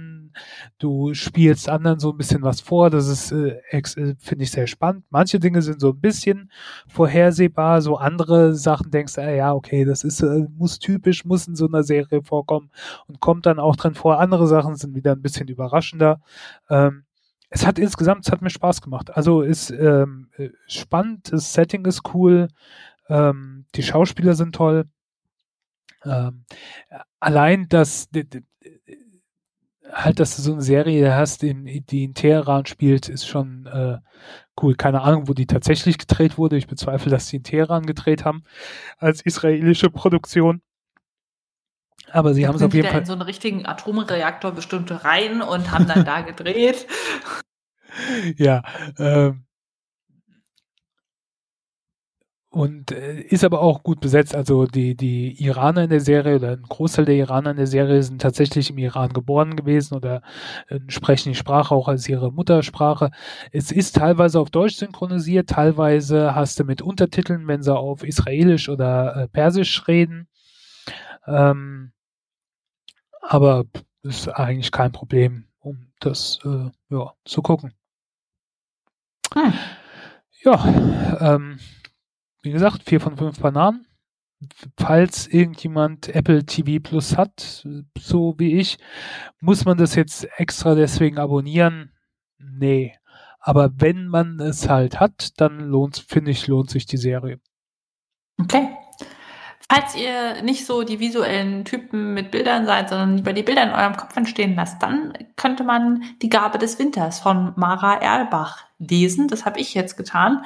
du 0.79 1.13
spielst 1.13 1.69
anderen 1.69 1.99
so 1.99 2.11
ein 2.11 2.17
bisschen 2.17 2.43
was 2.43 2.61
vor. 2.61 2.89
Das 2.89 3.07
ist, 3.07 3.31
äh, 3.31 3.59
äh, 3.69 4.15
finde 4.19 4.43
ich, 4.43 4.51
sehr 4.51 4.67
spannend. 4.67 5.05
Manche 5.09 5.39
Dinge 5.39 5.61
sind 5.61 5.81
so 5.81 5.89
ein 5.89 5.99
bisschen 5.99 6.51
vorhersehbar, 6.87 7.81
so 7.81 7.97
andere 7.97 8.53
Sachen 8.55 8.91
denkst 8.91 9.15
du, 9.15 9.21
äh, 9.21 9.37
ja, 9.37 9.53
okay, 9.53 9.85
das 9.85 10.03
ist, 10.03 10.21
äh, 10.21 10.47
muss 10.55 10.79
typisch, 10.79 11.25
muss 11.25 11.47
in 11.47 11.55
so 11.55 11.67
einer 11.67 11.83
Serie 11.83 12.21
vorkommen 12.23 12.69
und 13.07 13.19
kommt 13.19 13.45
dann 13.45 13.59
auch 13.59 13.75
drin 13.75 13.95
vor. 13.95 14.19
Andere 14.19 14.47
Sachen 14.47 14.75
sind 14.75 14.95
wieder 14.95 15.13
ein 15.13 15.21
bisschen 15.21 15.47
überraschender. 15.47 16.21
Ähm, 16.69 17.03
es 17.49 17.65
hat 17.65 17.79
insgesamt, 17.79 18.25
es 18.25 18.31
hat 18.31 18.41
mir 18.41 18.49
Spaß 18.49 18.81
gemacht. 18.81 19.15
Also 19.15 19.41
ist 19.41 19.71
ähm, 19.71 20.29
äh, 20.37 20.49
spannend, 20.67 21.31
das 21.31 21.53
Setting 21.53 21.85
ist 21.85 22.13
cool, 22.13 22.49
ähm, 23.09 23.65
die 23.75 23.83
Schauspieler 23.83 24.35
sind 24.35 24.53
toll. 24.55 24.85
Ähm, 26.03 26.45
allein 27.19 27.67
das, 27.69 28.09
halt, 29.91 30.19
dass 30.19 30.35
du 30.35 30.41
so 30.41 30.53
eine 30.53 30.61
Serie 30.61 31.15
hast, 31.15 31.41
die, 31.41 31.81
die 31.81 32.03
in 32.03 32.13
Teheran 32.13 32.65
spielt, 32.65 33.09
ist 33.09 33.27
schon 33.27 33.65
äh, 33.67 33.97
cool. 34.61 34.75
Keine 34.75 35.01
Ahnung, 35.01 35.27
wo 35.27 35.33
die 35.33 35.47
tatsächlich 35.47 35.97
gedreht 35.97 36.37
wurde. 36.37 36.57
Ich 36.57 36.67
bezweifle, 36.67 37.11
dass 37.11 37.27
sie 37.27 37.37
in 37.37 37.43
Teheran 37.43 37.85
gedreht 37.85 38.25
haben 38.25 38.43
als 38.97 39.21
israelische 39.21 39.89
Produktion. 39.89 40.61
Aber 42.09 42.33
sie 42.33 42.47
haben 42.47 42.55
es 42.55 42.63
auf 42.63 42.73
jeden 42.73 42.87
Fall 42.87 43.01
in 43.01 43.05
so 43.05 43.13
einen 43.13 43.21
richtigen 43.21 43.65
Atomreaktor 43.65 44.51
bestimmt 44.51 45.03
rein 45.03 45.41
und 45.41 45.71
haben 45.71 45.87
dann 45.87 46.05
da 46.05 46.21
gedreht. 46.21 46.87
Ja, 48.35 48.61
ähm, 48.99 49.46
und 52.57 52.91
äh, 52.91 53.21
ist 53.21 53.43
aber 53.43 53.61
auch 53.61 53.83
gut 53.83 53.99
besetzt. 53.99 54.35
Also 54.35 54.65
die, 54.65 54.95
die 54.95 55.39
Iraner 55.43 55.83
in 55.83 55.91
der 55.91 55.99
Serie 55.99 56.37
oder 56.37 56.53
ein 56.53 56.63
Großteil 56.63 57.05
der 57.05 57.13
Iraner 57.13 57.51
in 57.51 57.57
der 57.57 57.67
Serie 57.67 58.01
sind 58.01 58.19
tatsächlich 58.19 58.71
im 58.71 58.79
Iran 58.79 59.13
geboren 59.13 59.55
gewesen 59.55 59.93
oder 59.93 60.23
äh, 60.67 60.79
sprechen 60.87 61.29
die 61.29 61.35
Sprache 61.35 61.75
auch 61.75 61.87
als 61.87 62.09
ihre 62.09 62.31
Muttersprache. 62.31 63.11
Es 63.51 63.71
ist 63.71 63.97
teilweise 63.97 64.39
auf 64.39 64.49
Deutsch 64.49 64.75
synchronisiert, 64.75 65.51
teilweise 65.51 66.33
hast 66.33 66.59
du 66.59 66.63
mit 66.63 66.81
Untertiteln, 66.81 67.47
wenn 67.47 67.61
sie 67.61 67.75
auf 67.77 68.03
Israelisch 68.03 68.69
oder 68.69 69.15
äh, 69.15 69.27
Persisch 69.27 69.87
reden. 69.87 70.27
Ähm, 71.27 71.91
aber 73.21 73.65
ist 74.01 74.29
eigentlich 74.29 74.71
kein 74.71 74.91
Problem, 74.91 75.45
um 75.59 75.91
das 75.99 76.39
äh, 76.43 76.71
ja, 76.89 77.13
zu 77.23 77.43
gucken. 77.43 77.75
Hm. 79.35 79.53
Ja, 80.43 80.65
ähm, 81.19 81.59
wie 82.41 82.51
gesagt, 82.51 82.83
vier 82.83 82.99
von 82.99 83.17
fünf 83.17 83.39
Bananen. 83.39 83.85
Falls 84.77 85.27
irgendjemand 85.27 86.09
Apple 86.09 86.45
TV 86.45 86.79
Plus 86.81 87.17
hat, 87.17 87.65
so 87.97 88.35
wie 88.37 88.59
ich, 88.59 88.77
muss 89.39 89.65
man 89.65 89.77
das 89.77 89.95
jetzt 89.95 90.27
extra 90.37 90.75
deswegen 90.75 91.17
abonnieren? 91.17 91.91
Nee. 92.37 92.95
Aber 93.39 93.71
wenn 93.77 94.07
man 94.07 94.39
es 94.39 94.69
halt 94.69 94.99
hat, 94.99 95.39
dann 95.39 95.59
lohnt, 95.59 96.05
finde 96.07 96.31
ich, 96.31 96.47
lohnt 96.47 96.69
sich 96.69 96.85
die 96.85 96.97
Serie. 96.97 97.39
Okay. 98.39 98.69
Falls 99.69 99.95
ihr 99.95 100.43
nicht 100.43 100.65
so 100.65 100.83
die 100.83 100.99
visuellen 100.99 101.65
Typen 101.65 102.13
mit 102.13 102.31
Bildern 102.31 102.65
seid, 102.65 102.89
sondern 102.89 103.17
lieber 103.17 103.33
die 103.33 103.43
Bilder 103.43 103.63
in 103.63 103.71
eurem 103.71 103.97
Kopf 103.97 104.15
entstehen 104.15 104.55
lasst, 104.55 104.81
dann 104.81 105.13
könnte 105.35 105.63
man 105.63 106.03
Die 106.21 106.29
Gabe 106.29 106.57
des 106.57 106.79
Winters 106.79 107.19
von 107.19 107.53
Mara 107.57 107.95
Erlbach 107.95 108.65
lesen. 108.77 109.27
Das 109.27 109.45
habe 109.45 109.59
ich 109.59 109.73
jetzt 109.73 109.97
getan 109.97 110.45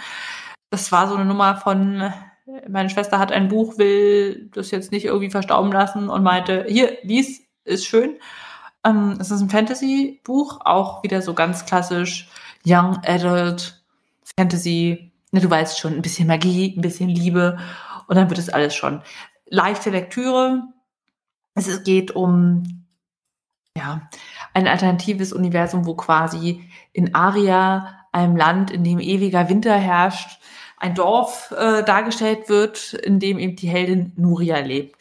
das 0.72 0.92
war 0.92 1.08
so 1.08 1.16
eine 1.16 1.26
Nummer 1.26 1.58
von, 1.58 2.12
meine 2.68 2.90
Schwester 2.90 3.20
hat 3.20 3.32
ein 3.32 3.50
Buch, 3.50 3.78
will 3.78 4.50
das 4.54 4.72
jetzt 4.72 4.92
nicht 4.92 5.06
irgendwie 5.06 5.30
verstauben 5.30 5.72
lassen 5.72 6.10
und 6.10 6.24
meinte, 6.24 6.66
hier, 6.68 6.98
lies, 7.04 7.42
ist 7.66 7.86
schön. 7.86 8.18
Ähm, 8.84 9.18
es 9.20 9.30
ist 9.30 9.42
ein 9.42 9.50
Fantasy-Buch, 9.50 10.62
auch 10.64 11.04
wieder 11.04 11.22
so 11.22 11.34
ganz 11.34 11.66
klassisch 11.66 12.30
Young 12.66 12.98
Adult 13.06 13.84
Fantasy. 14.38 15.12
Ne, 15.32 15.42
du 15.42 15.50
weißt 15.50 15.78
schon, 15.78 15.94
ein 15.94 16.02
bisschen 16.02 16.28
Magie, 16.28 16.74
ein 16.76 16.82
bisschen 16.82 17.10
Liebe 17.10 17.60
und 18.08 18.16
dann 18.16 18.30
wird 18.30 18.40
es 18.40 18.50
alles 18.50 18.74
schon. 18.74 19.02
Leichte 19.48 19.90
Lektüre. 19.90 20.64
Es 21.54 21.84
geht 21.84 22.12
um 22.12 22.86
ja, 23.78 24.10
ein 24.54 24.68
alternatives 24.68 25.34
Universum, 25.34 25.86
wo 25.86 25.96
quasi 25.96 26.70
in 26.94 27.14
Aria, 27.14 27.98
einem 28.14 28.36
Land, 28.36 28.72
in 28.72 28.84
dem 28.84 29.00
ewiger 29.00 29.50
Winter 29.50 29.76
herrscht, 29.76 30.42
ein 30.82 30.96
Dorf 30.96 31.52
äh, 31.52 31.84
dargestellt 31.84 32.50
wird, 32.50 32.94
in 32.94 33.20
dem 33.20 33.38
eben 33.38 33.56
die 33.56 33.70
Heldin 33.70 34.14
Nuria 34.16 34.60
lebt. 34.60 34.96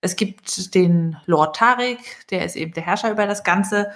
Es 0.00 0.16
gibt 0.16 0.74
den 0.74 1.16
Lord 1.26 1.56
Tarik, 1.56 2.26
der 2.30 2.44
ist 2.44 2.56
eben 2.56 2.72
der 2.72 2.84
Herrscher 2.84 3.12
über 3.12 3.26
das 3.26 3.44
Ganze 3.44 3.90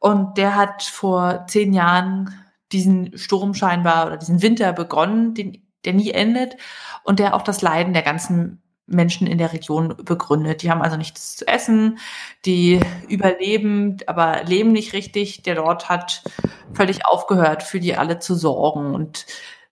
und 0.00 0.36
der 0.36 0.56
hat 0.56 0.82
vor 0.82 1.46
zehn 1.48 1.72
Jahren 1.72 2.34
diesen 2.72 3.16
Sturm 3.16 3.54
scheinbar 3.54 4.06
oder 4.06 4.16
diesen 4.16 4.42
Winter 4.42 4.72
begonnen, 4.72 5.34
den, 5.34 5.62
der 5.84 5.92
nie 5.92 6.10
endet 6.10 6.56
und 7.04 7.20
der 7.20 7.34
auch 7.34 7.42
das 7.42 7.62
Leiden 7.62 7.92
der 7.92 8.02
ganzen 8.02 8.60
Menschen 8.86 9.28
in 9.28 9.38
der 9.38 9.52
Region 9.52 9.94
begründet. 10.04 10.62
Die 10.62 10.70
haben 10.70 10.82
also 10.82 10.96
nichts 10.96 11.36
zu 11.36 11.46
essen, 11.46 11.98
die 12.44 12.80
überleben, 13.08 13.98
aber 14.06 14.42
leben 14.42 14.72
nicht 14.72 14.92
richtig. 14.92 15.42
Der 15.44 15.54
Lord 15.54 15.88
hat 15.88 16.24
völlig 16.72 17.06
aufgehört, 17.06 17.62
für 17.62 17.78
die 17.78 17.94
alle 17.94 18.18
zu 18.18 18.34
sorgen 18.34 18.94
und 18.94 19.26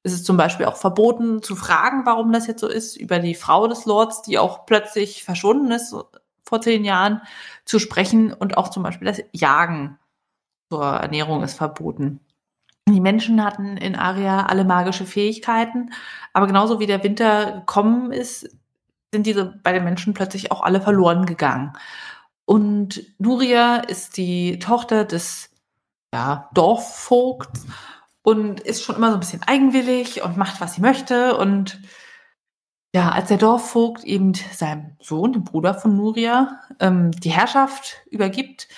Es 0.08 0.14
ist 0.14 0.26
zum 0.26 0.38
Beispiel 0.38 0.64
auch 0.64 0.76
verboten 0.76 1.42
zu 1.42 1.54
fragen, 1.54 2.06
warum 2.06 2.32
das 2.32 2.46
jetzt 2.46 2.62
so 2.62 2.66
ist, 2.66 2.96
über 2.96 3.18
die 3.18 3.34
Frau 3.34 3.68
des 3.68 3.84
Lords, 3.84 4.22
die 4.22 4.38
auch 4.38 4.64
plötzlich 4.64 5.22
verschwunden 5.22 5.70
ist 5.70 5.94
vor 6.44 6.60
zehn 6.62 6.82
Jahren, 6.82 7.20
zu 7.66 7.78
sprechen 7.78 8.32
und 8.32 8.56
auch 8.56 8.70
zum 8.70 8.82
Beispiel 8.82 9.06
das 9.06 9.20
Jagen 9.32 9.98
zur 10.70 10.84
Ernährung 10.84 11.42
ist 11.42 11.58
verboten. 11.58 12.20
Die 12.88 13.02
Menschen 13.02 13.44
hatten 13.44 13.76
in 13.76 13.96
Aria 13.96 14.46
alle 14.46 14.64
magische 14.64 15.04
Fähigkeiten, 15.04 15.90
aber 16.32 16.46
genauso 16.46 16.80
wie 16.80 16.86
der 16.86 17.04
Winter 17.04 17.52
gekommen 17.52 18.10
ist, 18.10 18.48
sind 19.12 19.26
diese 19.26 19.44
bei 19.62 19.74
den 19.74 19.84
Menschen 19.84 20.14
plötzlich 20.14 20.50
auch 20.52 20.62
alle 20.62 20.80
verloren 20.80 21.26
gegangen. 21.26 21.74
Und 22.46 23.02
Nuria 23.18 23.76
ist 23.76 24.16
die 24.16 24.58
Tochter 24.58 25.04
des 25.04 25.50
ja, 26.14 26.48
Dorfvogts 26.54 27.66
und 28.28 28.60
ist 28.60 28.82
schon 28.82 28.96
immer 28.96 29.08
so 29.08 29.14
ein 29.14 29.20
bisschen 29.20 29.42
eigenwillig 29.44 30.22
und 30.22 30.36
macht, 30.36 30.60
was 30.60 30.74
sie 30.74 30.82
möchte. 30.82 31.34
Und 31.38 31.80
ja, 32.94 33.08
als 33.10 33.28
der 33.28 33.38
Dorfvogt 33.38 34.04
eben 34.04 34.34
seinem 34.34 34.96
Sohn, 35.00 35.32
dem 35.32 35.44
Bruder 35.44 35.72
von 35.72 35.96
Nuria, 35.96 36.60
ähm, 36.78 37.10
die 37.10 37.30
Herrschaft 37.30 38.02
übergibt, 38.10 38.68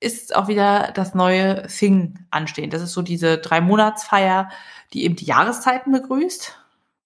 ist 0.00 0.36
auch 0.36 0.48
wieder 0.48 0.92
das 0.92 1.14
neue 1.14 1.66
Thing 1.66 2.26
anstehend. 2.30 2.74
Das 2.74 2.82
ist 2.82 2.92
so 2.92 3.00
diese 3.00 3.38
drei 3.38 3.62
Monatsfeier, 3.62 4.50
die 4.92 5.04
eben 5.04 5.16
die 5.16 5.24
Jahreszeiten 5.24 5.92
begrüßt. 5.92 6.58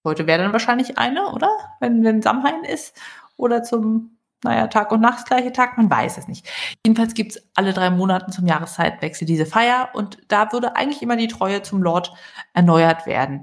Heute 0.03 0.27
wäre 0.27 0.43
dann 0.43 0.53
wahrscheinlich 0.53 0.97
eine, 0.97 1.31
oder? 1.31 1.49
Wenn, 1.79 2.03
wenn 2.03 2.21
Samhain 2.21 2.65
ist. 2.65 2.93
Oder 3.37 3.63
zum, 3.63 4.14
naja, 4.43 4.67
Tag 4.67 4.91
und 4.91 5.01
Nacht 5.01 5.27
gleiche 5.27 5.51
Tag, 5.51 5.77
man 5.77 5.89
weiß 5.89 6.17
es 6.17 6.27
nicht. 6.27 6.47
Jedenfalls 6.85 7.13
gibt's 7.13 7.39
alle 7.55 7.73
drei 7.73 7.89
Monate 7.89 8.31
zum 8.31 8.45
Jahreszeitwechsel 8.45 9.25
diese 9.25 9.45
Feier 9.45 9.89
und 9.93 10.19
da 10.27 10.51
würde 10.51 10.75
eigentlich 10.75 11.01
immer 11.01 11.15
die 11.15 11.27
Treue 11.27 11.61
zum 11.61 11.81
Lord 11.81 12.13
erneuert 12.53 13.05
werden. 13.07 13.41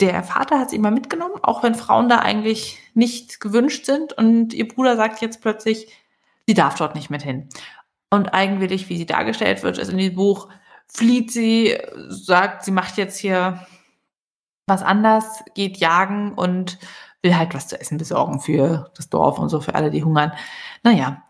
Der 0.00 0.22
Vater 0.22 0.58
hat 0.58 0.70
sie 0.70 0.76
immer 0.76 0.90
mitgenommen, 0.90 1.34
auch 1.42 1.62
wenn 1.62 1.74
Frauen 1.74 2.08
da 2.08 2.20
eigentlich 2.20 2.78
nicht 2.94 3.40
gewünscht 3.40 3.84
sind 3.84 4.12
und 4.12 4.54
ihr 4.54 4.68
Bruder 4.68 4.96
sagt 4.96 5.20
jetzt 5.20 5.42
plötzlich, 5.42 5.88
sie 6.46 6.54
darf 6.54 6.76
dort 6.76 6.94
nicht 6.94 7.10
mit 7.10 7.22
hin. 7.22 7.48
Und 8.08 8.32
eigenwillig, 8.32 8.88
wie 8.88 8.96
sie 8.96 9.06
dargestellt 9.06 9.62
wird, 9.62 9.78
ist 9.78 9.90
in 9.90 9.98
diesem 9.98 10.16
Buch, 10.16 10.48
flieht 10.88 11.30
sie, 11.30 11.78
sagt, 12.08 12.64
sie 12.64 12.72
macht 12.72 12.96
jetzt 12.96 13.18
hier 13.18 13.66
was 14.66 14.82
anders, 14.82 15.44
geht 15.54 15.78
jagen 15.78 16.32
und 16.32 16.78
will 17.22 17.36
halt 17.36 17.54
was 17.54 17.68
zu 17.68 17.80
essen 17.80 17.98
besorgen 17.98 18.40
für 18.40 18.90
das 18.96 19.08
Dorf 19.08 19.38
und 19.38 19.48
so 19.48 19.60
für 19.60 19.74
alle, 19.74 19.90
die 19.90 20.04
hungern. 20.04 20.32
Naja, 20.82 21.22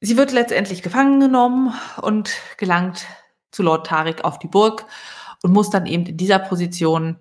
sie 0.00 0.16
wird 0.16 0.32
letztendlich 0.32 0.82
gefangen 0.82 1.20
genommen 1.20 1.74
und 2.00 2.30
gelangt 2.56 3.06
zu 3.52 3.62
Lord 3.62 3.86
Tarik 3.86 4.24
auf 4.24 4.38
die 4.38 4.48
Burg 4.48 4.86
und 5.42 5.52
muss 5.52 5.70
dann 5.70 5.86
eben 5.86 6.06
in 6.06 6.16
dieser 6.16 6.38
Position 6.38 7.18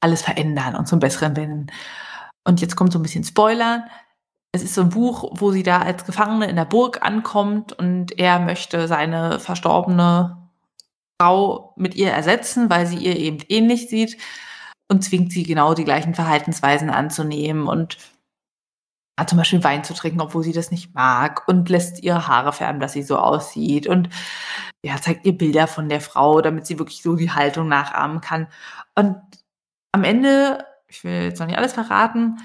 alles 0.00 0.22
verändern 0.22 0.74
und 0.74 0.88
zum 0.88 0.98
Besseren 0.98 1.36
wenden. 1.36 1.66
Und 2.44 2.60
jetzt 2.60 2.74
kommt 2.74 2.92
so 2.92 2.98
ein 2.98 3.02
bisschen 3.02 3.24
Spoiler 3.24 3.86
es 4.52 4.62
ist 4.62 4.74
so 4.74 4.82
ein 4.82 4.90
Buch, 4.90 5.30
wo 5.32 5.50
sie 5.50 5.62
da 5.62 5.80
als 5.80 6.04
Gefangene 6.04 6.48
in 6.48 6.56
der 6.56 6.66
Burg 6.66 7.02
ankommt 7.02 7.72
und 7.72 8.18
er 8.18 8.38
möchte 8.38 8.86
seine 8.86 9.40
verstorbene 9.40 10.50
Frau 11.20 11.72
mit 11.76 11.94
ihr 11.94 12.10
ersetzen, 12.10 12.68
weil 12.68 12.86
sie 12.86 12.98
ihr 12.98 13.16
eben 13.16 13.38
ähnlich 13.48 13.88
sieht 13.88 14.18
und 14.88 15.02
zwingt 15.04 15.32
sie 15.32 15.42
genau 15.42 15.74
die 15.74 15.84
gleichen 15.84 16.14
Verhaltensweisen 16.14 16.90
anzunehmen 16.90 17.66
und 17.66 17.98
ja, 19.18 19.26
zum 19.26 19.38
Beispiel 19.38 19.62
Wein 19.62 19.84
zu 19.84 19.94
trinken, 19.94 20.20
obwohl 20.20 20.42
sie 20.42 20.52
das 20.52 20.70
nicht 20.70 20.94
mag 20.94 21.46
und 21.46 21.68
lässt 21.68 22.02
ihre 22.02 22.26
Haare 22.26 22.52
färben, 22.52 22.80
dass 22.80 22.94
sie 22.94 23.02
so 23.02 23.18
aussieht 23.18 23.86
und 23.86 24.08
ja, 24.84 25.00
zeigt 25.00 25.26
ihr 25.26 25.36
Bilder 25.36 25.66
von 25.66 25.88
der 25.88 26.00
Frau, 26.00 26.40
damit 26.40 26.66
sie 26.66 26.78
wirklich 26.78 27.02
so 27.02 27.14
die 27.14 27.30
Haltung 27.30 27.68
nachahmen 27.68 28.20
kann. 28.20 28.48
Und 28.94 29.16
am 29.92 30.04
Ende, 30.04 30.64
ich 30.88 31.04
will 31.04 31.24
jetzt 31.24 31.38
noch 31.38 31.46
nicht 31.46 31.58
alles 31.58 31.74
verraten, 31.74 32.38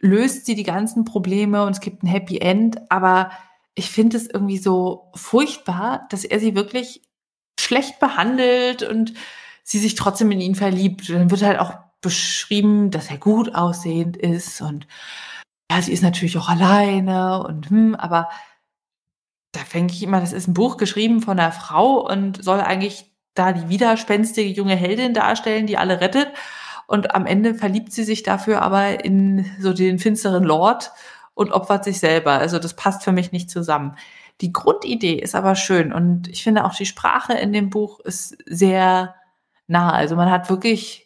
löst 0.00 0.46
sie 0.46 0.54
die 0.54 0.64
ganzen 0.64 1.04
Probleme 1.04 1.64
und 1.64 1.72
es 1.72 1.80
gibt 1.80 2.02
ein 2.02 2.08
Happy 2.08 2.38
End, 2.38 2.78
aber 2.90 3.30
ich 3.74 3.90
finde 3.90 4.16
es 4.16 4.28
irgendwie 4.28 4.58
so 4.58 5.10
furchtbar, 5.14 6.06
dass 6.10 6.24
er 6.24 6.40
sie 6.40 6.54
wirklich 6.54 7.02
schlecht 7.58 7.98
behandelt 8.00 8.82
und 8.82 9.14
sie 9.62 9.78
sich 9.78 9.94
trotzdem 9.94 10.30
in 10.30 10.40
ihn 10.40 10.54
verliebt. 10.54 11.08
Dann 11.08 11.30
wird 11.30 11.42
halt 11.42 11.58
auch 11.58 11.83
beschrieben, 12.04 12.90
dass 12.90 13.10
er 13.10 13.18
gut 13.18 13.54
aussehend 13.54 14.16
ist 14.16 14.60
und 14.60 14.86
ja, 15.70 15.82
sie 15.82 15.92
ist 15.92 16.02
natürlich 16.02 16.38
auch 16.38 16.48
alleine 16.48 17.42
und 17.44 17.70
hm, 17.70 17.94
aber 17.94 18.28
da 19.52 19.60
denke 19.72 19.94
ich 19.94 20.02
immer, 20.02 20.20
das 20.20 20.32
ist 20.32 20.46
ein 20.48 20.54
Buch 20.54 20.76
geschrieben 20.76 21.22
von 21.22 21.38
einer 21.38 21.52
Frau 21.52 22.06
und 22.08 22.42
soll 22.44 22.60
eigentlich 22.60 23.12
da 23.34 23.52
die 23.52 23.68
widerspenstige 23.68 24.50
junge 24.50 24.76
Heldin 24.76 25.14
darstellen, 25.14 25.66
die 25.66 25.78
alle 25.78 26.00
rettet. 26.00 26.28
Und 26.86 27.14
am 27.14 27.26
Ende 27.26 27.54
verliebt 27.54 27.92
sie 27.92 28.04
sich 28.04 28.22
dafür 28.22 28.62
aber 28.62 29.04
in 29.04 29.46
so 29.58 29.72
den 29.72 29.98
finsteren 29.98 30.44
Lord 30.44 30.92
und 31.34 31.52
opfert 31.52 31.84
sich 31.84 31.98
selber. 31.98 32.32
Also 32.32 32.58
das 32.58 32.76
passt 32.76 33.02
für 33.02 33.12
mich 33.12 33.32
nicht 33.32 33.50
zusammen. 33.50 33.96
Die 34.40 34.52
Grundidee 34.52 35.14
ist 35.14 35.34
aber 35.34 35.54
schön 35.54 35.92
und 35.92 36.28
ich 36.28 36.42
finde 36.42 36.64
auch 36.64 36.74
die 36.74 36.86
Sprache 36.86 37.34
in 37.34 37.52
dem 37.52 37.70
Buch 37.70 38.00
ist 38.00 38.36
sehr 38.46 39.14
nah. 39.66 39.92
Also 39.92 40.16
man 40.16 40.30
hat 40.30 40.50
wirklich 40.50 41.03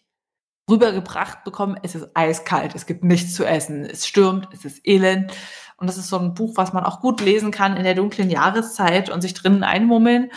rübergebracht 0.69 1.45
bekommen, 1.45 1.79
es 1.83 1.95
ist 1.95 2.09
eiskalt, 2.15 2.75
es 2.75 2.87
gibt 2.87 3.05
nichts 3.05 3.35
zu 3.35 3.45
essen, 3.45 3.85
es 3.85 4.07
stürmt, 4.07 4.49
es 4.53 4.65
ist 4.65 4.87
elend. 4.87 5.33
Und 5.77 5.87
das 5.87 5.97
ist 5.97 6.09
so 6.09 6.19
ein 6.19 6.35
Buch, 6.35 6.57
was 6.57 6.73
man 6.73 6.85
auch 6.85 7.01
gut 7.01 7.21
lesen 7.21 7.51
kann 7.51 7.77
in 7.77 7.85
der 7.85 7.95
dunklen 7.95 8.31
Jahreszeit 8.31 9.11
und 9.11 9.21
sich 9.23 9.35
drinnen 9.35 9.63
einmummeln. 9.63 10.31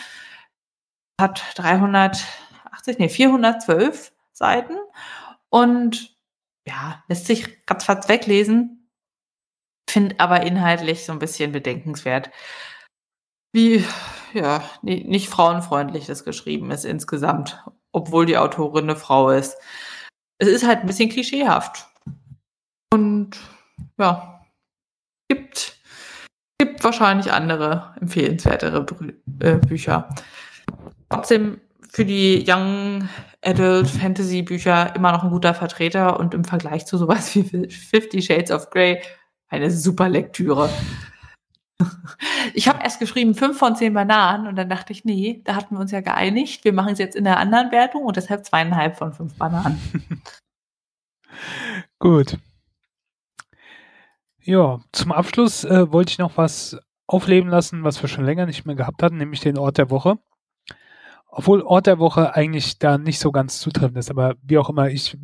Hat 1.19 1.43
380, 1.55 2.99
nee, 2.99 3.09
412 3.09 4.13
Seiten 4.32 4.75
und 5.49 6.15
ja, 6.65 7.03
lässt 7.07 7.25
sich 7.25 7.47
ratzfatz 7.69 8.07
weglesen, 8.07 8.89
finde 9.89 10.19
aber 10.19 10.43
inhaltlich 10.43 11.05
so 11.05 11.11
ein 11.11 11.19
bisschen 11.19 11.51
bedenkenswert. 11.51 12.32
Wie, 13.51 13.84
ja, 14.34 14.63
nicht 14.82 15.27
frauenfreundlich 15.27 16.05
das 16.05 16.23
geschrieben 16.23 16.71
ist 16.71 16.86
insgesamt, 16.86 17.61
obwohl 17.91 18.25
die 18.25 18.38
Autorin 18.38 18.86
eine 18.86 18.95
Frau 18.95 19.29
ist. 19.32 19.57
Es 20.42 20.48
ist 20.48 20.66
halt 20.66 20.80
ein 20.80 20.88
bisschen 20.88 21.10
klischeehaft. 21.10 21.88
Und 22.92 23.39
ja, 24.00 24.42
gibt, 25.30 25.78
gibt 26.58 26.84
wahrscheinlich 26.84 27.32
andere 27.32 27.94
empfehlenswertere 28.02 28.84
Bü 28.84 29.14
äh, 29.39 29.58
Bücher. 29.58 30.10
Trotzdem 31.10 31.62
für 31.92 32.06
die 32.06 32.44
Young 32.48 33.08
Adult 33.44 33.88
Fantasy 33.88 34.42
Bücher 34.42 34.96
immer 34.96 35.12
noch 35.12 35.24
ein 35.24 35.30
guter 35.30 35.54
Vertreter 35.54 36.20
und 36.20 36.34
im 36.34 36.44
Vergleich 36.44 36.88
zu 36.88 36.98
sowas 36.98 37.36
wie 37.36 37.70
Fifty 37.70 38.20
Shades 38.20 38.50
of 38.50 38.72
Grey 38.72 39.00
eine 39.48 39.70
super 39.70 40.10
Lektüre. 40.10 40.72
Ich 42.53 42.67
habe 42.67 42.84
erst 42.84 42.99
geschrieben 42.99 43.36
fünf 43.36 43.57
von 43.57 43.75
zehn 43.75 43.93
Bananen 43.93 44.47
und 44.47 44.55
dann 44.55 44.67
dachte 44.67 44.91
ich, 44.91 45.05
nee, 45.05 45.41
da 45.45 45.55
hatten 45.55 45.75
wir 45.75 45.79
uns 45.79 45.91
ja 45.91 46.01
geeinigt. 46.01 46.65
Wir 46.65 46.73
machen 46.73 46.93
es 46.93 46.99
jetzt 46.99 47.15
in 47.15 47.23
der 47.23 47.38
anderen 47.38 47.71
Wertung 47.71 48.03
und 48.03 48.17
deshalb 48.17 48.45
zweieinhalb 48.45 48.97
von 48.97 49.13
fünf 49.13 49.38
Bananen. 49.38 49.79
Gut. 51.99 52.38
Ja, 54.41 54.79
zum 54.91 55.11
Abschluss 55.11 55.63
äh, 55.63 55.91
wollte 55.91 56.11
ich 56.11 56.17
noch 56.17 56.36
was 56.36 56.77
aufleben 57.07 57.49
lassen, 57.49 57.84
was 57.84 58.01
wir 58.01 58.09
schon 58.09 58.25
länger 58.25 58.47
nicht 58.47 58.65
mehr 58.65 58.75
gehabt 58.75 59.03
hatten, 59.03 59.17
nämlich 59.17 59.39
den 59.39 59.57
Ort 59.57 59.77
der 59.77 59.89
Woche 59.89 60.17
obwohl 61.32 61.61
Ort 61.61 61.88
der 61.88 61.97
Woche 61.97 62.36
eigentlich 62.36 62.77
da 62.77 62.97
nicht 62.97 63.19
so 63.19 63.32
ganz 63.32 63.59
zutreffend 63.59 63.97
ist, 63.97 64.11
aber 64.11 64.36
wie 64.43 64.57
auch 64.57 64.69
immer, 64.69 64.89
ich 64.89 65.17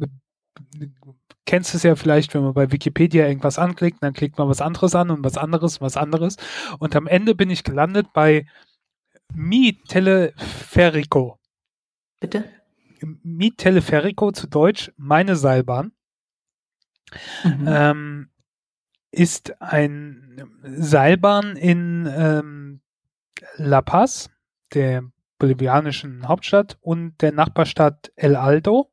kennst 1.48 1.74
es 1.74 1.82
ja 1.82 1.96
vielleicht, 1.96 2.36
wenn 2.36 2.44
man 2.44 2.54
bei 2.54 2.72
Wikipedia 2.72 3.26
irgendwas 3.26 3.58
anklickt, 3.58 4.04
dann 4.04 4.14
klickt 4.14 4.38
man 4.38 4.50
was 4.50 4.62
anderes 4.62 4.94
an 4.94 5.10
und 5.10 5.24
was 5.24 5.38
anderes, 5.38 5.82
was 5.82 5.98
anderes. 5.98 6.36
Und 6.78 6.96
am 6.96 7.08
Ende 7.08 7.34
bin 7.34 7.50
ich 7.50 7.64
gelandet 7.64 8.14
bei 8.14 8.46
Mi 9.34 9.80
Teleferico. 9.88 11.40
Bitte? 12.20 12.44
Mi 13.24 13.52
Teleferico 13.52 14.32
zu 14.32 14.48
Deutsch, 14.48 14.92
meine 14.98 15.36
Seilbahn. 15.36 15.94
Mhm. 17.44 17.66
Ähm, 17.68 18.30
ist 19.12 19.62
ein 19.62 20.42
Seilbahn 20.64 21.56
in 21.56 22.12
ähm, 22.14 22.82
La 23.56 23.82
Paz, 23.82 24.30
der 24.74 25.04
bolivianischen 25.40 26.28
Hauptstadt 26.28 26.78
und 26.82 27.22
der 27.22 27.32
Nachbarstadt 27.32 28.12
El 28.16 28.36
Aldo. 28.36 28.92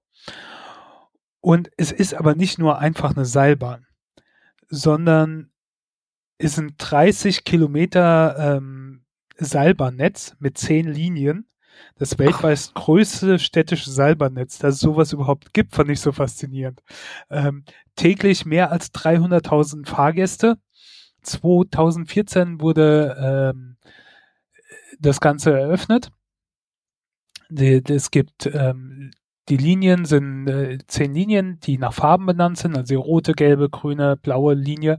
Und 1.44 1.70
es 1.76 1.92
ist 1.92 2.14
aber 2.14 2.34
nicht 2.34 2.58
nur 2.58 2.78
einfach 2.78 3.14
eine 3.14 3.26
Seilbahn, 3.26 3.86
sondern 4.70 5.50
es 6.38 6.54
sind 6.54 6.76
30 6.78 7.44
Kilometer 7.44 8.56
ähm, 8.56 9.04
Seilbahnnetz 9.36 10.36
mit 10.38 10.56
10 10.56 10.88
Linien. 10.88 11.46
Das 11.96 12.18
weltweit 12.18 12.72
größte 12.72 13.38
städtische 13.38 13.90
Seilbahnnetz, 13.90 14.56
dass 14.56 14.76
es 14.76 14.80
sowas 14.80 15.12
überhaupt 15.12 15.52
gibt, 15.52 15.74
fand 15.74 15.90
ich 15.90 16.00
so 16.00 16.12
faszinierend. 16.12 16.82
Ähm, 17.28 17.66
täglich 17.94 18.46
mehr 18.46 18.72
als 18.72 18.94
300.000 18.94 19.86
Fahrgäste. 19.86 20.56
2014 21.20 22.62
wurde 22.62 23.18
ähm, 23.20 23.76
das 24.98 25.20
Ganze 25.20 25.52
eröffnet 25.52 26.10
es 27.50 28.10
gibt 28.10 28.46
ähm, 28.46 29.10
die 29.48 29.56
Linien 29.56 30.04
sind 30.04 30.48
äh, 30.48 30.78
zehn 30.86 31.14
Linien, 31.14 31.60
die 31.60 31.76
nach 31.78 31.92
Farben 31.92 32.26
benannt 32.26 32.58
sind, 32.58 32.76
also 32.76 32.98
rote, 33.00 33.32
gelbe, 33.34 33.68
grüne, 33.68 34.16
blaue 34.16 34.54
Linie, 34.54 34.98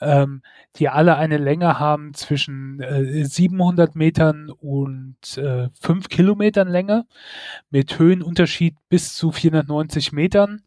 ähm, 0.00 0.42
die 0.76 0.88
alle 0.88 1.16
eine 1.16 1.36
Länge 1.36 1.78
haben 1.78 2.14
zwischen 2.14 2.80
äh, 2.80 3.24
700 3.24 3.94
Metern 3.94 4.50
und 4.50 5.36
äh, 5.36 5.68
5 5.80 6.08
Kilometern 6.08 6.68
Länge, 6.68 7.04
mit 7.70 7.98
Höhenunterschied 7.98 8.76
bis 8.88 9.14
zu 9.14 9.30
490 9.30 10.12
Metern. 10.12 10.62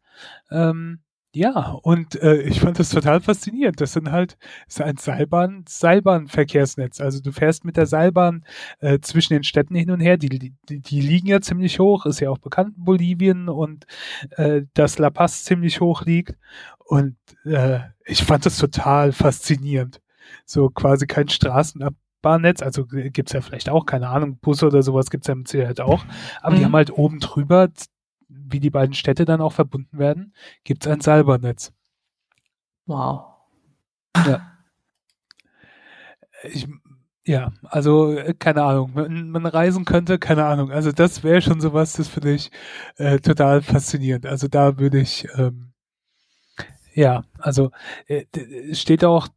Ähm, 0.52 1.00
ja, 1.36 1.72
und 1.82 2.16
äh, 2.22 2.42
ich 2.44 2.62
fand 2.62 2.80
das 2.80 2.90
total 2.90 3.20
faszinierend. 3.20 3.82
Das 3.82 3.92
sind 3.92 4.10
halt 4.10 4.38
das 4.68 4.78
ist 4.78 4.82
ein 4.82 4.96
Seilbahn, 4.96 5.66
Seilbahnverkehrsnetz. 5.68 7.02
Also 7.02 7.22
du 7.22 7.34
fährst 7.34 7.66
mit 7.66 7.76
der 7.76 7.88
Seilbahn 7.88 8.46
äh, 8.80 9.00
zwischen 9.00 9.34
den 9.34 9.44
Städten 9.44 9.76
hin 9.76 9.92
und 9.92 10.00
her. 10.00 10.16
Die, 10.16 10.30
die, 10.30 10.54
die 10.70 11.02
liegen 11.02 11.28
ja 11.28 11.42
ziemlich 11.42 11.78
hoch, 11.80 12.06
ist 12.06 12.22
ja 12.22 12.30
auch 12.30 12.38
bekannt 12.38 12.78
in 12.78 12.86
Bolivien 12.86 13.50
und 13.50 13.86
äh, 14.38 14.62
dass 14.76 14.98
La 14.98 15.10
Paz 15.10 15.44
ziemlich 15.44 15.82
hoch 15.82 16.04
liegt. 16.04 16.38
Und 16.80 17.18
äh, 17.44 17.80
ich 18.06 18.24
fand 18.24 18.46
das 18.46 18.58
total 18.58 19.12
faszinierend. 19.12 20.02
So 20.46 20.70
quasi 20.70 21.06
kein 21.06 21.28
Straßenbahnnetz, 21.28 22.62
also 22.62 22.86
gibt's 22.86 23.34
ja 23.34 23.42
vielleicht 23.42 23.70
auch, 23.70 23.86
keine 23.86 24.08
Ahnung, 24.08 24.38
Busse 24.38 24.68
oder 24.68 24.84
sowas 24.84 25.10
gibt's 25.10 25.28
ja 25.28 25.36
mit 25.36 25.50
Sicherheit 25.50 25.82
auch. 25.82 26.06
Aber 26.42 26.56
mhm. 26.56 26.60
die 26.60 26.66
haben 26.66 26.76
halt 26.76 26.92
oben 26.92 27.20
drüber 27.20 27.70
wie 28.48 28.60
die 28.60 28.70
beiden 28.70 28.94
Städte 28.94 29.26
dann 29.26 29.42
auch 29.42 29.54
verbunden 29.54 29.98
werden, 29.98 30.34
gibt 30.64 30.86
es 30.86 30.92
ein 30.92 31.02
Seilbahnnetz. 31.02 31.74
Wow. 32.86 33.26
Ja. 34.16 34.52
Ich, 36.44 36.68
ja, 37.26 37.52
also 37.64 38.14
äh, 38.14 38.36
keine 38.36 38.64
Ahnung, 38.64 38.92
man, 38.94 39.30
man, 39.32 39.46
reisen 39.48 39.84
könnte, 39.86 40.20
keine 40.20 40.46
Ahnung. 40.46 40.72
Also 40.72 40.92
das 40.92 41.24
wäre 41.24 41.42
schon 41.42 41.60
sowas, 41.60 41.94
das 41.94 42.08
finde 42.08 42.34
ich 42.34 42.52
äh, 42.98 43.20
total 43.20 43.62
faszinierend. 43.64 44.28
Also 44.28 44.48
da 44.48 44.78
würde 44.78 45.00
ich, 45.00 45.28
ähm, 45.36 45.74
ja, 46.94 47.24
also 47.40 47.72
äh, 48.08 48.26
steht 48.74 49.04
auch 49.04 49.28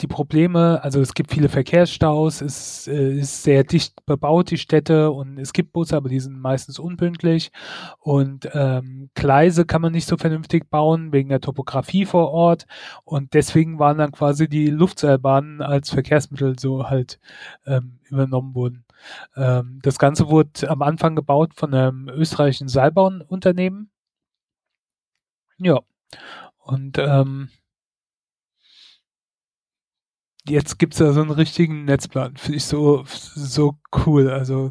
die 0.00 0.06
Probleme, 0.06 0.82
also 0.82 1.00
es 1.00 1.14
gibt 1.14 1.32
viele 1.32 1.48
Verkehrsstaus, 1.48 2.40
es 2.40 2.88
äh, 2.88 3.18
ist 3.18 3.42
sehr 3.42 3.64
dicht 3.64 4.04
bebaut, 4.06 4.50
die 4.50 4.58
Städte, 4.58 5.10
und 5.10 5.38
es 5.38 5.52
gibt 5.52 5.72
Busse, 5.72 5.96
aber 5.96 6.08
die 6.08 6.20
sind 6.20 6.38
meistens 6.38 6.78
unpünktlich. 6.78 7.52
Und 7.98 8.48
ähm, 8.52 9.10
Gleise 9.14 9.66
kann 9.66 9.82
man 9.82 9.92
nicht 9.92 10.06
so 10.06 10.16
vernünftig 10.16 10.70
bauen, 10.70 11.12
wegen 11.12 11.28
der 11.28 11.40
Topografie 11.40 12.06
vor 12.06 12.30
Ort. 12.30 12.66
Und 13.04 13.34
deswegen 13.34 13.78
waren 13.78 13.98
dann 13.98 14.12
quasi 14.12 14.48
die 14.48 14.68
Luftseilbahnen 14.68 15.62
als 15.62 15.90
Verkehrsmittel 15.90 16.58
so 16.58 16.88
halt 16.88 17.20
ähm, 17.66 17.98
übernommen 18.08 18.54
worden. 18.54 18.84
Ähm, 19.36 19.80
das 19.82 19.98
Ganze 19.98 20.28
wurde 20.28 20.68
am 20.68 20.82
Anfang 20.82 21.16
gebaut 21.16 21.52
von 21.54 21.74
einem 21.74 22.08
österreichischen 22.08 22.68
Seilbahnunternehmen. 22.68 23.90
Ja. 25.58 25.80
Und 26.58 26.98
ähm, 26.98 27.48
jetzt 30.50 30.78
gibt's 30.78 30.98
da 30.98 31.12
so 31.12 31.20
einen 31.20 31.30
richtigen 31.30 31.84
Netzplan. 31.84 32.36
Finde 32.36 32.58
ich 32.58 32.64
so, 32.64 33.04
so 33.06 33.78
cool. 34.06 34.30
Also 34.30 34.70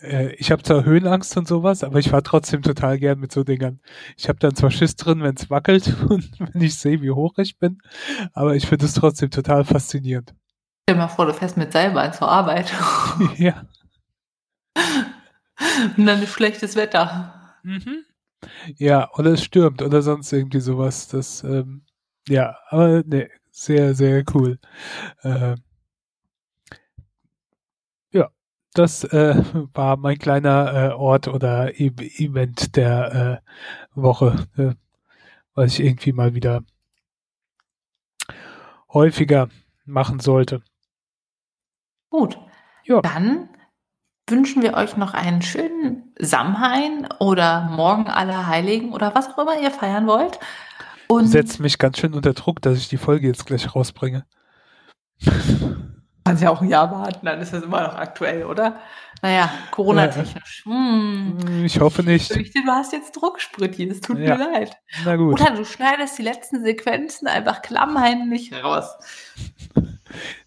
äh, 0.00 0.32
ich 0.34 0.50
habe 0.50 0.62
zwar 0.62 0.84
Höhenangst 0.84 1.36
und 1.36 1.48
sowas, 1.48 1.84
aber 1.84 1.98
ich 1.98 2.10
fahre 2.10 2.22
trotzdem 2.22 2.62
total 2.62 2.98
gern 2.98 3.18
mit 3.18 3.32
so 3.32 3.44
Dingern. 3.44 3.80
Ich 4.16 4.28
habe 4.28 4.38
dann 4.38 4.54
zwar 4.54 4.70
Schiss 4.70 4.96
drin, 4.96 5.22
wenn 5.22 5.34
es 5.34 5.50
wackelt 5.50 5.94
und 6.08 6.30
wenn 6.38 6.62
ich 6.62 6.76
sehe, 6.76 7.02
wie 7.02 7.10
hoch 7.10 7.34
ich 7.38 7.58
bin, 7.58 7.80
aber 8.32 8.54
ich 8.54 8.66
finde 8.66 8.86
es 8.86 8.94
trotzdem 8.94 9.30
total 9.30 9.64
faszinierend. 9.64 10.34
Stell 10.84 10.96
dir 10.96 11.02
mal 11.02 11.08
vor, 11.08 11.26
du 11.26 11.34
fährst 11.34 11.56
mit 11.56 11.72
Seilbahn 11.72 12.12
zur 12.12 12.28
Arbeit. 12.28 12.72
ja. 13.36 13.66
Und 15.96 16.06
dann 16.06 16.22
ist 16.22 16.32
schlechtes 16.32 16.76
Wetter. 16.76 17.58
Mhm. 17.62 18.04
Ja, 18.76 19.10
oder 19.14 19.32
es 19.32 19.42
stürmt 19.42 19.82
oder 19.82 20.02
sonst 20.02 20.32
irgendwie 20.32 20.60
sowas. 20.60 21.08
Das, 21.08 21.42
ähm, 21.42 21.84
ja, 22.28 22.56
aber 22.68 23.02
nee, 23.04 23.28
sehr, 23.64 23.94
sehr 23.94 24.24
cool. 24.34 24.58
Äh, 25.22 25.56
ja, 28.12 28.28
das 28.74 29.04
äh, 29.04 29.34
war 29.74 29.96
mein 29.96 30.18
kleiner 30.18 30.90
äh, 30.90 30.92
Ort 30.94 31.28
oder 31.28 31.78
e 31.78 31.86
Event 31.86 32.76
der 32.76 33.42
äh, 33.44 34.00
Woche, 34.00 34.46
äh, 34.56 34.74
was 35.54 35.78
ich 35.78 35.86
irgendwie 35.86 36.12
mal 36.12 36.34
wieder 36.34 36.62
häufiger 38.92 39.48
machen 39.84 40.20
sollte. 40.20 40.62
Gut. 42.10 42.38
Ja. 42.84 43.00
Dann 43.02 43.48
wünschen 44.28 44.62
wir 44.62 44.74
euch 44.74 44.96
noch 44.96 45.14
einen 45.14 45.42
schönen 45.42 46.14
Samhain 46.18 47.08
oder 47.18 47.68
morgen 47.70 48.08
aller 48.08 48.46
Heiligen 48.46 48.92
oder 48.92 49.14
was 49.14 49.28
auch 49.28 49.38
immer 49.38 49.60
ihr 49.60 49.70
feiern 49.70 50.06
wollt. 50.06 50.38
Und 51.08 51.26
setzt 51.26 51.58
mich 51.60 51.78
ganz 51.78 51.98
schön 51.98 52.14
unter 52.14 52.34
Druck, 52.34 52.60
dass 52.62 52.78
ich 52.78 52.88
die 52.88 52.98
Folge 52.98 53.26
jetzt 53.26 53.46
gleich 53.46 53.74
rausbringe. 53.74 54.26
Kannst 56.24 56.42
ja 56.42 56.50
auch 56.50 56.60
ein 56.60 56.68
Jahr 56.68 56.90
warten, 56.90 57.24
dann 57.24 57.40
ist 57.40 57.54
das 57.54 57.62
immer 57.62 57.80
noch 57.82 57.94
aktuell, 57.94 58.44
oder? 58.44 58.78
Naja, 59.22 59.50
Corona-technisch. 59.70 60.64
Hm. 60.64 61.64
Ich 61.64 61.80
hoffe 61.80 62.02
nicht. 62.02 62.30
Ich 62.36 62.52
du 62.52 62.60
hast 62.66 62.92
jetzt 62.92 63.12
Drucksprit 63.12 63.74
hier, 63.74 63.90
es 63.90 64.02
tut 64.02 64.18
ja. 64.18 64.36
mir 64.36 64.52
leid. 64.52 64.76
Na 65.06 65.16
gut. 65.16 65.40
Oder 65.40 65.52
du 65.52 65.64
schneidest 65.64 66.18
die 66.18 66.22
letzten 66.22 66.62
Sequenzen 66.62 67.26
einfach 67.26 67.62
klammheimlich 67.62 68.52
raus. 68.62 68.90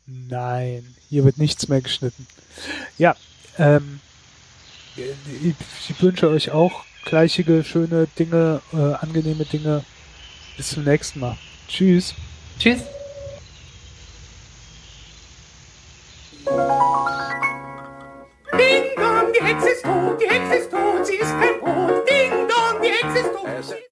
Nein, 0.05 0.85
hier 1.09 1.25
wird 1.25 1.39
nichts 1.39 1.67
mehr 1.67 1.81
geschnitten. 1.81 2.27
Ja, 2.99 3.15
ähm, 3.57 3.99
ich 4.95 6.01
wünsche 6.01 6.29
euch 6.29 6.51
auch 6.51 6.85
gleichige, 7.05 7.63
schöne 7.63 8.07
Dinge, 8.19 8.61
äh, 8.73 8.93
angenehme 8.93 9.45
Dinge 9.45 9.83
bis 10.57 10.69
zum 10.69 10.83
nächsten 10.83 11.19
Mal. 11.19 11.37
Tschüss. 11.67 12.13
Tschüss. 12.59 12.81
Ding 18.53 18.95
dong, 18.95 19.33
die 19.33 19.43
Hexe 19.43 19.69
ist 19.69 19.83
tot, 19.83 20.21
die 20.21 20.29
Hexe 20.29 20.55
ist 20.55 20.71
tot, 20.71 21.05
sie 21.05 21.15
ist 21.15 21.31
kein 21.39 21.59
Brot. 21.59 22.09
Ding 22.09 22.47
dong, 22.47 22.81
die 22.83 22.89
Hexe 22.89 23.19
ist 23.19 23.33
tot. 23.33 23.47
Äh, 23.47 23.90